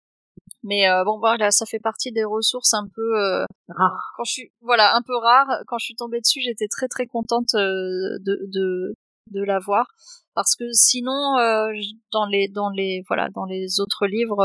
mais 0.62 0.88
euh, 0.88 1.04
bon 1.04 1.18
voilà, 1.18 1.50
ça 1.50 1.66
fait 1.66 1.78
partie 1.78 2.12
des 2.12 2.24
ressources 2.24 2.74
un 2.74 2.86
peu 2.94 3.18
euh, 3.18 3.44
rares. 3.68 4.12
Quand 4.16 4.24
je 4.24 4.32
suis 4.32 4.52
voilà, 4.60 4.96
un 4.96 5.02
peu 5.02 5.16
rare. 5.16 5.62
Quand 5.66 5.78
je 5.78 5.84
suis 5.84 5.94
tombée 5.94 6.20
dessus, 6.20 6.40
j'étais 6.40 6.68
très 6.68 6.88
très 6.88 7.06
contente 7.06 7.54
euh, 7.54 8.18
de 8.20 8.38
de 8.52 8.94
de 9.32 9.42
l'avoir 9.42 9.86
parce 10.34 10.54
que 10.56 10.64
sinon 10.72 11.38
euh, 11.38 11.72
dans 12.12 12.26
les 12.26 12.48
dans 12.48 12.70
les 12.70 13.02
voilà 13.08 13.28
dans 13.30 13.44
les 13.44 13.80
autres 13.80 14.06
livres, 14.06 14.42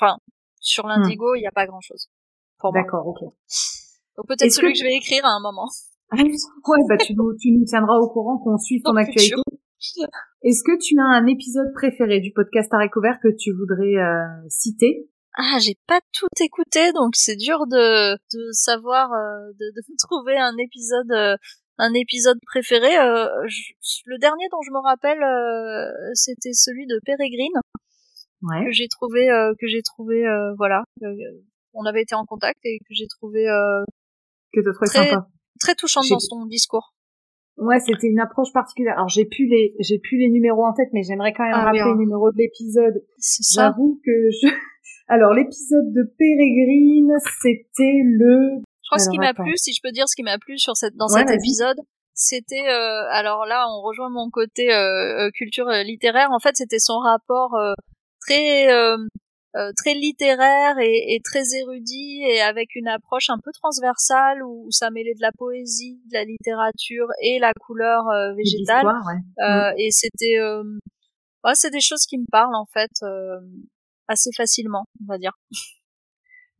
enfin 0.00 0.18
sur 0.60 0.86
hmm. 0.86 0.88
l'indigo, 0.88 1.34
il 1.34 1.40
n'y 1.40 1.46
a 1.46 1.52
pas 1.52 1.66
grand 1.66 1.80
chose. 1.80 2.08
D'accord, 2.72 3.06
ok. 3.06 3.20
Donc 4.16 4.26
peut-être 4.26 4.52
celui 4.52 4.72
que... 4.72 4.78
je 4.78 4.84
vais 4.84 4.94
écrire 4.94 5.24
à 5.24 5.30
un 5.30 5.40
moment. 5.40 5.68
ouais, 6.12 6.78
bah 6.88 6.96
tu 6.96 7.14
nous, 7.14 7.36
tu 7.38 7.50
nous 7.52 7.64
tiendras 7.64 7.96
au 7.98 8.08
courant 8.08 8.38
qu'on 8.38 8.56
suit 8.56 8.82
ton 8.82 8.96
actualité. 8.96 9.34
Est-ce 10.42 10.62
que 10.64 10.76
tu 10.78 10.98
as 10.98 11.04
un 11.04 11.26
épisode 11.26 11.72
préféré 11.74 12.20
du 12.20 12.32
podcast 12.32 12.72
à 12.74 12.78
Vert 12.78 13.18
que 13.22 13.28
tu 13.36 13.52
voudrais 13.52 13.96
euh, 13.96 14.48
citer? 14.48 15.08
Ah, 15.36 15.58
j'ai 15.60 15.76
pas 15.86 16.00
tout 16.12 16.26
écouté, 16.42 16.92
donc 16.92 17.14
c'est 17.14 17.36
dur 17.36 17.66
de, 17.66 18.14
de 18.14 18.52
savoir, 18.52 19.12
euh, 19.12 19.52
de, 19.58 19.70
de, 19.74 19.82
trouver 19.98 20.36
un 20.36 20.56
épisode, 20.58 21.12
euh, 21.12 21.36
un 21.78 21.94
épisode 21.94 22.38
préféré. 22.46 22.90
le 22.90 24.18
dernier 24.18 24.46
dont 24.50 24.62
je 24.62 24.72
me 24.72 24.82
rappelle, 24.82 25.22
c'était 26.14 26.52
celui 26.52 26.86
de 26.86 27.00
Peregrine, 27.06 27.54
ouais. 28.42 28.64
que 28.64 28.72
j'ai 28.72 28.88
trouvé, 28.88 29.28
que 29.60 29.68
j'ai 29.68 29.82
trouvé, 29.82 30.24
voilà, 30.56 30.82
on 31.72 31.84
avait 31.84 32.02
été 32.02 32.16
en 32.16 32.24
contact 32.24 32.58
et 32.64 32.78
que 32.80 32.94
j'ai 32.94 33.06
trouvé 33.06 33.46
que 34.52 34.60
très, 34.72 34.86
sympa. 34.86 35.28
très 35.60 35.76
touchant 35.76 36.00
dans 36.10 36.18
son 36.18 36.46
discours. 36.46 36.94
Ouais, 37.58 37.80
c'était 37.80 38.06
une 38.06 38.20
approche 38.20 38.52
particulière. 38.52 38.94
Alors 38.94 39.08
j'ai 39.08 39.24
plus 39.24 39.46
les 39.46 39.74
j'ai 39.80 39.98
plus 39.98 40.16
les 40.16 40.28
numéros 40.28 40.64
en 40.64 40.72
tête, 40.72 40.88
mais 40.92 41.02
j'aimerais 41.02 41.32
quand 41.32 41.44
même 41.44 41.54
ah 41.54 41.64
rappeler 41.64 41.82
les 41.84 41.96
numéros 41.96 42.30
de 42.30 42.38
l'épisode. 42.38 43.04
C'est 43.18 43.42
ça. 43.42 43.68
J'avoue 43.68 44.00
que 44.04 44.30
je. 44.30 44.48
Alors 45.08 45.32
l'épisode 45.32 45.92
de 45.92 46.02
Pérégrine, 46.18 47.14
c'était 47.42 48.00
le. 48.04 48.60
Je 48.82 48.88
crois 48.88 48.98
que 48.98 49.02
ce 49.02 49.10
qui 49.10 49.18
m'a 49.18 49.34
plu, 49.34 49.56
si 49.56 49.72
je 49.72 49.80
peux 49.82 49.90
dire 49.90 50.08
ce 50.08 50.14
qui 50.14 50.22
m'a 50.22 50.38
plu 50.38 50.58
sur 50.58 50.76
cette 50.76 50.96
dans 50.96 51.08
cet 51.08 51.30
épisode, 51.30 51.78
c'était 52.14 52.68
euh, 52.68 53.04
alors 53.10 53.44
là 53.44 53.66
on 53.68 53.82
rejoint 53.82 54.10
mon 54.10 54.30
côté 54.30 54.72
euh, 54.72 55.26
euh 55.26 55.30
culture 55.34 55.68
littéraire. 55.84 56.30
En 56.30 56.38
fait, 56.38 56.56
c'était 56.56 56.78
son 56.78 56.98
rapport 56.98 57.56
très 58.20 58.68
euh, 59.56 59.72
très 59.74 59.94
littéraire 59.94 60.78
et, 60.78 61.14
et, 61.14 61.20
très 61.24 61.54
érudit 61.54 62.22
et 62.22 62.42
avec 62.42 62.74
une 62.74 62.86
approche 62.86 63.30
un 63.30 63.38
peu 63.42 63.50
transversale 63.50 64.42
où, 64.42 64.66
ça 64.70 64.90
mêlait 64.90 65.14
de 65.14 65.22
la 65.22 65.32
poésie, 65.32 66.02
de 66.10 66.12
la 66.12 66.24
littérature 66.24 67.06
et 67.22 67.38
la 67.38 67.54
couleur 67.54 68.06
euh, 68.08 68.34
végétale. 68.34 68.86
Euh, 68.86 69.70
mm. 69.70 69.74
Et 69.78 69.90
c'était, 69.90 70.38
ouais, 71.44 71.54
c'est 71.54 71.70
des 71.70 71.80
choses 71.80 72.04
qui 72.04 72.18
me 72.18 72.26
parlent 72.30 72.54
en 72.54 72.66
fait 72.66 72.90
assez 74.06 74.30
facilement, 74.36 74.84
on 75.02 75.06
va 75.06 75.18
dire. 75.18 75.32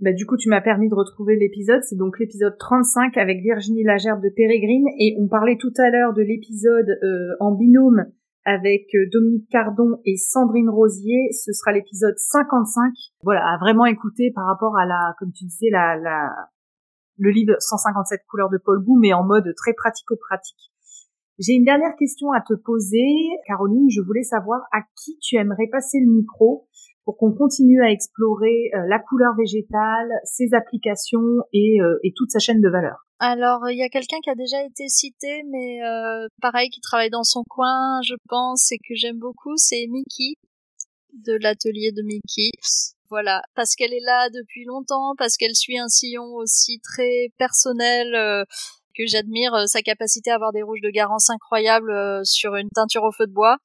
Bah, 0.01 0.12
du 0.12 0.26
coup, 0.26 0.36
tu 0.36 0.49
m'as 0.49 0.61
permis 0.61 0.89
de 0.89 0.95
retrouver 0.95 1.34
l'épisode. 1.34 1.82
C'est 1.82 1.97
donc 1.97 2.20
l'épisode 2.20 2.57
35 2.57 3.16
avec 3.16 3.43
Virginie 3.43 3.82
Lagerbe 3.82 4.22
de 4.22 4.28
Pérégrine. 4.28 4.86
Et 4.97 5.16
on 5.18 5.26
parlait 5.26 5.57
tout 5.59 5.72
à 5.76 5.91
l'heure 5.91 6.12
de 6.14 6.22
l'épisode 6.22 7.01
en 7.41 7.51
binôme 7.51 8.07
avec 8.49 8.86
euh, 8.94 9.05
Dominique 9.12 9.46
Cardon 9.51 10.01
et 10.07 10.16
Sandrine 10.16 10.70
Rosier. 10.70 11.28
Ce 11.32 11.53
sera 11.53 11.72
l'épisode 11.72 12.16
55. 12.16 12.92
Voilà, 13.22 13.46
à 13.46 13.59
vraiment 13.59 13.84
écouter 13.84 14.32
par 14.34 14.46
rapport 14.46 14.78
à 14.78 14.86
la, 14.86 15.14
comme 15.18 15.32
tu 15.32 15.44
disais, 15.44 15.68
la, 15.70 15.96
la, 15.96 16.30
le 17.18 17.30
livre 17.30 17.57
157 17.59 18.22
couleurs 18.26 18.49
de 18.49 18.57
Paul 18.57 18.82
Bou, 18.82 18.99
mais 18.99 19.12
en 19.12 19.22
mode 19.22 19.53
très 19.55 19.74
pratico-pratique. 19.74 20.72
J'ai 21.38 21.53
une 21.53 21.64
dernière 21.64 21.94
question 21.96 22.32
à 22.32 22.40
te 22.40 22.55
poser, 22.55 23.07
Caroline. 23.46 23.90
Je 23.90 24.01
voulais 24.01 24.22
savoir 24.22 24.62
à 24.72 24.80
qui 24.96 25.18
tu 25.18 25.36
aimerais 25.36 25.68
passer 25.70 26.01
le 26.01 26.11
micro 26.11 26.66
pour 27.09 27.17
qu'on 27.17 27.33
continue 27.33 27.83
à 27.83 27.91
explorer 27.91 28.69
euh, 28.75 28.87
la 28.87 28.99
couleur 28.99 29.33
végétale, 29.35 30.11
ses 30.25 30.53
applications 30.53 31.41
et, 31.55 31.81
euh, 31.81 31.97
et 32.05 32.13
toute 32.15 32.31
sa 32.31 32.39
chaîne 32.39 32.61
de 32.61 32.69
valeur. 32.69 33.07
Alors, 33.19 33.71
il 33.71 33.79
y 33.79 33.83
a 33.83 33.89
quelqu'un 33.89 34.19
qui 34.23 34.29
a 34.29 34.35
déjà 34.35 34.63
été 34.63 34.89
cité, 34.89 35.43
mais 35.51 35.83
euh, 35.83 36.29
pareil, 36.43 36.69
qui 36.69 36.83
travaille 36.83 37.09
dans 37.09 37.23
son 37.23 37.45
coin, 37.49 38.03
je 38.05 38.13
pense, 38.29 38.73
et 38.73 38.77
que 38.77 38.95
j'aime 38.95 39.19
beaucoup, 39.19 39.57
c'est 39.57 39.87
Mickey, 39.89 40.35
de 41.15 41.33
l'atelier 41.41 41.93
de 41.93 42.03
Mickey. 42.03 42.51
Voilà, 43.09 43.41
parce 43.55 43.75
qu'elle 43.75 43.95
est 43.95 44.05
là 44.05 44.29
depuis 44.29 44.67
longtemps, 44.67 45.15
parce 45.17 45.39
qu'elle 45.39 45.55
suit 45.55 45.79
un 45.79 45.89
sillon 45.89 46.35
aussi 46.35 46.79
très 46.81 47.33
personnel, 47.39 48.45
que 48.95 49.07
j'admire 49.07 49.67
sa 49.67 49.81
capacité 49.81 50.31
à 50.31 50.35
avoir 50.35 50.53
des 50.53 50.63
rouges 50.63 50.83
de 50.83 50.91
Garance 50.91 51.31
incroyables 51.31 52.21
sur 52.27 52.55
une 52.55 52.69
teinture 52.69 53.05
au 53.05 53.13
feu 53.13 53.27
de 53.27 53.33
bois 53.33 53.57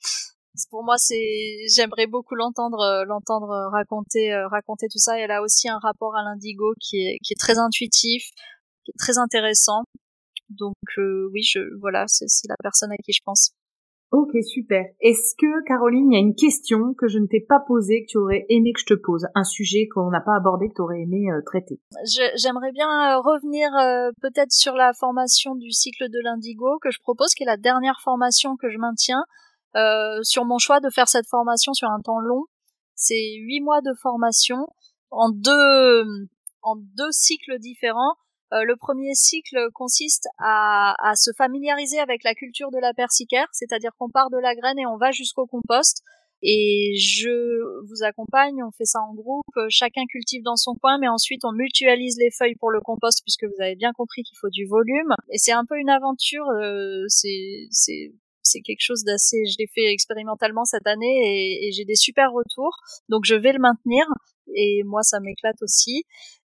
pour 0.70 0.84
moi 0.84 0.98
c'est 0.98 1.66
j'aimerais 1.74 2.08
beaucoup 2.08 2.36
l'entendre 2.36 2.80
euh, 2.80 3.06
l'entendre 3.06 3.70
raconter 3.72 4.34
euh, 4.34 4.48
raconter 4.48 4.88
tout 4.92 5.00
ça. 5.00 5.18
Elle 5.20 5.32
a 5.32 5.42
aussi 5.42 5.70
un 5.70 5.80
rapport 5.80 6.16
à 6.16 6.24
l'indigo 6.24 6.74
qui 6.80 6.98
est 6.98 7.18
qui 7.24 7.34
est 7.34 7.40
très 7.40 7.58
intuitif 7.58 8.30
qui 8.84 8.92
est 8.92 9.00
très 9.00 9.18
intéressant. 9.18 9.84
Donc 10.50 10.76
euh, 10.98 11.30
oui 11.34 11.42
je 11.44 11.60
voilà 11.80 12.06
c'est 12.08 12.28
la 12.48 12.56
personne 12.62 12.92
à 12.92 12.98
qui 12.98 13.14
je 13.14 13.22
pense. 13.26 13.52
Ok, 14.12 14.30
super. 14.44 14.86
Est-ce 15.02 15.34
que, 15.36 15.66
Caroline, 15.66 16.12
il 16.12 16.14
y 16.14 16.18
a 16.18 16.22
une 16.22 16.36
question 16.36 16.94
que 16.94 17.08
je 17.08 17.18
ne 17.18 17.26
t'ai 17.26 17.40
pas 17.40 17.60
posée, 17.60 18.06
que 18.06 18.12
tu 18.12 18.20
aurais 18.20 18.46
aimé 18.48 18.72
que 18.72 18.80
je 18.80 18.86
te 18.86 18.94
pose? 18.94 19.26
Un 19.34 19.44
sujet 19.44 19.88
qu'on 19.92 20.12
n'a 20.12 20.22
pas 20.22 20.36
abordé, 20.36 20.70
que 20.70 20.76
tu 20.76 20.82
aurais 20.84 21.02
aimé 21.02 21.30
traiter? 21.48 21.82
J'aimerais 22.36 22.72
bien 22.72 23.18
revenir 23.18 23.72
peut-être 24.22 24.52
sur 24.52 24.76
la 24.76 24.94
formation 24.94 25.56
du 25.56 25.72
cycle 25.72 26.12
de 26.12 26.20
l'indigo 26.24 26.78
que 26.80 26.92
je 26.92 27.00
propose, 27.00 27.34
qui 27.34 27.42
est 27.42 27.48
la 27.48 27.58
dernière 27.58 28.02
formation 28.04 28.56
que 28.56 28.70
je 28.70 28.78
maintiens. 28.78 29.24
Euh, 29.76 30.20
sur 30.22 30.46
mon 30.46 30.60
choix 30.60 30.80
de 30.80 30.90
faire 30.90 31.08
cette 31.08 31.28
formation 31.28 31.74
sur 31.74 31.90
un 31.90 32.00
temps 32.00 32.20
long. 32.20 32.46
C'est 32.96 33.36
huit 33.38 33.62
mois 33.62 33.82
de 33.82 33.92
formation 34.02 34.68
en 35.10 35.30
deux 35.30 36.04
en 36.62 36.76
deux 36.76 37.12
cycles 37.12 37.58
différents. 37.60 38.16
Euh, 38.54 38.64
le 38.66 38.76
premier 38.76 39.16
cycle 39.16 39.58
consiste 39.74 40.28
à, 40.38 40.94
à, 41.00 41.16
se 41.16 41.32
familiariser 41.36 42.00
avec 42.00 42.24
la 42.24 42.36
culture 42.36 42.70
de 42.70 42.78
la 42.78 42.94
persicaire, 42.94 43.48
c'est-à-dire 43.52 43.92
qu'on 43.98 44.10
part 44.10 44.30
de 44.30 44.38
la 44.38 44.54
graine 44.54 44.78
et 44.78 44.86
on 44.86 44.98
va 44.98 45.12
jusqu'au 45.12 45.48
compost. 45.48 46.04
Et 46.46 46.96
je 46.98 47.30
vous 47.88 48.04
accompagne, 48.04 48.62
on 48.64 48.72
fait 48.72 48.86
ça 48.86 49.00
en 49.00 49.14
groupe, 49.14 49.46
chacun 49.70 50.04
cultive 50.10 50.44
dans 50.44 50.58
son 50.58 50.76
coin, 50.76 50.98
mais 51.00 51.08
ensuite 51.08 51.46
on 51.46 51.54
mutualise 51.54 52.18
les 52.20 52.32
feuilles 52.32 52.56
pour 52.56 52.70
le 52.70 52.82
compost 52.82 53.22
puisque 53.24 53.46
vous 53.46 53.62
avez 53.62 53.76
bien 53.76 53.94
compris 53.94 54.24
qu'il 54.24 54.38
faut 54.38 54.50
du 54.50 54.66
volume. 54.66 55.14
Et 55.32 55.38
c'est 55.38 55.54
un 55.54 55.64
peu 55.64 55.80
une 55.80 55.90
aventure, 55.90 56.46
euh, 56.50 57.06
c'est 57.08 58.12
c'est 58.54 58.62
quelque 58.62 58.82
chose 58.82 59.04
d'assez, 59.04 59.46
je 59.46 59.56
l'ai 59.60 59.68
fait 59.74 59.92
expérimentalement 59.92 60.66
cette 60.66 60.88
année 60.88 61.68
et, 61.68 61.72
j'ai 61.72 61.86
des 61.86 61.96
super 61.96 62.32
retours. 62.32 62.76
Donc 63.10 63.24
je 63.26 63.36
vais 63.36 63.52
le 63.52 63.60
maintenir 63.60 64.06
et 64.56 64.84
moi 64.86 65.02
ça 65.02 65.20
m'éclate 65.20 65.62
aussi. 65.62 66.04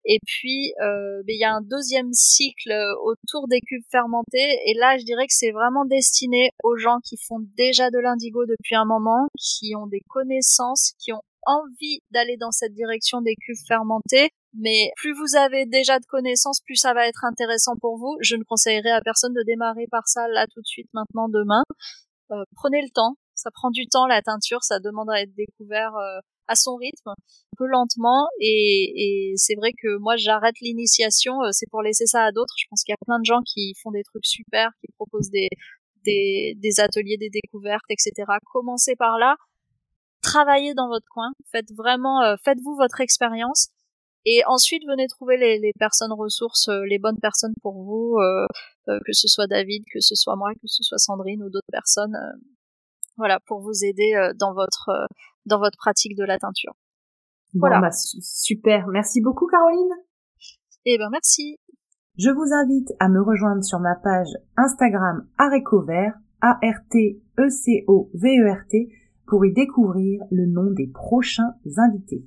Et 0.05 0.19
puis 0.27 0.73
euh, 0.83 1.23
ben, 1.25 1.35
il 1.35 1.41
y 1.41 1.45
a 1.45 1.55
un 1.55 1.61
deuxième 1.63 2.13
cycle 2.13 2.73
autour 3.05 3.47
des 3.49 3.61
cubes 3.61 3.85
fermentés 3.91 4.59
et 4.67 4.75
là 4.75 4.99
je 4.99 5.05
dirais 5.05 5.27
que 5.27 5.35
c'est 5.35 5.53
vraiment 5.53 5.85
destiné 5.85 6.51
aux 6.65 6.77
gens 6.77 6.99
qui 7.05 7.17
font 7.17 7.39
déjà 7.57 7.91
de 7.91 7.99
l'indigo 7.99 8.45
depuis 8.47 8.75
un 8.75 8.85
moment, 8.85 9.29
qui 9.39 9.77
ont 9.77 9.87
des 9.87 10.03
connaissances, 10.09 10.93
qui 10.99 11.13
ont 11.13 11.23
envie 11.47 12.01
d'aller 12.11 12.37
dans 12.37 12.51
cette 12.51 12.75
direction 12.75 13.21
des 13.21 13.37
cubes 13.37 13.65
fermentés 13.69 14.31
mais 14.55 14.91
plus 14.97 15.15
vous 15.15 15.37
avez 15.37 15.67
déjà 15.67 15.99
de 15.99 16.05
connaissances, 16.07 16.61
plus 16.61 16.77
ça 16.77 16.93
va 16.93 17.07
être 17.07 17.25
intéressant 17.25 17.73
pour 17.81 17.97
vous. 17.99 18.17
Je 18.21 18.37
ne 18.37 18.45
conseillerais 18.45 18.91
à 18.91 19.01
personne 19.01 19.33
de 19.33 19.43
démarrer 19.45 19.87
par 19.91 20.07
ça 20.09 20.29
là 20.29 20.47
tout 20.47 20.61
de 20.61 20.67
suite, 20.67 20.89
maintenant, 20.93 21.29
demain. 21.29 21.63
Euh, 22.33 22.45
prenez 22.57 22.83
le 22.83 22.91
temps. 22.91 23.17
Ça 23.35 23.51
prend 23.51 23.71
du 23.71 23.87
temps 23.89 24.07
la 24.07 24.23
teinture, 24.23 24.63
ça 24.63 24.79
demande 24.79 25.11
à 25.11 25.21
être 25.23 25.35
découvert 25.35 25.97
euh, 25.97 26.21
à 26.49 26.55
son 26.55 26.77
rythme, 26.77 27.09
un 27.09 27.57
peu 27.57 27.67
lentement. 27.67 28.29
Et, 28.41 29.31
et 29.33 29.33
c'est 29.37 29.55
vrai 29.55 29.73
que 29.73 29.97
moi 29.99 30.17
j'arrête 30.17 30.55
l'initiation, 30.61 31.43
euh, 31.43 31.49
c'est 31.51 31.69
pour 31.71 31.83
laisser 31.83 32.07
ça 32.07 32.25
à 32.25 32.31
d'autres. 32.31 32.55
Je 32.59 32.67
pense 32.69 32.85
qu'il 32.85 32.93
y 32.93 32.95
a 32.95 33.05
plein 33.05 33.19
de 33.19 33.25
gens 33.25 33.41
qui 33.45 33.75
font 33.83 33.91
des 33.91 34.03
trucs 34.05 34.27
super, 34.27 34.71
qui 34.81 34.93
proposent 34.97 35.31
des, 35.31 35.49
des, 36.05 36.55
des 36.59 36.81
ateliers, 36.81 37.17
des 37.17 37.31
découvertes, 37.31 37.87
etc. 37.89 38.13
Commencez 38.53 38.97
par 38.97 39.19
là. 39.19 39.37
Travaillez 40.21 40.75
dans 40.75 40.89
votre 40.89 41.07
coin. 41.11 41.33
Faites 41.51 41.73
vraiment, 41.75 42.37
faites-vous 42.45 42.77
votre 42.77 43.01
expérience 43.01 43.71
Et 44.25 44.43
ensuite, 44.47 44.83
venez 44.87 45.09
trouver 45.09 45.37
les, 45.37 45.59
les 45.59 45.73
personnes 45.79 46.13
ressources, 46.13 46.69
les 46.89 46.99
bonnes 46.99 47.19
personnes 47.19 47.55
pour 47.63 47.83
vous, 47.83 48.19
que 48.87 49.13
ce 49.13 49.27
soit 49.27 49.47
David, 49.47 49.85
que 49.93 50.01
ce 50.01 50.15
soit 50.15 50.37
moi, 50.37 50.53
que 50.55 50.67
ce 50.67 50.83
soit 50.83 50.99
Sandrine 50.99 51.43
ou 51.43 51.51
d'autres 51.51 51.73
personnes, 51.73 52.17
voilà, 53.17 53.41
pour 53.47 53.61
vous 53.61 53.85
aider 53.85 54.31
dans 54.39 54.55
votre 54.55 55.09
dans 55.47 55.59
votre 55.59 55.77
pratique 55.77 56.17
de 56.17 56.25
la 56.25 56.39
teinture. 56.39 56.75
voilà. 57.55 57.81
Bah, 57.81 57.91
super. 57.93 58.87
Merci 58.89 59.21
beaucoup, 59.21 59.47
Caroline. 59.47 59.91
Eh 60.85 60.99
ben, 60.99 61.11
merci. 61.11 61.59
Je 62.19 62.31
vous 62.31 62.53
invite 62.53 62.93
à 63.01 63.09
me 63.09 63.23
rejoindre 63.23 63.65
sur 63.65 63.79
ma 63.79 63.95
page 63.95 64.37
Instagram 64.57 65.27
Arécovert, 65.39 66.15
A-R-T-E-C-O-V-E-R-T, 66.43 67.19
pour 69.27 69.47
y 69.47 69.53
découvrir 69.53 70.23
le 70.31 70.47
nom 70.47 70.71
des 70.71 70.89
prochains 70.89 71.55
invités. 71.79 72.27